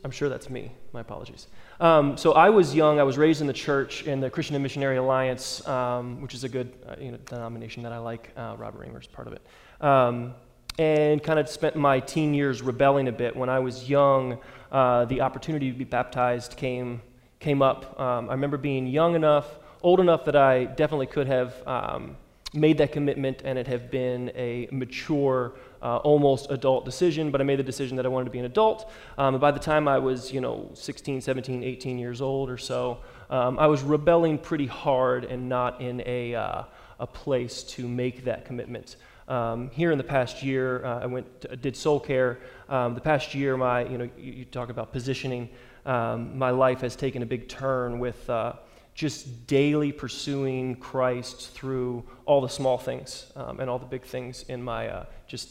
I'm 0.04 0.12
sure 0.12 0.30
that's 0.30 0.50
me. 0.50 0.72
My 0.92 1.02
apologies. 1.02 1.48
Um, 1.84 2.16
so 2.16 2.32
I 2.32 2.50
was 2.50 2.74
young. 2.74 2.98
I 3.02 3.04
was 3.04 3.18
raised 3.18 3.42
in 3.42 3.48
the 3.48 3.52
church 3.52 4.06
in 4.06 4.22
the 4.22 4.30
Christian 4.30 4.56
and 4.56 4.64
Missionary 4.64 4.96
Alliance, 4.96 5.68
um, 5.68 6.22
which 6.22 6.34
is 6.34 6.46
a 6.46 6.50
good 6.50 6.72
uh, 6.88 6.96
you 6.98 7.12
know, 7.12 7.18
denomination 7.26 7.84
that 7.84 7.92
I 7.92 7.98
like. 7.98 8.32
Uh, 8.38 8.56
Robert 8.58 8.80
Reamer's 8.80 9.06
part 9.06 9.28
of 9.28 9.34
it. 9.34 9.42
Um, 9.82 10.34
and 10.80 11.22
kind 11.22 11.40
of 11.40 11.50
spent 11.50 11.76
my 11.76 12.00
teen 12.00 12.34
years 12.34 12.62
rebelling 12.62 13.10
a 13.10 13.12
bit. 13.12 13.36
When 13.36 13.50
I 13.50 13.60
was 13.60 13.90
young, 13.90 14.40
uh, 14.72 15.04
the 15.06 15.20
opportunity 15.20 15.74
to 15.74 15.78
be 15.78 15.84
baptized 15.84 16.56
came, 16.56 17.02
came 17.42 17.62
up. 17.62 18.00
Um, 18.00 18.30
I 18.30 18.32
remember 18.32 18.56
being 18.56 18.88
young 18.88 19.16
enough, 19.16 19.60
old 19.82 20.00
enough 20.00 20.24
that 20.24 20.38
I 20.38 20.64
definitely 20.64 21.08
could 21.08 21.28
have 21.28 21.68
um, 21.68 22.16
made 22.54 22.78
that 22.78 22.92
commitment 22.92 23.42
and 23.44 23.58
it 23.58 23.68
have 23.68 23.90
been 23.90 24.32
a 24.36 24.68
mature 24.72 25.54
uh, 25.82 25.98
almost 25.98 26.52
adult 26.52 26.86
decision 26.86 27.32
but 27.32 27.42
i 27.42 27.44
made 27.44 27.58
the 27.58 27.64
decision 27.64 27.98
that 27.98 28.06
i 28.06 28.10
wanted 28.10 28.26
to 28.26 28.32
be 28.32 28.40
an 28.40 28.46
adult. 28.46 28.92
Um, 29.18 29.40
by 29.40 29.52
the 29.52 29.60
time 29.60 29.88
i 29.88 29.98
was 29.98 30.32
you 30.32 30.40
know 30.40 30.70
16 30.74 31.22
17 31.22 31.64
18 31.64 31.98
years 31.98 32.22
old 32.22 32.50
or 32.50 32.58
so 32.58 33.00
um, 33.30 33.58
i 33.58 33.68
was 33.68 33.82
rebelling 33.82 34.38
pretty 34.38 34.68
hard 34.68 35.26
and 35.26 35.50
not 35.50 35.82
in 35.82 36.04
a, 36.06 36.36
uh, 36.36 36.64
a 37.00 37.08
place 37.08 37.64
to 37.64 37.88
make 37.88 38.24
that 38.26 38.46
commitment. 38.46 38.96
Um, 39.28 39.70
here 39.72 39.92
in 39.92 39.98
the 39.98 40.04
past 40.04 40.44
year 40.44 40.86
uh, 40.86 41.00
i 41.00 41.06
went 41.06 41.42
to, 41.42 41.56
did 41.56 41.76
soul 41.76 42.00
care. 42.00 42.40
Um, 42.70 42.94
the 42.94 43.02
past 43.02 43.34
year 43.34 43.58
my 43.58 43.86
you 43.86 43.98
know 43.98 44.10
you, 44.18 44.32
you 44.34 44.46
talk 44.46 44.70
about 44.70 44.92
positioning 44.92 45.50
um, 45.86 46.38
my 46.38 46.52
life 46.52 46.82
has 46.82 46.96
taken 46.96 47.24
a 47.24 47.26
big 47.26 47.50
turn 47.50 48.00
with 48.00 48.30
uh, 48.30 48.54
just 48.94 49.48
daily 49.48 49.92
pursuing 49.92 50.76
Christ 50.76 51.50
through 51.52 52.04
all 52.26 52.42
the 52.42 52.50
small 52.50 52.78
things 52.78 53.32
um, 53.36 53.60
and 53.60 53.70
all 53.70 53.80
the 53.80 53.86
big 53.86 54.04
things 54.04 54.44
in 54.50 54.62
my 54.64 54.88
uh, 54.88 55.06
just 55.28 55.50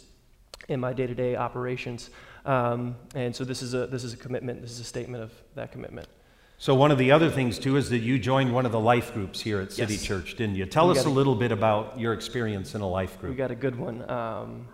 in 0.69 0.79
my 0.81 0.93
day-to-day 0.93 1.35
operations. 1.37 2.11
Um, 2.45 2.95
and 3.15 3.35
so 3.35 3.45
this 3.45 3.63
is 3.63 3.75
a 3.75 3.87
this 3.87 4.05
is 4.05 4.13
a 4.13 4.17
commitment. 4.17 4.63
This 4.63 4.71
is 4.73 4.81
a 4.81 4.85
statement 4.85 5.23
of 5.23 5.33
that 5.55 5.73
commitment. 5.73 6.09
So 6.59 6.77
one 6.77 6.93
of 6.93 6.99
the 6.99 7.11
other 7.11 7.29
things 7.29 7.59
too 7.59 7.77
is 7.77 7.91
that 7.91 7.99
you 7.99 8.19
joined 8.21 8.55
one 8.55 8.65
of 8.67 8.71
the 8.73 8.79
life 8.79 9.13
groups 9.13 9.41
here 9.41 9.61
at 9.61 9.73
City 9.73 9.95
Yes. 9.95 10.03
Church, 10.05 10.37
didn't 10.37 10.55
you? 10.55 10.65
Tell 10.65 10.87
We 10.93 10.99
us 10.99 11.05
a- 11.05 11.11
little 11.11 11.35
bit 11.35 11.51
about 11.51 11.99
your 11.99 12.13
experience 12.13 12.77
in 12.77 12.81
a 12.81 12.89
life 12.89 13.19
group. 13.21 13.31
We 13.33 13.37
got 13.37 13.51
a 13.51 13.57
good 13.57 13.75
one. 13.77 14.09
Um, 14.09 14.69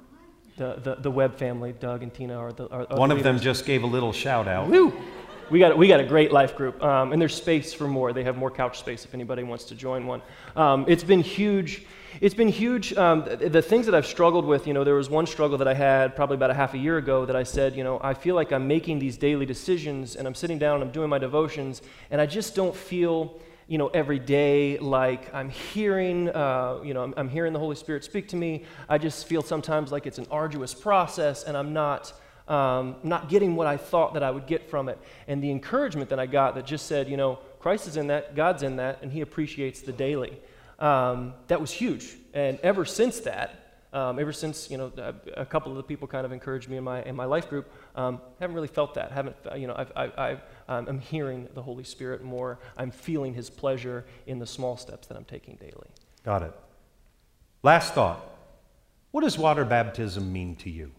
the, 0.58 0.74
the 0.82 0.96
the 0.96 1.10
Webb 1.10 1.36
family, 1.36 1.72
Doug 1.72 2.02
and 2.02 2.12
Tina, 2.12 2.36
are 2.36 2.52
the 2.52 2.68
are, 2.68 2.86
are 2.90 2.98
One 2.98 3.08
the 3.08 3.16
of 3.16 3.22
them 3.22 3.38
just 3.38 3.64
gave 3.64 3.84
a 3.84 3.86
little 3.86 4.12
shout 4.12 4.46
out. 4.48 4.68
Woo! 4.68 4.92
We 5.50 5.58
got, 5.58 5.78
we 5.78 5.88
got 5.88 6.00
a 6.00 6.04
great 6.04 6.30
life 6.30 6.56
group, 6.56 6.82
um, 6.82 7.12
and 7.12 7.22
there's 7.22 7.34
space 7.34 7.72
for 7.72 7.88
more. 7.88 8.12
They 8.12 8.24
have 8.24 8.36
more 8.36 8.50
couch 8.50 8.78
space 8.78 9.06
if 9.06 9.14
anybody 9.14 9.42
wants 9.42 9.64
to 9.66 9.74
join 9.74 10.06
one. 10.06 10.20
Um, 10.54 10.84
it's 10.88 11.02
been 11.02 11.22
huge. 11.22 11.86
It's 12.20 12.34
been 12.34 12.48
huge. 12.48 12.92
Um, 12.92 13.24
the, 13.24 13.48
the 13.48 13.62
things 13.62 13.86
that 13.86 13.94
I've 13.94 14.06
struggled 14.06 14.44
with, 14.44 14.66
you 14.66 14.74
know, 14.74 14.84
there 14.84 14.96
was 14.96 15.08
one 15.08 15.26
struggle 15.26 15.56
that 15.56 15.68
I 15.68 15.72
had 15.72 16.14
probably 16.14 16.34
about 16.34 16.50
a 16.50 16.54
half 16.54 16.74
a 16.74 16.78
year 16.78 16.98
ago 16.98 17.24
that 17.24 17.34
I 17.34 17.44
said, 17.44 17.74
you 17.76 17.82
know, 17.82 17.98
I 18.02 18.12
feel 18.12 18.34
like 18.34 18.52
I'm 18.52 18.68
making 18.68 18.98
these 18.98 19.16
daily 19.16 19.46
decisions, 19.46 20.16
and 20.16 20.28
I'm 20.28 20.34
sitting 20.34 20.58
down 20.58 20.74
and 20.74 20.84
I'm 20.84 20.90
doing 20.90 21.08
my 21.08 21.18
devotions, 21.18 21.80
and 22.10 22.20
I 22.20 22.26
just 22.26 22.54
don't 22.54 22.76
feel, 22.76 23.40
you 23.68 23.78
know, 23.78 23.88
every 23.88 24.18
day 24.18 24.76
like 24.78 25.32
I'm 25.34 25.48
hearing, 25.48 26.28
uh, 26.28 26.80
you 26.84 26.92
know, 26.92 27.04
I'm, 27.04 27.14
I'm 27.16 27.28
hearing 27.30 27.54
the 27.54 27.58
Holy 27.58 27.76
Spirit 27.76 28.04
speak 28.04 28.28
to 28.28 28.36
me. 28.36 28.64
I 28.86 28.98
just 28.98 29.26
feel 29.26 29.40
sometimes 29.40 29.92
like 29.92 30.06
it's 30.06 30.18
an 30.18 30.26
arduous 30.30 30.74
process, 30.74 31.44
and 31.44 31.56
I'm 31.56 31.72
not 31.72 32.12
um, 32.48 32.96
not 33.02 33.28
getting 33.28 33.54
what 33.54 33.66
I 33.66 33.76
thought 33.76 34.14
that 34.14 34.22
I 34.22 34.30
would 34.30 34.46
get 34.46 34.68
from 34.70 34.88
it. 34.88 34.98
And 35.26 35.42
the 35.42 35.50
encouragement 35.50 36.10
that 36.10 36.18
I 36.18 36.26
got 36.26 36.54
that 36.54 36.66
just 36.66 36.86
said, 36.86 37.08
you 37.08 37.16
know, 37.16 37.38
Christ 37.60 37.86
is 37.86 37.96
in 37.96 38.08
that, 38.08 38.34
God's 38.34 38.62
in 38.62 38.76
that, 38.76 39.00
and 39.02 39.12
He 39.12 39.20
appreciates 39.20 39.82
the 39.82 39.92
daily. 39.92 40.40
Um, 40.78 41.34
that 41.48 41.60
was 41.60 41.70
huge. 41.70 42.16
And 42.32 42.58
ever 42.60 42.84
since 42.84 43.20
that, 43.20 43.68
um, 43.92 44.18
ever 44.18 44.32
since 44.32 44.70
you 44.70 44.76
know 44.76 44.92
a, 44.98 45.40
a 45.40 45.46
couple 45.46 45.72
of 45.72 45.76
the 45.76 45.82
people 45.82 46.06
kind 46.06 46.26
of 46.26 46.32
encouraged 46.32 46.68
me 46.68 46.76
in 46.76 46.84
my 46.84 47.02
in 47.04 47.16
my 47.16 47.24
life 47.24 47.48
group, 47.48 47.72
um, 47.96 48.20
haven't 48.38 48.54
really 48.54 48.68
felt 48.68 48.94
that. 48.94 49.12
Haven't 49.12 49.36
you 49.56 49.66
know? 49.66 49.74
I've, 49.76 49.92
I, 49.96 50.12
I've, 50.16 50.42
um, 50.68 50.88
I'm 50.88 51.00
hearing 51.00 51.48
the 51.54 51.62
Holy 51.62 51.84
Spirit 51.84 52.22
more. 52.22 52.58
I'm 52.76 52.90
feeling 52.90 53.34
His 53.34 53.48
pleasure 53.48 54.04
in 54.26 54.38
the 54.38 54.46
small 54.46 54.76
steps 54.76 55.06
that 55.08 55.16
I'm 55.16 55.24
taking 55.24 55.56
daily. 55.56 55.88
Got 56.24 56.42
it. 56.42 56.52
Last 57.62 57.94
thought. 57.94 58.24
What 59.10 59.22
does 59.24 59.38
water 59.38 59.64
baptism 59.64 60.30
mean 60.32 60.54
to 60.56 60.70
you? 60.70 60.92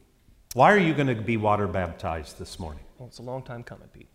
Why 0.55 0.73
are 0.73 0.79
you 0.79 0.95
going 0.95 1.05
to 1.05 1.13
be 1.13 1.37
water 1.37 1.67
baptized 1.67 2.39
this 2.39 2.57
morning? 2.57 2.83
Well, 2.97 3.07
it's 3.07 3.19
a 3.19 3.21
long 3.21 3.43
time 3.43 3.61
coming, 3.61 3.87
Pete. 3.89 4.07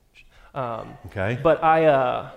Um, 0.52 0.98
Okay. 1.06 1.38
But 1.40 1.62
I, 1.62 1.84
uh, 1.84 2.30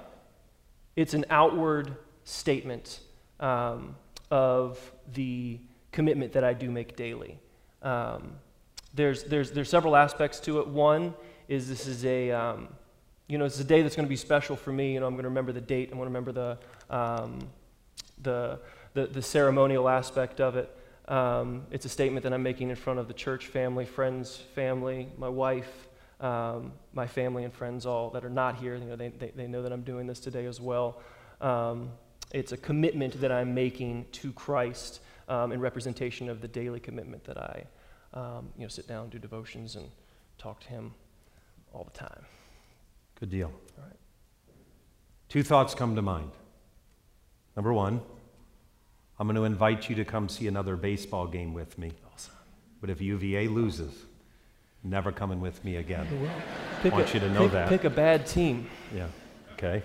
it's 0.95 1.16
an 1.16 1.26
outward 1.32 1.95
statement 2.24 3.00
um, 3.39 3.95
of 4.30 4.80
the 5.14 5.60
commitment 5.91 6.34
that 6.34 6.43
I 6.43 6.54
do 6.54 6.70
make 6.70 6.95
daily. 6.95 7.39
Um, 7.82 8.34
there's, 8.93 9.24
there's, 9.24 9.50
there's 9.50 9.70
several 9.70 9.95
aspects 9.95 10.39
to 10.41 10.60
it. 10.60 10.68
One 10.68 11.16
is 11.48 11.68
this 11.68 11.88
is 11.88 12.06
a, 12.06 12.30
um, 12.30 12.68
you 13.28 13.39
know, 13.39 13.45
it's 13.45 13.60
a 13.60 13.64
day 13.64 13.82
that's 13.82 13.95
going 13.95 14.06
to 14.06 14.10
be 14.10 14.16
special 14.16 14.56
for 14.56 14.72
me. 14.72 14.93
You 14.93 15.00
know, 15.00 15.08
I'm 15.08 15.14
going 15.14 15.24
to 15.24 15.30
remember 15.30 15.54
the 15.54 15.62
date. 15.62 15.89
I'm 15.91 15.98
going 15.98 16.08
to 16.08 16.14
remember 16.14 16.32
the, 16.32 16.95
um, 16.95 17.39
the, 18.22 18.60
the, 18.93 19.08
the 19.08 19.24
ceremonial 19.24 19.89
aspect 19.89 20.39
of 20.39 20.56
it. 20.56 20.77
Um, 21.08 21.66
it's 21.72 21.86
a 21.86 21.89
statement 21.89 22.24
that 22.24 22.34
I'm 22.34 22.43
making 22.43 22.70
in 22.70 22.76
front 22.76 22.99
of 22.99 23.08
the 23.08 23.14
church 23.14 23.47
family, 23.47 23.86
friends, 23.86 24.38
family, 24.55 25.08
my 25.18 25.30
wife, 25.30 25.88
um, 26.20 26.74
my 26.93 27.08
family 27.08 27.43
and 27.43 27.53
friends, 27.53 27.86
all 27.86 28.10
that 28.12 28.26
are 28.26 28.30
not 28.30 28.58
here. 28.58 28.76
You 28.76 28.86
know, 28.86 28.95
they, 28.95 29.10
they, 29.10 29.32
they 29.36 29.47
know 29.47 29.62
that 29.62 29.72
I'm 29.72 29.84
doing 29.84 30.08
this 30.08 30.20
today 30.20 30.45
as 30.45 30.60
well. 30.60 31.01
Um, 31.39 31.91
it's 32.34 32.51
a 32.51 32.58
commitment 32.58 33.22
that 33.22 33.32
I'm 33.32 33.53
making 33.53 34.08
to 34.14 34.34
Christ 34.34 34.99
um, 35.30 35.51
in 35.51 35.60
representation 35.62 36.30
of 36.30 36.41
the 36.41 36.47
daily 36.47 36.80
commitment 36.80 37.24
that 37.26 37.38
I, 37.38 37.64
um, 38.14 38.49
you 38.58 38.64
know, 38.64 38.68
sit 38.68 38.88
down, 38.88 39.10
do 39.10 39.20
devotions, 39.20 39.76
and 39.76 39.89
talk 40.38 40.60
to 40.62 40.68
Him 40.68 40.93
all 41.74 41.84
the 41.84 41.97
time. 41.97 42.26
Good 43.20 43.30
deal. 43.30 43.47
All 43.78 43.84
right. 43.86 43.95
Two 45.30 45.43
thoughts 45.43 45.74
come 45.74 45.95
to 45.95 46.01
mind. 46.01 46.32
Number 47.55 47.74
one, 47.74 48.01
I'm 49.20 49.28
going 49.28 49.36
to 49.36 49.45
invite 49.45 49.89
you 49.89 49.95
to 49.95 50.05
come 50.05 50.30
see 50.30 50.47
another 50.47 50.76
baseball 50.76 51.28
game 51.28 51.53
with 51.53 51.78
me. 51.78 51.91
Awesome. 52.13 52.34
But 52.82 52.89
if 52.89 53.01
UVA 53.01 53.47
loses, 53.47 53.93
never 54.84 55.11
coming 55.11 55.41
with 55.41 55.63
me 55.63 55.78
again. 55.78 56.07
Pick 56.82 56.93
Want 56.93 57.09
a, 57.09 57.13
you 57.13 57.20
to 57.22 57.30
know 57.32 57.43
pick, 57.43 57.51
that. 57.51 57.70
Pick 57.70 57.84
a 57.84 57.89
bad 57.89 58.28
team. 58.28 58.70
Yeah, 58.95 59.07
okay. 59.53 59.84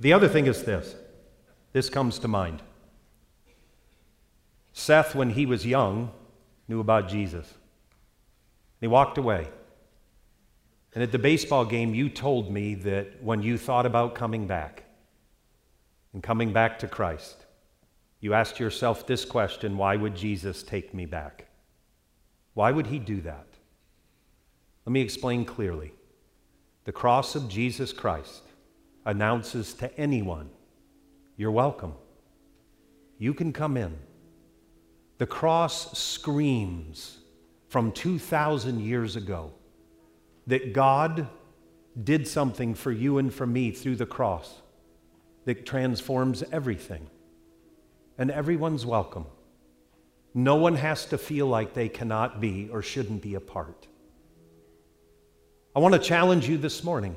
The 0.00 0.12
other 0.12 0.28
thing 0.28 0.46
is 0.46 0.62
this 0.62 0.94
this 1.72 1.90
comes 1.90 2.18
to 2.20 2.28
mind. 2.28 2.62
Seth, 4.72 5.14
when 5.14 5.30
he 5.30 5.44
was 5.44 5.66
young, 5.66 6.12
knew 6.68 6.78
about 6.78 7.08
Jesus. 7.08 7.52
He 8.80 8.86
walked 8.86 9.18
away. 9.18 9.48
And 10.94 11.02
at 11.02 11.12
the 11.12 11.18
baseball 11.18 11.64
game, 11.64 11.94
you 11.94 12.08
told 12.08 12.50
me 12.50 12.74
that 12.74 13.22
when 13.22 13.42
you 13.42 13.58
thought 13.58 13.86
about 13.86 14.14
coming 14.14 14.46
back 14.46 14.84
and 16.12 16.22
coming 16.22 16.52
back 16.52 16.78
to 16.78 16.88
Christ, 16.88 17.44
you 18.20 18.34
asked 18.34 18.58
yourself 18.58 19.06
this 19.06 19.24
question 19.24 19.76
why 19.76 19.96
would 19.96 20.16
Jesus 20.16 20.62
take 20.62 20.92
me 20.92 21.06
back? 21.06 21.46
Why 22.54 22.72
would 22.72 22.88
he 22.88 22.98
do 22.98 23.20
that? 23.20 23.46
Let 24.84 24.92
me 24.92 25.00
explain 25.00 25.44
clearly. 25.44 25.92
The 26.84 26.92
cross 26.92 27.34
of 27.34 27.48
Jesus 27.48 27.92
Christ 27.92 28.42
announces 29.04 29.74
to 29.74 29.96
anyone, 29.98 30.50
You're 31.36 31.52
welcome. 31.52 31.94
You 33.18 33.34
can 33.34 33.52
come 33.52 33.76
in. 33.76 33.96
The 35.18 35.26
cross 35.26 35.98
screams 35.98 37.18
from 37.68 37.92
2,000 37.92 38.80
years 38.80 39.16
ago 39.16 39.52
that 40.46 40.72
God 40.72 41.28
did 42.02 42.26
something 42.26 42.74
for 42.74 42.92
you 42.92 43.18
and 43.18 43.32
for 43.32 43.46
me 43.46 43.70
through 43.70 43.96
the 43.96 44.06
cross 44.06 44.62
that 45.44 45.66
transforms 45.66 46.42
everything. 46.52 47.08
And 48.18 48.32
everyone's 48.32 48.84
welcome. 48.84 49.26
No 50.34 50.56
one 50.56 50.74
has 50.74 51.06
to 51.06 51.18
feel 51.18 51.46
like 51.46 51.72
they 51.72 51.88
cannot 51.88 52.40
be 52.40 52.68
or 52.70 52.82
shouldn't 52.82 53.22
be 53.22 53.36
a 53.36 53.40
part. 53.40 53.86
I 55.74 55.78
want 55.78 55.94
to 55.94 56.00
challenge 56.00 56.48
you 56.48 56.58
this 56.58 56.82
morning. 56.82 57.16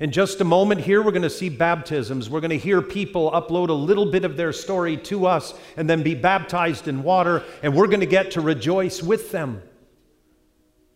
In 0.00 0.10
just 0.12 0.40
a 0.40 0.44
moment 0.44 0.80
here, 0.80 1.02
we're 1.02 1.10
going 1.10 1.20
to 1.22 1.28
see 1.28 1.50
baptisms. 1.50 2.30
We're 2.30 2.40
going 2.40 2.50
to 2.50 2.58
hear 2.58 2.80
people 2.80 3.30
upload 3.32 3.68
a 3.68 3.74
little 3.74 4.10
bit 4.10 4.24
of 4.24 4.38
their 4.38 4.54
story 4.54 4.96
to 4.96 5.26
us 5.26 5.52
and 5.76 5.88
then 5.88 6.02
be 6.02 6.14
baptized 6.14 6.88
in 6.88 7.02
water, 7.02 7.44
and 7.62 7.74
we're 7.74 7.86
going 7.86 8.00
to 8.00 8.06
get 8.06 8.30
to 8.32 8.40
rejoice 8.40 9.02
with 9.02 9.30
them. 9.30 9.62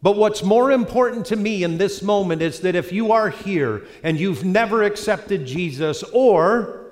But 0.00 0.16
what's 0.16 0.42
more 0.42 0.70
important 0.70 1.26
to 1.26 1.36
me 1.36 1.64
in 1.64 1.76
this 1.76 2.02
moment 2.02 2.40
is 2.40 2.60
that 2.60 2.74
if 2.74 2.92
you 2.92 3.12
are 3.12 3.28
here 3.28 3.84
and 4.02 4.18
you've 4.18 4.44
never 4.44 4.82
accepted 4.82 5.44
Jesus, 5.44 6.02
or 6.14 6.86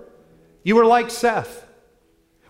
you 0.62 0.78
are 0.78 0.86
like 0.86 1.10
Seth, 1.10 1.66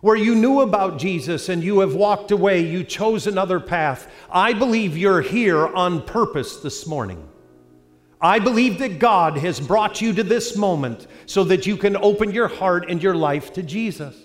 where 0.02 0.16
you 0.16 0.34
knew 0.34 0.60
about 0.60 0.98
Jesus 0.98 1.48
and 1.48 1.62
you 1.62 1.78
have 1.78 1.94
walked 1.94 2.32
away, 2.32 2.66
you 2.66 2.82
chose 2.82 3.28
another 3.28 3.60
path. 3.60 4.10
I 4.30 4.52
believe 4.52 4.98
you're 4.98 5.22
here 5.22 5.64
on 5.64 6.02
purpose 6.02 6.56
this 6.56 6.88
morning. 6.88 7.28
I 8.20 8.40
believe 8.40 8.80
that 8.80 8.98
God 8.98 9.38
has 9.38 9.60
brought 9.60 10.00
you 10.00 10.12
to 10.14 10.24
this 10.24 10.56
moment 10.56 11.06
so 11.26 11.44
that 11.44 11.66
you 11.66 11.76
can 11.76 11.96
open 11.96 12.32
your 12.32 12.48
heart 12.48 12.90
and 12.90 13.00
your 13.00 13.14
life 13.14 13.52
to 13.52 13.62
Jesus. 13.62 14.16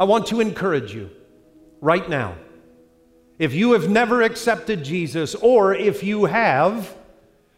I 0.00 0.04
want 0.04 0.26
to 0.26 0.40
encourage 0.40 0.92
you 0.92 1.10
right 1.80 2.08
now. 2.08 2.34
If 3.38 3.54
you 3.54 3.72
have 3.72 3.88
never 3.88 4.22
accepted 4.22 4.84
Jesus, 4.84 5.36
or 5.36 5.72
if 5.72 6.02
you 6.02 6.24
have, 6.24 6.96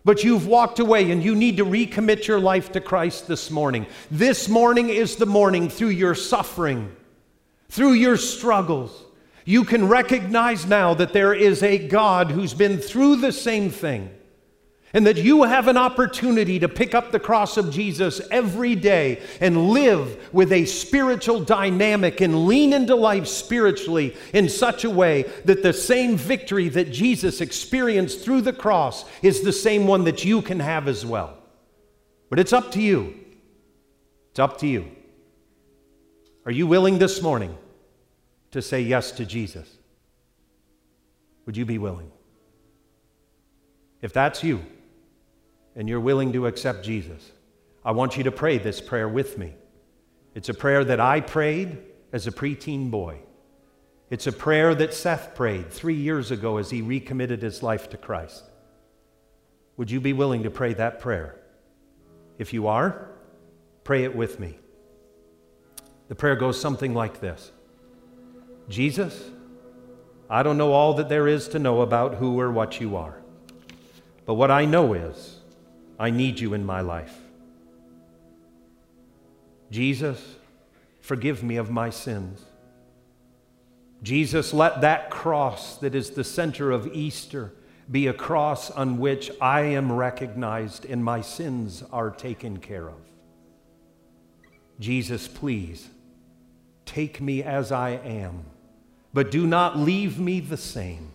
but 0.07 0.22
you've 0.22 0.46
walked 0.46 0.78
away 0.78 1.11
and 1.11 1.20
you 1.20 1.34
need 1.34 1.57
to 1.57 1.64
recommit 1.64 2.28
your 2.28 2.38
life 2.38 2.70
to 2.70 2.80
Christ 2.80 3.26
this 3.26 3.50
morning. 3.50 3.86
This 4.09 4.48
morning 4.48 4.88
is 4.88 5.16
the 5.16 5.26
morning 5.26 5.68
through 5.68 5.88
your 5.88 6.14
suffering, 6.14 6.94
through 7.70 7.94
your 7.94 8.16
struggles. 8.16 9.02
You 9.44 9.64
can 9.64 9.88
recognize 9.88 10.64
now 10.64 10.94
that 10.94 11.12
there 11.12 11.34
is 11.34 11.61
a 11.64 11.88
God 11.88 12.30
who's 12.30 12.54
been 12.54 12.78
through 12.78 13.16
the 13.16 13.32
same 13.32 13.68
thing. 13.68 14.09
And 14.97 15.07
that 15.07 15.18
you 15.18 15.42
have 15.42 15.68
an 15.68 15.76
opportunity 15.76 16.59
to 16.59 16.70
pick 16.70 16.94
up 16.94 17.12
the 17.12 17.20
cross 17.20 17.59
of 17.59 17.70
Jesus 17.70 18.18
every 18.30 18.74
day 18.74 19.20
and 19.42 19.68
live 19.68 20.32
with 20.32 20.51
a 20.51 20.64
spiritual 20.64 21.38
dynamic 21.38 22.22
and 22.22 22.47
lean 22.47 22.72
into 22.72 22.94
life 22.94 23.26
spiritually 23.26 24.16
in 24.32 24.49
such 24.49 24.84
a 24.84 24.90
way 24.90 25.24
that 25.44 25.62
the 25.62 25.74
same 25.74 26.16
victory 26.16 26.70
that 26.70 26.90
Jesus 26.90 27.42
experienced 27.42 28.24
through 28.24 28.40
the 28.40 28.55
cross 28.55 29.05
is 29.20 29.42
the 29.42 29.53
same 29.53 29.86
one 29.86 30.05
that 30.05 30.24
you 30.24 30.40
can 30.40 30.61
have 30.61 30.88
as 30.88 31.05
well. 31.05 31.36
But 32.30 32.38
it's 32.38 32.55
up 32.55 32.72
to 32.72 32.80
you. 32.80 33.20
It's 34.30 34.38
up 34.38 34.57
to 34.61 34.66
you. 34.66 34.90
Are 36.47 36.53
you 36.53 36.66
willing 36.66 36.99
this 36.99 37.20
morning 37.20 37.55
to 38.53 38.62
say 38.62 38.80
yes 38.80 39.12
to 39.12 39.26
Jesus? 39.26 39.68
Would 41.44 41.59
you 41.59 41.66
be 41.66 41.76
willing? 41.76 42.11
If 44.01 44.14
that's 44.14 44.42
you 44.42 44.64
and 45.76 45.88
you're 45.88 46.00
willing 46.00 46.32
to 46.32 46.46
accept 46.46 46.82
Jesus, 46.82 47.30
I 47.84 47.92
want 47.92 48.16
you 48.16 48.24
to 48.24 48.32
pray 48.32 48.58
this 48.58 48.80
prayer 48.80 49.08
with 49.08 49.38
me. 49.38 49.54
It's 50.34 50.48
a 50.48 50.54
prayer 50.54 50.82
that 50.84 50.98
I 50.98 51.20
prayed 51.20 51.78
as 52.12 52.26
a 52.26 52.32
preteen 52.32 52.90
boy. 52.90 53.20
It's 54.10 54.26
a 54.26 54.32
prayer 54.32 54.74
that 54.74 54.94
Seth 54.94 55.34
prayed 55.34 55.70
three 55.70 55.94
years 55.94 56.30
ago 56.30 56.56
as 56.56 56.70
he 56.70 56.82
recommitted 56.82 57.42
his 57.42 57.62
life 57.62 57.90
to 57.90 57.96
Christ. 57.96 58.44
Would 59.76 59.90
you 59.90 60.00
be 60.00 60.12
willing 60.12 60.44
to 60.44 60.50
pray 60.50 60.74
that 60.74 61.00
prayer? 61.00 61.38
If 62.38 62.52
you 62.52 62.66
are, 62.66 63.10
pray 63.84 64.04
it 64.04 64.16
with 64.16 64.40
me. 64.40 64.58
The 66.08 66.14
prayer 66.14 66.36
goes 66.36 66.60
something 66.60 66.94
like 66.94 67.20
this 67.20 67.52
Jesus, 68.68 69.30
I 70.28 70.42
don't 70.42 70.58
know 70.58 70.72
all 70.72 70.94
that 70.94 71.08
there 71.08 71.28
is 71.28 71.48
to 71.48 71.58
know 71.58 71.82
about 71.82 72.14
who 72.14 72.40
or 72.40 72.50
what 72.50 72.80
you 72.80 72.96
are. 72.96 73.20
But 74.24 74.34
what 74.34 74.50
I 74.50 74.64
know 74.64 74.92
is, 74.94 75.36
I 75.99 76.11
need 76.11 76.40
you 76.40 76.55
in 76.55 76.64
my 76.64 76.80
life. 76.80 77.16
Jesus, 79.70 80.36
forgive 81.01 81.42
me 81.42 81.57
of 81.57 81.70
my 81.70 81.90
sins. 81.90 82.44
Jesus, 84.03 84.53
let 84.53 84.82
that 84.82 85.11
cross 85.11 85.78
that 85.78 85.94
is 85.94 86.11
the 86.11 86.24
center 86.24 86.70
of 86.70 86.86
Easter 86.88 87.53
be 87.90 88.07
a 88.07 88.12
cross 88.12 88.70
on 88.70 88.99
which 88.99 89.30
I 89.40 89.61
am 89.62 89.92
recognized 89.92 90.84
and 90.84 91.05
my 91.05 91.20
sins 91.20 91.82
are 91.92 92.11
taken 92.11 92.59
care 92.59 92.88
of. 92.88 93.01
Jesus, 94.78 95.28
please 95.28 95.88
take 96.84 97.20
me 97.20 97.42
as 97.42 97.72
I 97.72 97.90
am, 97.90 98.44
but 99.14 99.30
do 99.30 99.47
not 99.47 99.78
leave 99.78 100.18
me 100.18 100.40
the 100.40 100.57
same. 100.57 101.12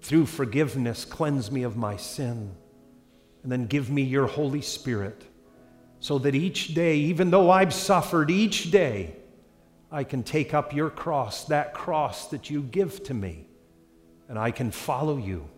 Through 0.00 0.26
forgiveness, 0.26 1.04
cleanse 1.04 1.50
me 1.50 1.62
of 1.62 1.76
my 1.76 1.96
sin, 1.96 2.54
and 3.42 3.52
then 3.52 3.66
give 3.66 3.90
me 3.90 4.02
your 4.02 4.26
Holy 4.26 4.62
Spirit 4.62 5.24
so 6.00 6.18
that 6.18 6.34
each 6.34 6.74
day, 6.74 6.96
even 6.96 7.30
though 7.30 7.50
I've 7.50 7.74
suffered 7.74 8.30
each 8.30 8.70
day, 8.70 9.16
I 9.90 10.04
can 10.04 10.22
take 10.22 10.54
up 10.54 10.74
your 10.74 10.90
cross, 10.90 11.44
that 11.44 11.74
cross 11.74 12.28
that 12.28 12.50
you 12.50 12.62
give 12.62 13.02
to 13.04 13.14
me, 13.14 13.46
and 14.28 14.38
I 14.38 14.50
can 14.50 14.70
follow 14.70 15.16
you. 15.16 15.48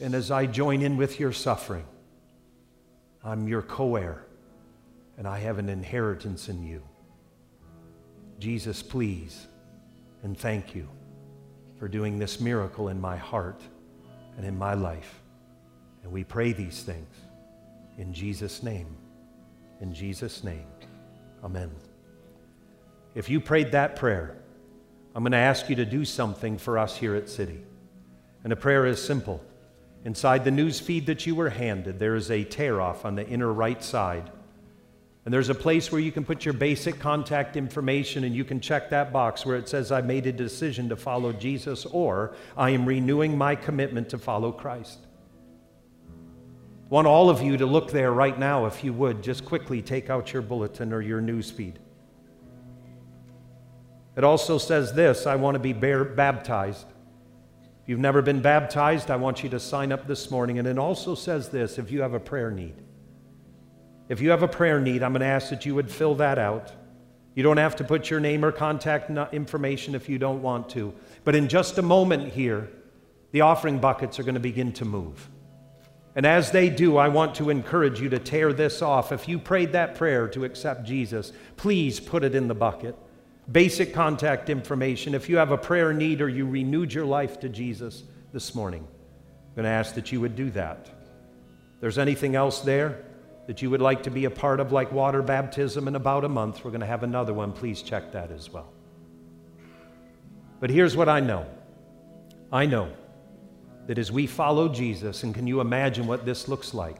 And 0.00 0.14
as 0.14 0.30
I 0.30 0.46
join 0.46 0.82
in 0.82 0.96
with 0.96 1.18
your 1.18 1.32
suffering, 1.32 1.86
I'm 3.24 3.48
your 3.48 3.62
co 3.62 3.96
heir, 3.96 4.24
and 5.18 5.26
I 5.26 5.38
have 5.40 5.58
an 5.58 5.68
inheritance 5.68 6.48
in 6.48 6.62
you. 6.62 6.82
Jesus, 8.38 8.82
please, 8.82 9.46
and 10.22 10.38
thank 10.38 10.74
you 10.74 10.88
for 11.78 11.88
doing 11.88 12.18
this 12.18 12.40
miracle 12.40 12.88
in 12.88 13.00
my 13.00 13.16
heart 13.16 13.60
and 14.36 14.46
in 14.46 14.56
my 14.58 14.74
life. 14.74 15.20
And 16.06 16.12
we 16.12 16.22
pray 16.22 16.52
these 16.52 16.84
things 16.84 17.12
in 17.98 18.12
Jesus' 18.12 18.62
name. 18.62 18.86
In 19.80 19.92
Jesus' 19.92 20.44
name. 20.44 20.66
Amen. 21.42 21.68
If 23.16 23.28
you 23.28 23.40
prayed 23.40 23.72
that 23.72 23.96
prayer, 23.96 24.36
I'm 25.16 25.24
going 25.24 25.32
to 25.32 25.38
ask 25.38 25.68
you 25.68 25.74
to 25.74 25.84
do 25.84 26.04
something 26.04 26.58
for 26.58 26.78
us 26.78 26.96
here 26.96 27.16
at 27.16 27.28
City. 27.28 27.60
And 28.44 28.52
the 28.52 28.56
prayer 28.56 28.86
is 28.86 29.02
simple. 29.02 29.42
Inside 30.04 30.44
the 30.44 30.52
news 30.52 30.78
feed 30.78 31.06
that 31.06 31.26
you 31.26 31.34
were 31.34 31.50
handed, 31.50 31.98
there 31.98 32.14
is 32.14 32.30
a 32.30 32.44
tear 32.44 32.80
off 32.80 33.04
on 33.04 33.16
the 33.16 33.26
inner 33.26 33.52
right 33.52 33.82
side 33.82 34.30
and 35.26 35.34
there's 35.34 35.48
a 35.48 35.56
place 35.56 35.90
where 35.90 36.00
you 36.00 36.12
can 36.12 36.24
put 36.24 36.44
your 36.44 36.54
basic 36.54 37.00
contact 37.00 37.56
information 37.56 38.22
and 38.22 38.32
you 38.32 38.44
can 38.44 38.60
check 38.60 38.90
that 38.90 39.12
box 39.12 39.44
where 39.44 39.56
it 39.56 39.68
says, 39.68 39.90
I 39.90 40.00
made 40.00 40.24
a 40.28 40.32
decision 40.32 40.88
to 40.90 40.96
follow 40.96 41.32
Jesus 41.32 41.84
or 41.84 42.36
I 42.56 42.70
am 42.70 42.86
renewing 42.86 43.36
my 43.36 43.56
commitment 43.56 44.08
to 44.10 44.18
follow 44.18 44.52
Christ. 44.52 45.00
Want 46.88 47.06
all 47.06 47.28
of 47.28 47.42
you 47.42 47.56
to 47.56 47.66
look 47.66 47.90
there 47.90 48.12
right 48.12 48.38
now, 48.38 48.66
if 48.66 48.84
you 48.84 48.92
would. 48.92 49.22
Just 49.22 49.44
quickly 49.44 49.82
take 49.82 50.08
out 50.08 50.32
your 50.32 50.42
bulletin 50.42 50.92
or 50.92 51.02
your 51.02 51.20
newsfeed. 51.20 51.74
It 54.16 54.24
also 54.24 54.56
says 54.56 54.92
this 54.92 55.26
I 55.26 55.36
want 55.36 55.56
to 55.56 55.58
be 55.58 55.72
baptized. 55.72 56.86
If 57.82 57.90
you've 57.90 58.00
never 58.00 58.22
been 58.22 58.40
baptized, 58.40 59.10
I 59.10 59.16
want 59.16 59.42
you 59.42 59.48
to 59.50 59.60
sign 59.60 59.92
up 59.92 60.06
this 60.06 60.30
morning. 60.30 60.58
And 60.58 60.66
it 60.66 60.78
also 60.78 61.14
says 61.14 61.48
this 61.48 61.78
if 61.78 61.90
you 61.90 62.02
have 62.02 62.14
a 62.14 62.20
prayer 62.20 62.50
need. 62.50 62.74
If 64.08 64.20
you 64.20 64.30
have 64.30 64.42
a 64.42 64.48
prayer 64.48 64.80
need, 64.80 65.02
I'm 65.02 65.12
going 65.12 65.20
to 65.20 65.26
ask 65.26 65.50
that 65.50 65.66
you 65.66 65.74
would 65.74 65.90
fill 65.90 66.14
that 66.16 66.38
out. 66.38 66.72
You 67.34 67.42
don't 67.42 67.56
have 67.58 67.76
to 67.76 67.84
put 67.84 68.08
your 68.08 68.20
name 68.20 68.44
or 68.44 68.52
contact 68.52 69.10
information 69.32 69.94
if 69.94 70.08
you 70.08 70.18
don't 70.18 70.40
want 70.40 70.68
to. 70.70 70.94
But 71.24 71.34
in 71.34 71.48
just 71.48 71.76
a 71.78 71.82
moment 71.82 72.32
here, 72.32 72.70
the 73.32 73.42
offering 73.42 73.78
buckets 73.78 74.18
are 74.18 74.22
going 74.22 74.34
to 74.34 74.40
begin 74.40 74.72
to 74.74 74.84
move. 74.84 75.28
And 76.16 76.24
as 76.24 76.50
they 76.50 76.70
do, 76.70 76.96
I 76.96 77.08
want 77.08 77.34
to 77.36 77.50
encourage 77.50 78.00
you 78.00 78.08
to 78.08 78.18
tear 78.18 78.54
this 78.54 78.80
off. 78.80 79.12
If 79.12 79.28
you 79.28 79.38
prayed 79.38 79.72
that 79.72 79.96
prayer 79.96 80.26
to 80.28 80.46
accept 80.46 80.84
Jesus, 80.84 81.30
please 81.58 82.00
put 82.00 82.24
it 82.24 82.34
in 82.34 82.48
the 82.48 82.54
bucket. 82.54 82.96
Basic 83.52 83.92
contact 83.92 84.48
information. 84.48 85.14
If 85.14 85.28
you 85.28 85.36
have 85.36 85.52
a 85.52 85.58
prayer 85.58 85.92
need 85.92 86.22
or 86.22 86.28
you 86.28 86.48
renewed 86.48 86.92
your 86.92 87.04
life 87.04 87.38
to 87.40 87.50
Jesus 87.50 88.02
this 88.32 88.54
morning, 88.54 88.80
I'm 88.80 89.54
going 89.54 89.64
to 89.64 89.70
ask 89.70 89.94
that 89.94 90.10
you 90.10 90.22
would 90.22 90.34
do 90.34 90.50
that. 90.52 90.88
If 90.88 91.80
there's 91.82 91.98
anything 91.98 92.34
else 92.34 92.60
there, 92.60 93.04
that 93.46 93.60
you 93.60 93.68
would 93.68 93.82
like 93.82 94.04
to 94.04 94.10
be 94.10 94.24
a 94.24 94.30
part 94.30 94.58
of, 94.58 94.72
like 94.72 94.90
water 94.90 95.20
baptism, 95.20 95.86
in 95.86 95.96
about 95.96 96.24
a 96.24 96.28
month. 96.30 96.64
We're 96.64 96.70
going 96.70 96.80
to 96.80 96.86
have 96.86 97.02
another 97.02 97.34
one. 97.34 97.52
Please 97.52 97.82
check 97.82 98.12
that 98.12 98.30
as 98.30 98.50
well. 98.50 98.72
But 100.60 100.70
here's 100.70 100.96
what 100.96 101.10
I 101.10 101.20
know 101.20 101.46
I 102.50 102.64
know 102.64 102.90
that 103.86 103.98
as 103.98 104.10
we 104.10 104.26
follow 104.26 104.68
Jesus, 104.68 105.22
and 105.22 105.34
can 105.34 105.46
you 105.46 105.60
imagine 105.60 106.06
what 106.06 106.24
this 106.24 106.48
looks 106.48 106.74
like? 106.74 106.96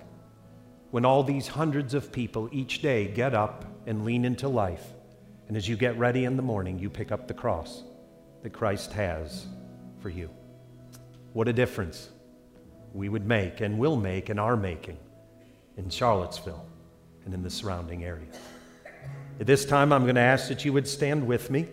When 0.90 1.04
all 1.04 1.22
these 1.22 1.48
hundreds 1.48 1.94
of 1.94 2.12
people 2.12 2.48
each 2.52 2.80
day 2.80 3.08
get 3.08 3.34
up 3.34 3.64
and 3.86 4.04
lean 4.04 4.24
into 4.24 4.48
life, 4.48 4.84
and 5.48 5.56
as 5.56 5.68
you 5.68 5.76
get 5.76 5.98
ready 5.98 6.24
in 6.24 6.36
the 6.36 6.42
morning, 6.42 6.78
you 6.78 6.88
pick 6.88 7.12
up 7.12 7.28
the 7.28 7.34
cross 7.34 7.82
that 8.42 8.50
Christ 8.50 8.92
has 8.92 9.46
for 10.00 10.08
you. 10.08 10.30
What 11.32 11.48
a 11.48 11.52
difference 11.52 12.08
we 12.92 13.08
would 13.08 13.26
make 13.26 13.60
and 13.60 13.78
will 13.78 13.96
make 13.96 14.28
and 14.28 14.40
are 14.40 14.56
making 14.56 14.96
in 15.76 15.90
Charlottesville 15.90 16.64
and 17.24 17.34
in 17.34 17.42
the 17.42 17.50
surrounding 17.50 18.04
area. 18.04 18.28
At 19.38 19.46
this 19.46 19.64
time, 19.64 19.92
I'm 19.92 20.04
going 20.04 20.14
to 20.14 20.20
ask 20.20 20.48
that 20.48 20.64
you 20.64 20.72
would 20.72 20.88
stand 20.88 21.26
with 21.26 21.50
me. 21.50 21.66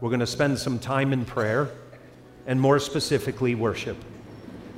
We're 0.00 0.10
going 0.10 0.20
to 0.20 0.26
spend 0.26 0.58
some 0.58 0.78
time 0.78 1.12
in 1.12 1.24
prayer 1.24 1.70
and 2.46 2.60
more 2.60 2.78
specifically, 2.78 3.54
worship. 3.54 3.96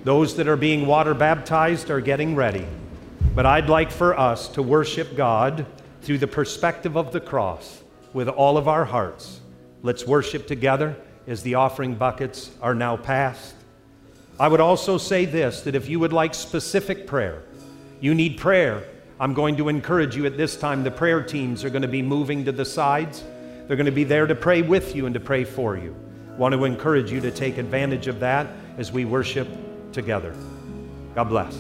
Those 0.05 0.37
that 0.37 0.49
are 0.49 0.57
being 0.57 0.87
water 0.87 1.15
baptized 1.15 1.91
are 1.91 2.03
getting 2.03 2.37
ready. 2.37 2.67
But 3.35 3.47
I'd 3.47 3.71
like 3.71 3.91
for 3.91 4.19
us 4.19 4.49
to 4.49 4.63
worship 4.63 5.17
God 5.17 5.65
through 6.03 6.19
the 6.19 6.27
perspective 6.27 6.95
of 6.97 7.11
the 7.11 7.21
cross 7.21 7.83
with 8.13 8.29
all 8.29 8.59
of 8.59 8.69
our 8.69 8.85
hearts. 8.85 9.41
Let's 9.83 10.07
worship 10.07 10.47
together 10.47 10.95
as 11.27 11.43
the 11.43 11.55
offering 11.55 11.95
buckets 11.95 12.51
are 12.61 12.75
now 12.75 12.99
passed. 12.99 13.55
I 14.39 14.47
would 14.47 14.61
also 14.61 14.99
say 14.99 15.25
this 15.25 15.63
that 15.63 15.75
if 15.75 15.89
you 15.89 15.99
would 16.01 16.13
like 16.13 16.35
specific 16.35 17.07
prayer, 17.07 17.43
you 17.99 18.15
need 18.15 18.37
prayer. 18.37 18.85
I'm 19.19 19.33
going 19.33 19.57
to 19.57 19.71
encourage 19.71 20.15
you 20.17 20.27
at 20.27 20.37
this 20.37 20.55
time. 20.55 20.85
The 20.85 20.91
prayer 20.91 21.23
teams 21.23 21.65
are 21.65 21.71
going 21.71 21.83
to 21.83 21.89
be 21.89 22.03
moving 22.03 22.45
to 22.45 22.53
the 22.53 22.65
sides. 22.67 23.25
They're 23.67 23.77
going 23.77 23.87
to 23.87 23.93
be 23.93 24.05
there 24.05 24.27
to 24.27 24.35
pray 24.35 24.61
with 24.61 24.95
you 24.95 25.07
and 25.07 25.15
to 25.15 25.21
pray 25.21 25.45
for 25.45 25.79
you. 25.79 25.97
Want 26.37 26.53
to 26.53 26.65
encourage 26.65 27.11
you 27.11 27.23
to 27.23 27.31
take 27.31 27.57
advantage 27.57 28.07
of 28.07 28.21
that 28.21 28.49
as 28.77 28.93
we 28.93 29.07
worship 29.07 29.49
together. 29.95 30.35
God 31.15 31.29
bless. 31.29 31.57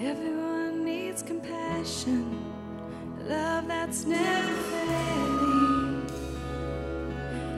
Everyone 0.00 0.84
needs 0.84 1.22
compassion, 1.22 2.42
love 3.28 3.68
that's 3.68 4.04
never 4.06 4.54
failing. 4.72 6.06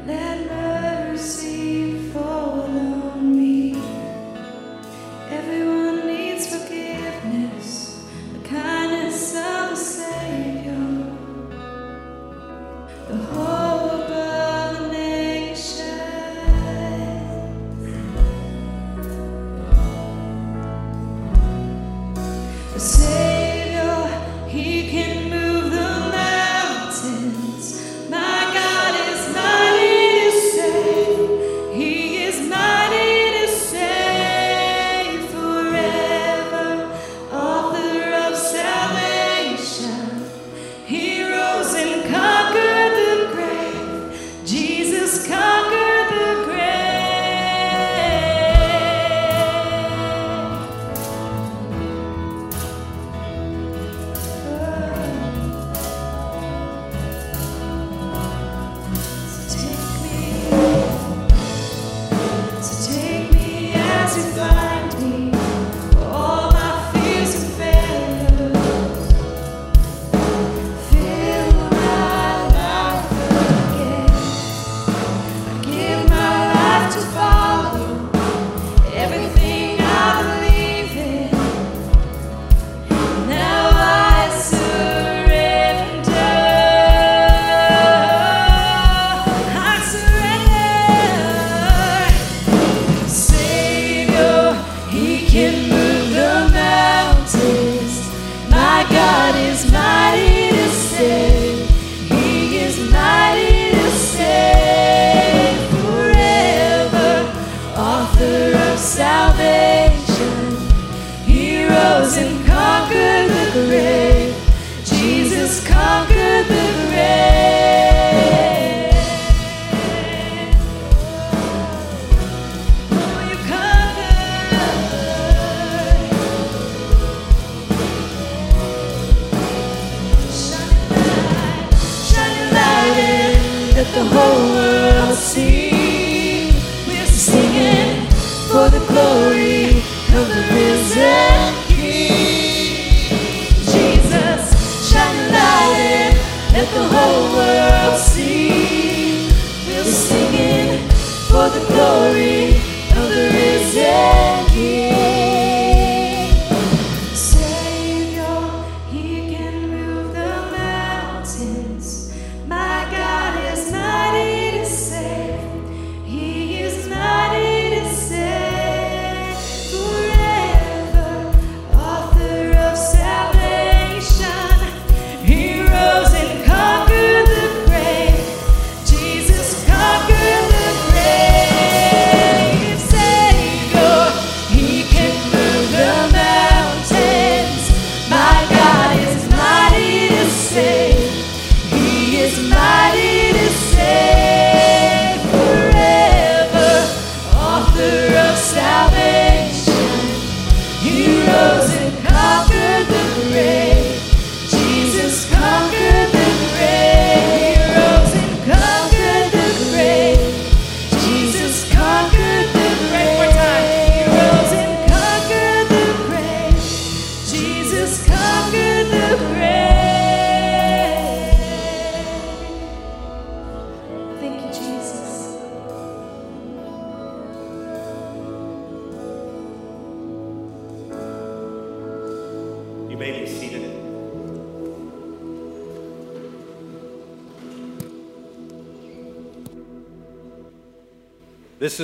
Let 0.07 0.51
mercy 0.51 2.11
fall 2.11 2.98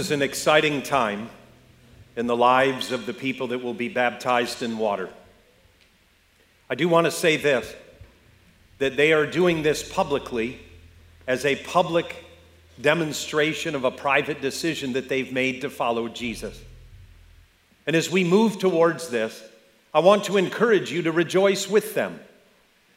is 0.05 0.11
an 0.11 0.21
exciting 0.21 0.83
time 0.83 1.31
in 2.15 2.27
the 2.27 2.37
lives 2.37 2.93
of 2.93 3.07
the 3.07 3.15
people 3.15 3.47
that 3.47 3.63
will 3.63 3.73
be 3.73 3.89
baptized 3.89 4.63
in 4.63 4.77
water. 4.77 5.09
I 6.69 6.75
do 6.75 6.91
want 6.91 7.07
to 7.07 7.11
say 7.11 7.39
this 7.39 7.75
that 8.77 8.99
they 8.99 9.15
are 9.15 9.25
doing 9.25 9.63
this 9.63 9.83
publicly 9.89 10.59
as 11.27 11.47
a 11.47 11.57
public 11.57 12.23
demonstration 12.79 13.75
of 13.75 13.85
a 13.85 13.91
private 13.91 14.43
decision 14.43 14.93
that 14.93 15.09
they've 15.09 15.33
made 15.33 15.63
to 15.63 15.71
follow 15.71 16.07
Jesus. 16.09 16.61
And 17.87 17.97
as 17.97 18.11
we 18.11 18.25
move 18.25 18.59
towards 18.59 19.09
this, 19.09 19.43
I 19.95 20.01
want 20.01 20.25
to 20.25 20.37
encourage 20.37 20.93
you 20.93 21.01
to 21.05 21.13
rejoice 21.13 21.67
with 21.67 21.95
them 21.95 22.21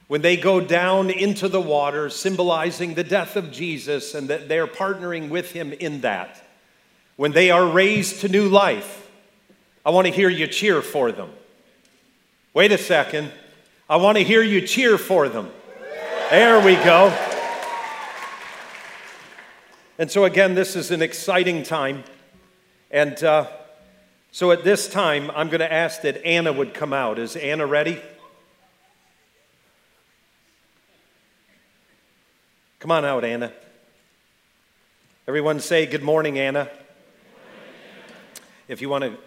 when 0.07 0.21
they 0.23 0.35
go 0.35 0.59
down 0.59 1.09
into 1.09 1.47
the 1.47 1.61
water, 1.61 2.09
symbolizing 2.09 2.95
the 2.95 3.05
death 3.05 3.37
of 3.37 3.53
Jesus 3.53 4.13
and 4.13 4.27
that 4.27 4.49
they're 4.49 4.67
partnering 4.67 5.29
with 5.29 5.53
him 5.53 5.71
in 5.71 6.01
that. 6.01 6.43
When 7.17 7.31
they 7.31 7.49
are 7.49 7.67
raised 7.67 8.21
to 8.21 8.29
new 8.29 8.47
life, 8.47 9.09
I 9.83 9.89
want 9.89 10.05
to 10.05 10.13
hear 10.13 10.29
you 10.29 10.45
cheer 10.45 10.83
for 10.83 11.11
them. 11.11 11.31
Wait 12.53 12.71
a 12.71 12.77
second. 12.77 13.31
I 13.89 13.95
want 13.97 14.17
to 14.19 14.23
hear 14.23 14.43
you 14.43 14.61
cheer 14.61 14.99
for 14.99 15.27
them. 15.27 15.51
There 16.29 16.59
we 16.63 16.75
go. 16.75 17.07
And 19.97 20.11
so, 20.11 20.25
again, 20.25 20.53
this 20.53 20.75
is 20.75 20.91
an 20.91 21.01
exciting 21.01 21.63
time. 21.63 22.03
And 22.91 23.21
uh, 23.23 23.47
so 24.31 24.51
at 24.51 24.63
this 24.63 24.87
time, 24.87 25.31
I'm 25.31 25.49
going 25.49 25.61
to 25.61 25.73
ask 25.73 26.01
that 26.01 26.23
Anna 26.23 26.53
would 26.53 26.75
come 26.75 26.93
out. 26.93 27.17
Is 27.17 27.35
Anna 27.35 27.65
ready? 27.65 27.99
Come 32.79 32.91
on 32.91 33.05
out, 33.05 33.25
Anna. 33.25 33.51
Everyone 35.27 35.59
say, 35.59 35.87
Good 35.87 36.03
morning, 36.03 36.37
Anna. 36.37 36.69
If 38.67 38.81
you 38.81 38.89
want 38.89 39.05
to 39.05 39.17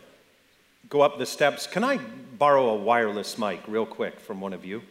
go 0.90 1.00
up 1.00 1.18
the 1.18 1.24
steps, 1.24 1.66
can 1.66 1.82
I 1.82 1.98
borrow 2.38 2.70
a 2.70 2.76
wireless 2.76 3.38
mic 3.38 3.62
real 3.66 3.86
quick 3.86 4.20
from 4.20 4.40
one 4.40 4.52
of 4.52 4.66
you? 4.66 4.82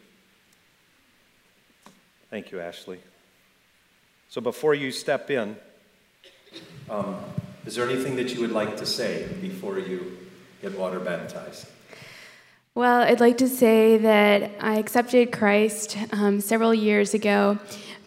Thank 2.31 2.51
you, 2.51 2.59
Ashley. 2.59 2.99
So 4.27 4.41
before 4.41 4.73
you 4.73 4.91
step 4.91 5.29
in, 5.29 5.55
um, 6.89 7.17
is 7.65 7.75
there 7.75 7.87
anything 7.87 8.15
that 8.15 8.33
you 8.33 8.41
would 8.41 8.51
like 8.51 8.77
to 8.77 8.85
say 8.85 9.27
before 9.39 9.77
you 9.77 10.17
get 10.61 10.77
water 10.77 10.99
baptized? 10.99 11.67
Well, 12.73 13.01
I'd 13.01 13.19
like 13.19 13.37
to 13.39 13.47
say 13.47 13.97
that 13.97 14.51
I 14.59 14.77
accepted 14.77 15.31
Christ 15.31 15.97
um, 16.11 16.39
several 16.41 16.73
years 16.73 17.13
ago, 17.13 17.59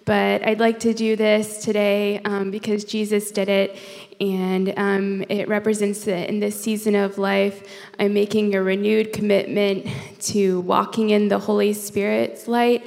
but 0.04 0.46
I'd 0.46 0.60
like 0.60 0.80
to 0.80 0.94
do 0.94 1.16
this 1.16 1.64
today 1.64 2.20
um, 2.24 2.50
because 2.50 2.84
Jesus 2.84 3.30
did 3.30 3.48
it, 3.48 3.76
and 4.20 4.72
um, 4.76 5.24
it 5.28 5.48
represents 5.48 6.04
that 6.04 6.28
in 6.28 6.40
this 6.40 6.60
season 6.60 6.94
of 6.94 7.18
life, 7.18 7.68
I'm 7.98 8.14
making 8.14 8.54
a 8.54 8.62
renewed 8.62 9.12
commitment 9.12 9.86
to 10.22 10.60
walking 10.60 11.10
in 11.10 11.28
the 11.28 11.38
Holy 11.38 11.72
Spirit's 11.72 12.48
light 12.48 12.86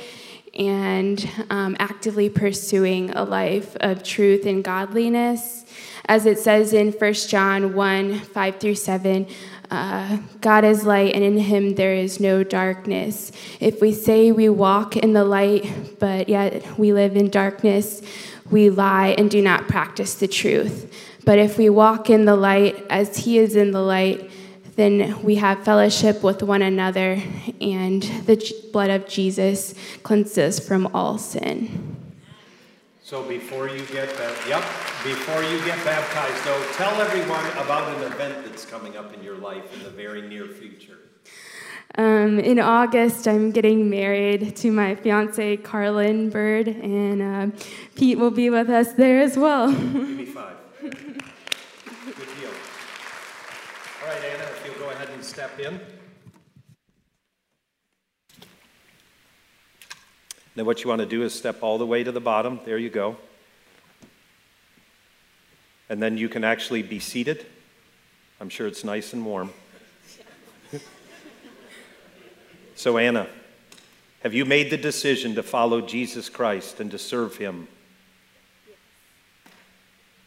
and 0.54 1.30
um, 1.50 1.76
actively 1.80 2.30
pursuing 2.30 3.12
a 3.12 3.24
life 3.24 3.76
of 3.82 4.04
truth 4.04 4.46
and 4.46 4.64
godliness. 4.64 5.66
As 6.08 6.26
it 6.26 6.38
says 6.40 6.72
in 6.72 6.92
1 6.92 7.14
John 7.14 7.74
1 7.74 8.20
5 8.20 8.60
through 8.60 8.76
7, 8.76 9.28
uh, 9.72 10.18
God 10.42 10.64
is 10.64 10.86
light, 10.86 11.16
and 11.16 11.24
in 11.24 11.38
him 11.38 11.76
there 11.76 11.94
is 11.94 12.20
no 12.20 12.44
darkness. 12.44 13.32
If 13.60 13.82
we 13.82 13.92
say 13.92 14.32
we 14.32 14.50
walk 14.50 14.96
in 14.96 15.14
the 15.14 15.24
light, 15.24 16.00
but 16.00 16.30
yet 16.30 16.78
we 16.78 16.94
live 16.94 17.16
in 17.16 17.30
darkness, 17.30 18.02
we 18.50 18.70
lie 18.70 19.16
and 19.18 19.30
do 19.30 19.42
not 19.42 19.68
practice 19.68 20.16
the 20.16 20.28
truth. 20.28 20.94
But 21.26 21.40
if 21.40 21.58
we 21.58 21.70
walk 21.70 22.10
in 22.10 22.26
the 22.26 22.36
light 22.36 22.86
as 22.90 23.18
he 23.18 23.40
is 23.40 23.56
in 23.56 23.72
the 23.72 23.82
light, 23.82 24.30
then 24.76 25.22
we 25.24 25.36
have 25.36 25.64
fellowship 25.64 26.22
with 26.22 26.44
one 26.44 26.62
another, 26.62 27.22
and 27.62 28.04
the 28.26 28.54
blood 28.72 28.90
of 28.90 29.08
Jesus 29.08 29.74
cleanses 30.04 30.60
from 30.60 30.88
all 30.94 31.18
sin. 31.18 32.05
So 33.06 33.22
before 33.22 33.70
you 33.70 33.86
get 33.86 34.10
that, 34.18 34.36
yep, 34.48 34.64
before 35.04 35.44
you 35.44 35.64
get 35.64 35.78
baptized, 35.86 36.44
though, 36.44 36.72
tell 36.74 37.00
everyone 37.00 37.46
about 37.64 37.96
an 37.96 38.12
event 38.12 38.44
that's 38.44 38.66
coming 38.66 38.98
up 38.98 39.14
in 39.14 39.24
your 39.24 39.36
life 39.36 39.72
in 39.78 39.84
the 39.84 39.92
very 39.92 40.24
near 40.24 40.48
future. 40.48 40.98
Um, 42.00 42.40
in 42.40 42.58
August, 42.58 43.28
I'm 43.28 43.52
getting 43.52 43.92
married 43.92 44.56
to 44.56 44.72
my 44.72 44.96
fiance, 44.96 45.58
Carlin 45.58 46.32
Bird, 46.32 46.68
and 46.68 47.22
uh, 47.22 47.56
Pete 47.94 48.18
will 48.18 48.32
be 48.32 48.50
with 48.50 48.72
us 48.72 48.94
there 48.94 49.22
as 49.22 49.38
well. 49.38 49.72
Give 49.72 49.94
me 49.94 50.26
five. 50.40 50.58
Good 50.82 50.98
deal. 50.98 52.50
All 54.02 54.08
right, 54.08 54.24
Anna, 54.34 54.44
if 54.46 54.64
you'll 54.66 54.84
go 54.84 54.90
ahead 54.90 55.10
and 55.10 55.24
step 55.24 55.60
in. 55.60 55.80
Now, 60.56 60.64
what 60.64 60.84
you 60.84 60.90
want 60.90 61.02
to 61.02 61.06
do 61.06 61.24
is 61.24 61.34
step 61.34 61.62
all 61.62 61.78
the 61.78 61.86
way 61.86 62.04
to 62.04 62.12
the 62.12 62.22
bottom. 62.22 62.62
There 62.64 62.78
you 62.78 62.90
go. 62.90 63.18
And 65.90 66.02
then 66.02 66.18
you 66.18 66.30
can 66.30 66.44
actually 66.44 66.82
be 66.82 67.00
seated. 67.00 67.46
I'm 68.40 68.50
sure 68.50 68.66
it's 68.66 68.84
nice 68.84 69.12
and 69.12 69.26
warm. 69.26 69.52
so, 72.76 72.98
Anna, 72.98 73.28
have 74.24 74.34
you 74.34 74.46
made 74.46 74.70
the 74.70 74.78
decision 74.78 75.36
to 75.36 75.44
follow 75.44 75.82
Jesus 75.82 76.30
Christ 76.30 76.80
and 76.80 76.90
to 76.92 76.98
serve 76.98 77.36
him? 77.36 77.68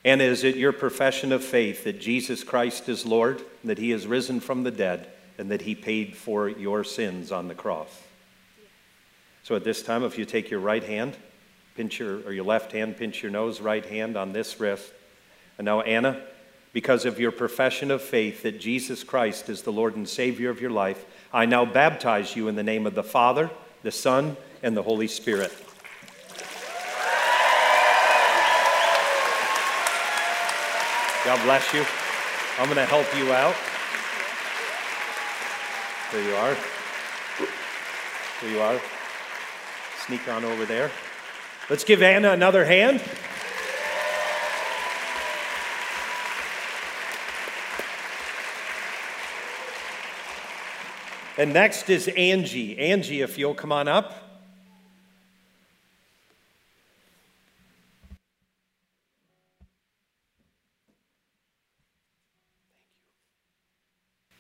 And 0.05 0.23
is 0.23 0.45
it 0.45 0.57
your 0.57 0.73
profession 0.73 1.33
of 1.33 1.43
faith 1.43 1.85
that 1.85 2.01
Jesus 2.01 2.45
Christ 2.45 2.89
is 2.89 3.05
Lord, 3.05 3.43
that 3.65 3.79
he 3.79 3.93
is 3.93 4.07
risen 4.07 4.41
from 4.41 4.63
the 4.63 4.71
dead, 4.71 5.09
and 5.39 5.51
that 5.51 5.63
he 5.63 5.75
paid 5.75 6.17
for 6.17 6.49
your 6.49 6.85
sins 6.85 7.33
on 7.33 7.49
the 7.49 7.55
cross? 7.55 8.08
So 9.49 9.57
at 9.57 9.65
this 9.65 9.83
time, 9.83 10.05
if 10.05 10.19
you 10.19 10.27
take 10.27 10.51
your 10.51 10.61
right 10.61 10.85
hand, 10.85 11.17
pinch 11.75 12.01
your, 12.01 12.17
or 12.27 12.35
your 12.35 12.45
left 12.45 12.71
hand, 12.73 12.99
pinch 12.99 13.23
your 13.23 13.33
nose, 13.33 13.63
right 13.63 13.83
hand 13.83 14.15
on 14.15 14.35
this 14.35 14.61
wrist. 14.61 14.93
And 15.57 15.65
now, 15.65 15.81
Anna, 15.81 16.21
because 16.75 17.07
of 17.07 17.19
your 17.19 17.33
profession 17.33 17.91
of 17.91 18.03
faith 18.03 18.43
that 18.43 18.61
Jesus 18.61 19.03
Christ 19.03 19.49
is 19.49 19.63
the 19.63 19.73
Lord 19.73 19.97
and 19.97 20.07
Savior 20.07 20.51
of 20.51 20.61
your 20.61 20.71
life, 20.71 21.03
I 21.33 21.47
now 21.47 21.65
baptize 21.65 22.37
you 22.37 22.49
in 22.49 22.57
the 22.57 22.63
name 22.63 22.87
of 22.87 22.95
the 22.95 23.03
Father, 23.03 23.51
the 23.83 23.91
Son, 23.91 24.37
and 24.63 24.77
the 24.77 24.83
Holy 24.83 25.09
Spirit. 25.09 25.51
God 31.25 31.43
bless 31.45 31.73
you. 31.73 31.87
I'm 32.59 32.67
going 32.67 32.77
to 32.77 32.85
help 32.85 33.07
you 33.17 33.33
out. 33.33 33.55
There 36.13 36.23
you 36.23 36.37
are. 36.37 36.57
There 38.43 38.51
you 38.51 38.61
are. 38.61 38.98
Sneak 40.09 40.27
on 40.27 40.43
over 40.43 40.65
there. 40.65 40.91
Let's 41.69 41.85
give 41.85 42.01
Anna 42.01 42.33
another 42.33 42.65
hand. 42.65 43.03
And 51.37 51.53
next 51.53 51.91
is 51.91 52.09
Angie. 52.09 52.79
Angie, 52.79 53.21
if 53.21 53.37
you'll 53.37 53.53
come 53.53 53.71
on 53.71 53.87
up. 53.87 54.15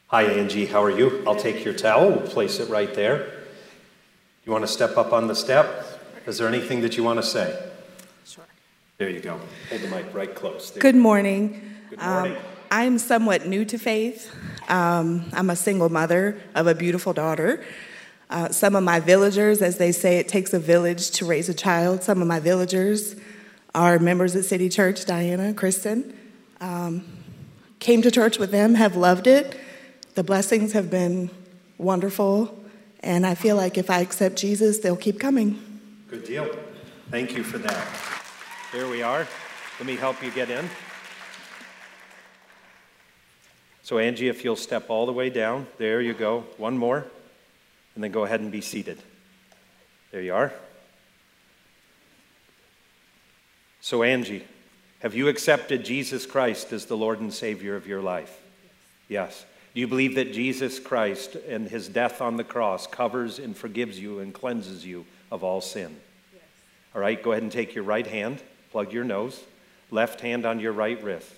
Hi, 0.06 0.22
Angie. 0.22 0.64
How 0.64 0.82
are 0.82 0.90
you? 0.90 1.22
I'll 1.26 1.36
take 1.36 1.62
your 1.62 1.74
towel. 1.74 2.08
We'll 2.08 2.26
place 2.26 2.58
it 2.58 2.70
right 2.70 2.94
there. 2.94 3.37
You 4.48 4.52
want 4.52 4.64
to 4.64 4.72
step 4.72 4.96
up 4.96 5.12
on 5.12 5.26
the 5.26 5.34
step? 5.34 6.00
Is 6.24 6.38
there 6.38 6.48
anything 6.48 6.80
that 6.80 6.96
you 6.96 7.04
want 7.04 7.18
to 7.18 7.22
say? 7.22 7.70
Sure. 8.24 8.46
There 8.96 9.10
you 9.10 9.20
go. 9.20 9.38
Hold 9.68 9.82
the 9.82 9.88
mic 9.88 10.06
right 10.14 10.34
close. 10.34 10.70
There. 10.70 10.80
Good 10.80 10.96
morning. 10.96 11.60
Good 11.90 12.00
morning. 12.00 12.34
Um, 12.34 12.42
I'm 12.70 12.98
somewhat 12.98 13.44
new 13.44 13.66
to 13.66 13.76
faith. 13.76 14.34
Um, 14.70 15.26
I'm 15.34 15.50
a 15.50 15.54
single 15.54 15.90
mother 15.90 16.40
of 16.54 16.66
a 16.66 16.74
beautiful 16.74 17.12
daughter. 17.12 17.62
Uh, 18.30 18.48
some 18.48 18.74
of 18.74 18.82
my 18.82 19.00
villagers, 19.00 19.60
as 19.60 19.76
they 19.76 19.92
say, 19.92 20.16
it 20.16 20.28
takes 20.28 20.54
a 20.54 20.58
village 20.58 21.10
to 21.10 21.26
raise 21.26 21.50
a 21.50 21.54
child. 21.54 22.02
Some 22.02 22.22
of 22.22 22.26
my 22.26 22.40
villagers 22.40 23.16
are 23.74 23.98
members 23.98 24.34
of 24.34 24.46
City 24.46 24.70
Church, 24.70 25.04
Diana, 25.04 25.52
Kristen. 25.52 26.16
Um, 26.62 27.04
came 27.80 28.00
to 28.00 28.10
church 28.10 28.38
with 28.38 28.50
them, 28.50 28.76
have 28.76 28.96
loved 28.96 29.26
it. 29.26 29.60
The 30.14 30.24
blessings 30.24 30.72
have 30.72 30.88
been 30.88 31.28
wonderful. 31.76 32.58
And 33.00 33.26
I 33.26 33.34
feel 33.34 33.56
like 33.56 33.78
if 33.78 33.90
I 33.90 34.00
accept 34.00 34.36
Jesus, 34.36 34.78
they'll 34.78 34.96
keep 34.96 35.20
coming. 35.20 35.80
Good 36.08 36.24
deal. 36.24 36.48
Thank 37.10 37.36
you 37.36 37.42
for 37.42 37.58
that. 37.58 37.86
There 38.72 38.88
we 38.88 39.02
are. 39.02 39.26
Let 39.78 39.86
me 39.86 39.96
help 39.96 40.22
you 40.22 40.30
get 40.30 40.50
in. 40.50 40.68
So, 43.82 43.98
Angie, 43.98 44.28
if 44.28 44.44
you'll 44.44 44.56
step 44.56 44.90
all 44.90 45.06
the 45.06 45.12
way 45.12 45.30
down, 45.30 45.66
there 45.78 46.02
you 46.02 46.12
go. 46.12 46.44
One 46.58 46.76
more, 46.76 47.06
and 47.94 48.04
then 48.04 48.10
go 48.10 48.24
ahead 48.24 48.40
and 48.40 48.52
be 48.52 48.60
seated. 48.60 48.98
There 50.10 50.20
you 50.20 50.34
are. 50.34 50.52
So, 53.80 54.02
Angie, 54.02 54.44
have 54.98 55.14
you 55.14 55.28
accepted 55.28 55.84
Jesus 55.84 56.26
Christ 56.26 56.72
as 56.72 56.84
the 56.84 56.96
Lord 56.96 57.20
and 57.20 57.32
Savior 57.32 57.76
of 57.76 57.86
your 57.86 58.02
life? 58.02 58.38
Yes. 59.08 59.46
Do 59.78 59.82
you 59.82 59.86
believe 59.86 60.16
that 60.16 60.32
Jesus 60.32 60.80
Christ 60.80 61.36
and 61.36 61.68
his 61.68 61.86
death 61.86 62.20
on 62.20 62.36
the 62.36 62.42
cross 62.42 62.88
covers 62.88 63.38
and 63.38 63.56
forgives 63.56 63.96
you 63.96 64.18
and 64.18 64.34
cleanses 64.34 64.84
you 64.84 65.06
of 65.30 65.44
all 65.44 65.60
sin? 65.60 65.94
Yes. 66.32 66.42
All 66.96 67.00
right, 67.00 67.22
go 67.22 67.30
ahead 67.30 67.44
and 67.44 67.52
take 67.52 67.76
your 67.76 67.84
right 67.84 68.04
hand, 68.04 68.42
plug 68.72 68.92
your 68.92 69.04
nose, 69.04 69.40
left 69.92 70.20
hand 70.20 70.44
on 70.44 70.58
your 70.58 70.72
right 70.72 71.00
wrist. 71.00 71.32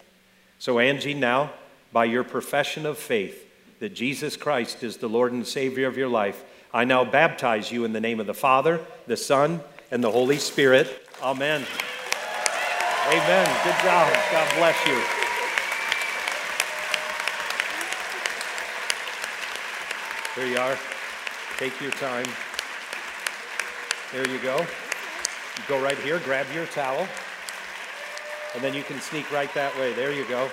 So, 0.59 0.78
Angie, 0.78 1.12
now, 1.12 1.53
by 1.93 2.07
your 2.07 2.24
profession 2.24 2.86
of 2.86 2.97
faith 2.97 3.47
that 3.78 3.95
Jesus 3.95 4.38
Christ 4.38 4.82
is 4.82 4.97
the 4.97 5.07
Lord 5.07 5.32
and 5.32 5.47
Savior 5.47 5.86
of 5.86 5.99
your 5.99 6.09
life, 6.09 6.43
I 6.72 6.84
now 6.84 7.05
baptize 7.05 7.70
you 7.70 7.84
in 7.84 7.93
the 7.93 8.01
name 8.01 8.20
of 8.20 8.26
the 8.26 8.32
Father, 8.32 8.80
the 9.07 9.18
Son, 9.18 9.61
and 9.91 10.03
the 10.03 10.12
Holy 10.12 10.38
Spirit. 10.38 11.07
Amen. 11.22 11.62
Amen. 13.07 13.64
Good 13.64 13.84
job. 13.84 14.11
God 14.32 14.55
bless 14.57 14.86
you. 14.86 15.20
There 20.41 20.49
you 20.49 20.57
are. 20.57 20.78
Take 21.59 21.78
your 21.82 21.91
time. 21.91 22.24
There 24.11 24.26
you 24.26 24.38
go. 24.38 24.57
You 24.57 25.62
go 25.68 25.78
right 25.82 25.99
here, 25.99 26.18
grab 26.20 26.47
your 26.55 26.64
towel, 26.64 27.07
and 28.55 28.64
then 28.64 28.72
you 28.72 28.82
can 28.82 28.99
sneak 29.03 29.30
right 29.30 29.53
that 29.53 29.78
way. 29.78 29.93
There 29.93 30.11
you 30.11 30.24
go. 30.24 30.49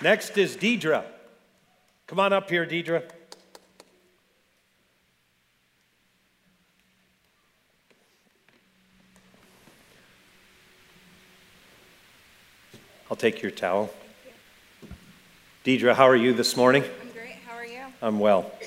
Next 0.00 0.38
is 0.38 0.56
Deidre. 0.56 1.02
Come 2.06 2.20
on 2.20 2.32
up 2.32 2.48
here, 2.48 2.64
Deidre. 2.64 3.02
I'll 13.10 13.16
take 13.16 13.42
your 13.42 13.50
towel. 13.50 13.90
Deidre, 15.62 15.94
how 15.94 16.08
are 16.08 16.16
you 16.16 16.32
this 16.32 16.56
morning? 16.56 16.82
I'm 17.02 17.10
great. 17.10 17.34
How 17.46 17.54
are 17.54 17.66
you? 17.66 17.80
I'm 18.00 18.18
well. 18.18 18.50
Do 18.60 18.66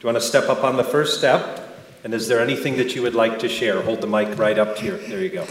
you 0.00 0.06
want 0.06 0.18
to 0.18 0.20
step 0.20 0.48
up 0.48 0.62
on 0.62 0.76
the 0.76 0.84
first 0.84 1.18
step? 1.18 1.64
And 2.04 2.14
is 2.14 2.28
there 2.28 2.38
anything 2.38 2.76
that 2.76 2.94
you 2.94 3.02
would 3.02 3.16
like 3.16 3.40
to 3.40 3.48
share? 3.48 3.82
Hold 3.82 4.00
the 4.00 4.06
mic 4.06 4.38
right 4.38 4.56
up 4.56 4.76
to 4.76 4.82
here. 4.82 4.96
There 4.98 5.20
you 5.20 5.30
go. 5.30 5.46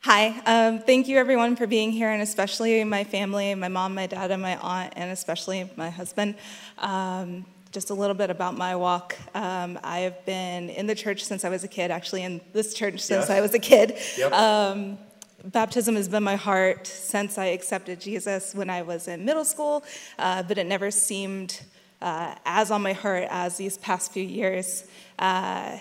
Hi. 0.00 0.40
Um, 0.44 0.80
thank 0.80 1.06
you, 1.06 1.18
everyone, 1.18 1.54
for 1.54 1.68
being 1.68 1.92
here, 1.92 2.10
and 2.10 2.20
especially 2.20 2.82
my 2.82 3.04
family, 3.04 3.54
my 3.54 3.68
mom, 3.68 3.94
my 3.94 4.08
dad, 4.08 4.32
and 4.32 4.42
my 4.42 4.56
aunt, 4.56 4.94
and 4.96 5.12
especially 5.12 5.70
my 5.76 5.88
husband. 5.88 6.34
Um, 6.78 7.46
just 7.70 7.90
a 7.90 7.94
little 7.94 8.14
bit 8.14 8.28
about 8.28 8.56
my 8.56 8.74
walk. 8.74 9.16
Um, 9.36 9.78
I 9.84 10.00
have 10.00 10.26
been 10.26 10.68
in 10.68 10.88
the 10.88 10.96
church 10.96 11.24
since 11.24 11.44
I 11.44 11.48
was 11.48 11.62
a 11.62 11.68
kid, 11.68 11.92
actually, 11.92 12.24
in 12.24 12.40
this 12.52 12.74
church 12.74 12.98
since 12.98 13.28
Yes. 13.28 13.30
I 13.30 13.40
was 13.40 13.54
a 13.54 13.60
kid. 13.60 13.96
Yep. 14.18 14.32
Baptism 15.44 15.96
has 15.96 16.08
been 16.08 16.22
my 16.22 16.36
heart 16.36 16.86
since 16.86 17.36
I 17.36 17.46
accepted 17.46 18.00
Jesus 18.00 18.54
when 18.54 18.70
I 18.70 18.80
was 18.80 19.08
in 19.08 19.26
middle 19.26 19.44
school, 19.44 19.84
uh, 20.18 20.42
but 20.42 20.56
it 20.56 20.64
never 20.66 20.90
seemed 20.90 21.60
uh, 22.00 22.34
as 22.46 22.70
on 22.70 22.80
my 22.80 22.94
heart 22.94 23.28
as 23.30 23.58
these 23.58 23.76
past 23.76 24.10
few 24.10 24.24
years. 24.24 24.84
Uh, 25.18 25.76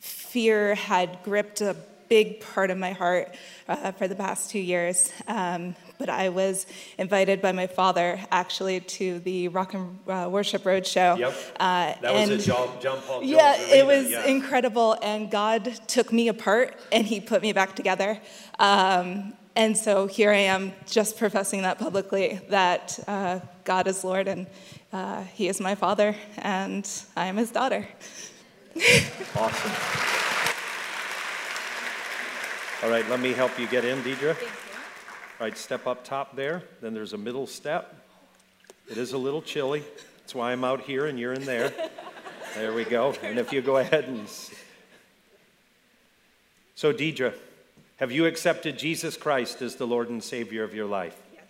fear 0.00 0.74
had 0.74 1.18
gripped 1.22 1.60
a 1.60 1.76
big 2.08 2.40
part 2.40 2.70
of 2.70 2.78
my 2.78 2.92
heart 2.92 3.34
uh, 3.68 3.92
for 3.92 4.08
the 4.08 4.14
past 4.14 4.50
two 4.50 4.58
years. 4.58 5.12
Um, 5.28 5.76
but 5.98 6.08
I 6.08 6.28
was 6.28 6.66
invited 6.98 7.40
by 7.40 7.52
my 7.52 7.66
father 7.66 8.18
actually 8.30 8.80
to 8.80 9.18
the 9.20 9.48
Rock 9.48 9.74
and 9.74 9.98
uh, 10.08 10.28
Worship 10.30 10.62
Roadshow. 10.64 11.18
Yep. 11.18 11.34
Uh, 11.58 11.94
That 12.00 12.12
was 12.14 12.22
and- 12.22 12.32
at 12.32 12.40
John, 12.40 12.68
John 12.80 12.98
Paul 13.02 13.20
Jones 13.20 13.30
yeah, 13.30 13.56
it 13.56 13.86
was 13.86 14.10
yeah. 14.10 14.26
incredible, 14.26 14.96
and 15.02 15.30
God 15.30 15.64
took 15.86 16.12
me 16.12 16.28
apart 16.28 16.78
and 16.92 17.06
He 17.06 17.20
put 17.20 17.42
me 17.42 17.52
back 17.52 17.74
together. 17.76 18.18
Um, 18.58 19.34
and 19.56 19.76
so 19.76 20.06
here 20.08 20.30
I 20.32 20.38
am, 20.54 20.72
just 20.90 21.16
professing 21.16 21.62
that 21.62 21.78
publicly 21.78 22.40
that 22.48 22.98
uh, 23.06 23.38
God 23.64 23.86
is 23.86 24.02
Lord 24.02 24.26
and 24.26 24.46
uh, 24.92 25.22
He 25.34 25.48
is 25.48 25.60
my 25.60 25.74
Father, 25.76 26.16
and 26.38 26.88
I 27.16 27.26
am 27.26 27.36
His 27.36 27.50
daughter. 27.50 27.86
Awesome. 29.36 29.70
All 32.82 32.90
right, 32.90 33.08
let 33.08 33.20
me 33.20 33.32
help 33.32 33.58
you 33.58 33.66
get 33.66 33.84
in, 33.84 34.02
Deidre. 34.02 34.36
Right, 35.44 35.58
step 35.58 35.86
up 35.86 36.04
top 36.04 36.36
there. 36.36 36.62
Then 36.80 36.94
there's 36.94 37.12
a 37.12 37.18
middle 37.18 37.46
step. 37.46 37.94
It 38.90 38.96
is 38.96 39.12
a 39.12 39.18
little 39.18 39.42
chilly. 39.42 39.84
That's 40.20 40.34
why 40.34 40.52
I'm 40.52 40.64
out 40.64 40.80
here 40.80 41.04
and 41.04 41.20
you're 41.20 41.34
in 41.34 41.44
there. 41.44 41.70
There 42.54 42.72
we 42.72 42.84
go. 42.84 43.14
And 43.22 43.38
if 43.38 43.52
you 43.52 43.60
go 43.60 43.76
ahead 43.76 44.04
and. 44.04 44.26
So, 46.74 46.94
Deidre, 46.94 47.34
have 47.98 48.10
you 48.10 48.24
accepted 48.24 48.78
Jesus 48.78 49.18
Christ 49.18 49.60
as 49.60 49.76
the 49.76 49.86
Lord 49.86 50.08
and 50.08 50.24
Savior 50.24 50.64
of 50.64 50.74
your 50.74 50.86
life? 50.86 51.14
Yes. 51.34 51.42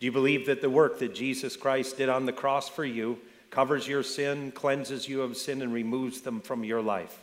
Do 0.00 0.06
you 0.06 0.12
believe 0.12 0.46
that 0.46 0.60
the 0.60 0.68
work 0.68 0.98
that 0.98 1.14
Jesus 1.14 1.54
Christ 1.54 1.98
did 1.98 2.08
on 2.08 2.26
the 2.26 2.32
cross 2.32 2.68
for 2.68 2.84
you 2.84 3.16
covers 3.50 3.86
your 3.86 4.02
sin, 4.02 4.50
cleanses 4.50 5.08
you 5.08 5.22
of 5.22 5.36
sin, 5.36 5.62
and 5.62 5.72
removes 5.72 6.22
them 6.22 6.40
from 6.40 6.64
your 6.64 6.82
life? 6.82 7.16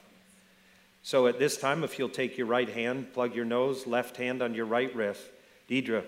So 1.01 1.27
at 1.27 1.37
this 1.37 1.57
time, 1.57 1.83
if 1.83 1.99
you'll 1.99 2.07
take 2.07 2.37
your 2.37 2.47
right 2.47 2.69
hand, 2.69 3.11
plug 3.13 3.35
your 3.35 3.43
nose, 3.43 3.85
left 3.85 4.15
hand 4.15 4.41
on 4.41 4.53
your 4.53 4.65
right 4.65 4.95
wrist, 4.95 5.21
Deidre, 5.69 6.03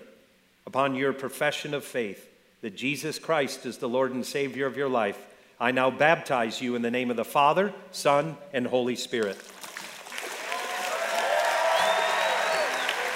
upon 0.66 0.94
your 0.94 1.12
profession 1.12 1.74
of 1.74 1.84
faith 1.84 2.28
that 2.62 2.76
Jesus 2.76 3.18
Christ 3.18 3.66
is 3.66 3.78
the 3.78 3.88
Lord 3.88 4.12
and 4.12 4.24
Savior 4.24 4.66
of 4.66 4.76
your 4.76 4.88
life, 4.88 5.18
I 5.58 5.70
now 5.70 5.90
baptize 5.90 6.60
you 6.60 6.74
in 6.74 6.82
the 6.82 6.90
name 6.90 7.10
of 7.10 7.16
the 7.16 7.24
Father, 7.24 7.72
Son, 7.90 8.36
and 8.52 8.66
Holy 8.66 8.96
Spirit. 8.96 9.38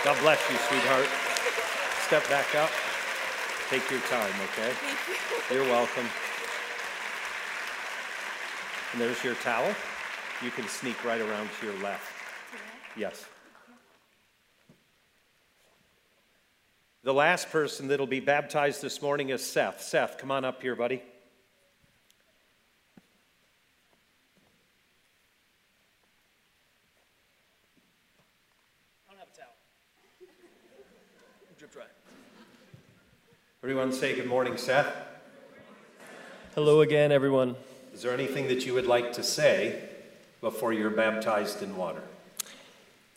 God 0.03 0.19
bless 0.21 0.41
you, 0.51 0.57
sweetheart. 0.57 1.07
Step 2.07 2.27
back 2.31 2.55
up. 2.55 2.71
Take 3.69 3.89
your 3.91 4.01
time, 4.01 4.33
okay? 4.45 4.73
You're 5.53 5.65
welcome. 5.65 6.07
And 8.93 9.01
there's 9.01 9.23
your 9.23 9.35
towel. 9.37 9.75
You 10.43 10.51
can 10.51 10.67
sneak 10.67 11.05
right 11.05 11.21
around 11.21 11.51
to 11.61 11.67
your 11.67 11.77
left. 11.83 12.11
Yes. 12.97 13.27
The 17.03 17.15
last 17.15 17.49
person 17.49 17.89
that'll 17.89 18.07
be 18.07 18.21
baptized 18.21 18.83
this 18.83 19.01
morning 19.01 19.31
is 19.31 19.43
Seth. 19.43 19.81
Seth, 19.81 20.19
come 20.19 20.31
on 20.31 20.45
up 20.45 20.61
here, 20.61 20.77
buddy. 20.77 21.03
I 29.09 29.13
don't 29.13 29.19
have 29.19 29.29
a 29.33 29.41
towel. 29.41 29.55
dry. 31.73 31.85
Everyone 33.63 33.93
say 33.95 34.15
good 34.15 34.27
morning, 34.27 34.59
Seth. 34.59 34.95
Hello 36.55 36.83
again, 36.83 37.13
everyone. 37.13 37.57
Is 37.95 38.03
there 38.03 38.13
anything 38.13 38.47
that 38.49 38.67
you 38.67 38.75
would 38.75 38.87
like 38.87 39.15
to 39.15 39.23
say 39.23 39.89
before 40.43 40.75
you're 40.75 40.91
baptized 40.91 41.63
in 41.63 41.79
water? 41.79 42.03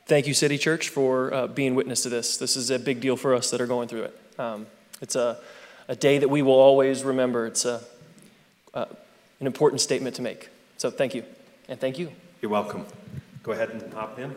Thank 0.06 0.28
you, 0.28 0.34
City 0.34 0.58
Church, 0.58 0.90
for 0.90 1.34
uh, 1.34 1.48
being 1.48 1.76
witness 1.76 2.04
to 2.04 2.10
this. 2.10 2.36
This 2.36 2.58
is 2.58 2.70
a 2.70 2.78
big 2.78 3.00
deal 3.00 3.16
for 3.16 3.34
us 3.34 3.52
that 3.52 3.62
are 3.62 3.68
going 3.68 3.88
through 3.88 4.04
it. 4.04 4.20
Um, 4.38 4.68
it's 5.00 5.16
a, 5.16 5.40
a 5.88 5.96
day 5.96 6.18
that 6.18 6.28
we 6.28 6.42
will 6.42 6.60
always 6.60 7.06
remember. 7.06 7.46
It's 7.46 7.64
a, 7.64 7.82
uh, 8.74 8.86
an 9.40 9.48
important 9.48 9.80
statement 9.80 10.18
to 10.18 10.22
make. 10.22 10.50
So 10.76 10.92
thank 10.92 11.16
you. 11.16 11.24
And 11.70 11.80
thank 11.80 11.98
you. 11.98 12.12
You're 12.42 12.52
welcome. 12.52 12.86
Go 13.44 13.54
ahead 13.54 13.70
and 13.70 13.94
hop 13.94 14.20
in. 14.20 14.36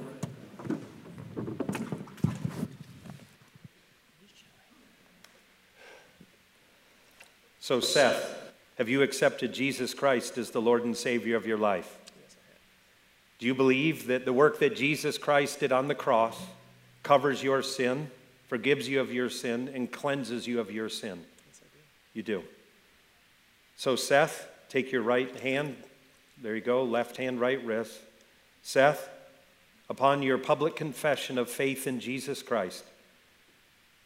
So, 7.58 7.80
Seth, 7.80 8.52
have 8.78 8.88
you 8.88 9.02
accepted 9.02 9.52
Jesus 9.52 9.94
Christ 9.94 10.38
as 10.38 10.52
the 10.52 10.62
Lord 10.62 10.84
and 10.84 10.96
Savior 10.96 11.34
of 11.34 11.44
your 11.44 11.58
life? 11.58 11.96
Do 13.38 13.46
you 13.46 13.54
believe 13.54 14.06
that 14.06 14.24
the 14.24 14.32
work 14.32 14.58
that 14.60 14.76
Jesus 14.76 15.18
Christ 15.18 15.60
did 15.60 15.72
on 15.72 15.88
the 15.88 15.94
cross 15.94 16.40
covers 17.02 17.42
your 17.42 17.62
sin, 17.62 18.10
forgives 18.48 18.88
you 18.88 19.00
of 19.00 19.12
your 19.12 19.28
sin, 19.28 19.70
and 19.74 19.90
cleanses 19.90 20.46
you 20.46 20.58
of 20.58 20.70
your 20.70 20.88
sin? 20.88 21.20
Yes, 21.46 21.60
do. 21.60 21.78
You 22.14 22.22
do. 22.22 22.42
So, 23.76 23.94
Seth, 23.94 24.48
take 24.68 24.90
your 24.90 25.02
right 25.02 25.34
hand. 25.40 25.76
There 26.42 26.54
you 26.54 26.62
go, 26.62 26.84
left 26.84 27.18
hand, 27.18 27.40
right 27.40 27.62
wrist. 27.64 27.98
Seth, 28.62 29.08
upon 29.90 30.22
your 30.22 30.38
public 30.38 30.74
confession 30.74 31.38
of 31.38 31.50
faith 31.50 31.86
in 31.86 32.00
Jesus 32.00 32.42
Christ, 32.42 32.84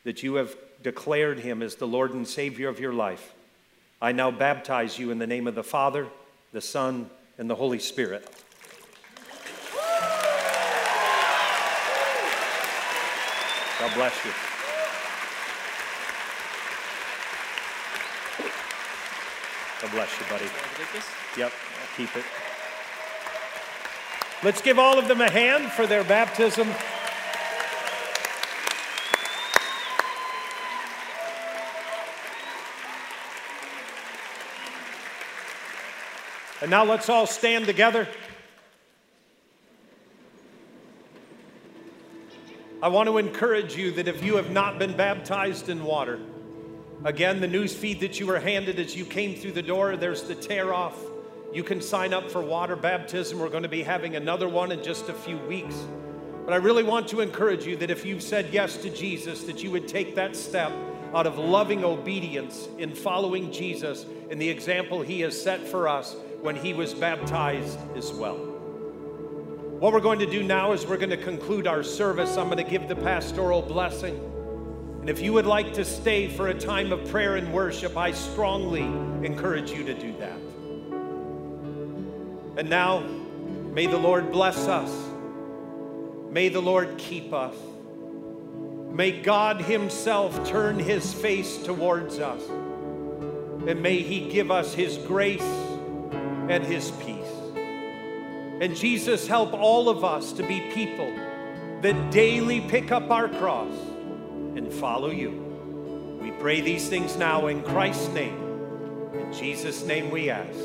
that 0.04 0.22
you 0.22 0.34
have 0.34 0.56
declared 0.82 1.38
him 1.38 1.62
as 1.62 1.76
the 1.76 1.86
Lord 1.86 2.12
and 2.12 2.26
Savior 2.26 2.68
of 2.68 2.80
your 2.80 2.92
life, 2.92 3.32
I 4.02 4.12
now 4.12 4.30
baptize 4.30 4.98
you 4.98 5.10
in 5.10 5.18
the 5.18 5.26
name 5.26 5.46
of 5.46 5.54
the 5.54 5.62
Father, 5.62 6.08
the 6.52 6.60
Son, 6.60 7.10
and 7.38 7.48
the 7.48 7.54
Holy 7.54 7.78
Spirit. 7.78 8.26
God 13.80 13.94
bless 13.94 14.24
you. 14.26 14.30
God 19.80 19.90
bless 19.90 20.20
you, 20.20 20.26
buddy. 20.28 20.44
Yep, 21.38 21.52
keep 21.96 22.14
it. 22.14 22.24
Let's 24.42 24.60
give 24.60 24.78
all 24.78 24.98
of 24.98 25.08
them 25.08 25.22
a 25.22 25.30
hand 25.30 25.72
for 25.72 25.86
their 25.86 26.04
baptism. 26.04 26.68
And 36.60 36.70
now 36.70 36.84
let's 36.84 37.08
all 37.08 37.26
stand 37.26 37.64
together. 37.64 38.06
I 42.82 42.88
want 42.88 43.10
to 43.10 43.18
encourage 43.18 43.76
you 43.76 43.90
that 43.92 44.08
if 44.08 44.24
you 44.24 44.36
have 44.36 44.50
not 44.50 44.78
been 44.78 44.96
baptized 44.96 45.68
in 45.68 45.84
water, 45.84 46.18
again, 47.04 47.38
the 47.40 47.46
news 47.46 47.76
feed 47.76 48.00
that 48.00 48.18
you 48.18 48.26
were 48.26 48.40
handed 48.40 48.78
as 48.78 48.96
you 48.96 49.04
came 49.04 49.34
through 49.34 49.52
the 49.52 49.62
door, 49.62 49.98
there's 49.98 50.22
the 50.22 50.34
tear 50.34 50.72
off. 50.72 50.98
You 51.52 51.62
can 51.62 51.82
sign 51.82 52.14
up 52.14 52.30
for 52.30 52.40
water 52.40 52.76
baptism. 52.76 53.38
We're 53.38 53.50
going 53.50 53.64
to 53.64 53.68
be 53.68 53.82
having 53.82 54.16
another 54.16 54.48
one 54.48 54.72
in 54.72 54.82
just 54.82 55.10
a 55.10 55.12
few 55.12 55.36
weeks. 55.36 55.74
But 56.46 56.54
I 56.54 56.56
really 56.56 56.82
want 56.82 57.06
to 57.08 57.20
encourage 57.20 57.66
you 57.66 57.76
that 57.76 57.90
if 57.90 58.06
you've 58.06 58.22
said 58.22 58.48
yes 58.50 58.78
to 58.78 58.88
Jesus, 58.88 59.44
that 59.44 59.62
you 59.62 59.70
would 59.70 59.86
take 59.86 60.14
that 60.14 60.34
step 60.34 60.72
out 61.12 61.26
of 61.26 61.36
loving 61.36 61.84
obedience 61.84 62.66
in 62.78 62.94
following 62.94 63.52
Jesus 63.52 64.06
in 64.30 64.38
the 64.38 64.48
example 64.48 65.02
he 65.02 65.20
has 65.20 65.40
set 65.40 65.60
for 65.68 65.86
us 65.86 66.16
when 66.40 66.56
he 66.56 66.72
was 66.72 66.94
baptized 66.94 67.78
as 67.94 68.10
well. 68.10 68.49
What 69.80 69.94
we're 69.94 70.00
going 70.00 70.18
to 70.18 70.26
do 70.26 70.42
now 70.42 70.72
is 70.72 70.86
we're 70.86 70.98
going 70.98 71.08
to 71.08 71.16
conclude 71.16 71.66
our 71.66 71.82
service. 71.82 72.36
I'm 72.36 72.50
going 72.50 72.62
to 72.62 72.70
give 72.70 72.86
the 72.86 72.94
pastoral 72.94 73.62
blessing. 73.62 74.14
And 75.00 75.08
if 75.08 75.22
you 75.22 75.32
would 75.32 75.46
like 75.46 75.72
to 75.72 75.86
stay 75.86 76.28
for 76.28 76.48
a 76.48 76.54
time 76.54 76.92
of 76.92 77.08
prayer 77.08 77.36
and 77.36 77.50
worship, 77.50 77.96
I 77.96 78.12
strongly 78.12 78.82
encourage 79.26 79.70
you 79.70 79.82
to 79.84 79.94
do 79.94 80.12
that. 80.18 80.36
And 82.58 82.68
now, 82.68 83.00
may 83.72 83.86
the 83.86 83.96
Lord 83.96 84.30
bless 84.30 84.68
us. 84.68 84.94
May 86.28 86.50
the 86.50 86.60
Lord 86.60 86.98
keep 86.98 87.32
us. 87.32 87.56
May 88.90 89.22
God 89.22 89.62
Himself 89.62 90.46
turn 90.46 90.78
His 90.78 91.14
face 91.14 91.56
towards 91.56 92.18
us. 92.18 92.42
And 93.66 93.82
may 93.82 94.02
He 94.02 94.28
give 94.28 94.50
us 94.50 94.74
His 94.74 94.98
grace 94.98 95.40
and 95.40 96.62
His 96.66 96.90
peace. 96.90 97.19
And 98.60 98.76
Jesus, 98.76 99.26
help 99.26 99.54
all 99.54 99.88
of 99.88 100.04
us 100.04 100.32
to 100.32 100.42
be 100.42 100.60
people 100.72 101.10
that 101.80 102.10
daily 102.10 102.60
pick 102.60 102.92
up 102.92 103.10
our 103.10 103.26
cross 103.26 103.72
and 104.54 104.70
follow 104.70 105.10
you. 105.10 106.18
We 106.20 106.30
pray 106.32 106.60
these 106.60 106.86
things 106.86 107.16
now 107.16 107.46
in 107.46 107.62
Christ's 107.62 108.08
name. 108.08 108.36
In 109.14 109.32
Jesus' 109.32 109.82
name 109.82 110.10
we 110.10 110.28
ask. 110.28 110.58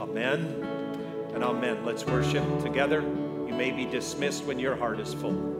Amen 0.00 0.66
and 1.34 1.44
amen. 1.44 1.84
Let's 1.84 2.06
worship 2.06 2.42
together. 2.62 3.02
You 3.02 3.52
may 3.54 3.70
be 3.70 3.84
dismissed 3.84 4.44
when 4.44 4.58
your 4.58 4.74
heart 4.74 4.98
is 4.98 5.12
full. 5.12 5.59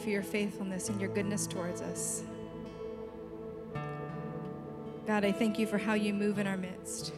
For 0.00 0.10
your 0.10 0.22
faithfulness 0.22 0.88
and 0.88 1.00
your 1.00 1.10
goodness 1.10 1.46
towards 1.46 1.80
us. 1.82 2.22
God, 5.06 5.24
I 5.24 5.32
thank 5.32 5.58
you 5.58 5.66
for 5.66 5.78
how 5.78 5.94
you 5.94 6.14
move 6.14 6.38
in 6.38 6.46
our 6.46 6.56
midst. 6.56 7.12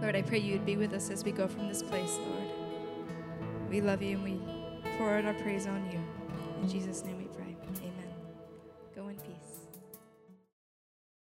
Lord, 0.00 0.14
I 0.14 0.22
pray 0.22 0.38
you'd 0.38 0.64
be 0.64 0.76
with 0.76 0.92
us 0.92 1.10
as 1.10 1.24
we 1.24 1.32
go 1.32 1.48
from 1.48 1.68
this 1.68 1.82
place, 1.82 2.18
Lord. 2.18 2.50
We 3.70 3.80
love 3.80 4.02
you 4.02 4.16
and 4.16 4.24
we 4.24 4.40
pour 4.96 5.14
out 5.14 5.24
our 5.24 5.34
praise 5.34 5.66
on 5.66 5.90
you. 5.90 6.00
In 6.62 6.68
Jesus' 6.68 7.04
name 7.04 7.25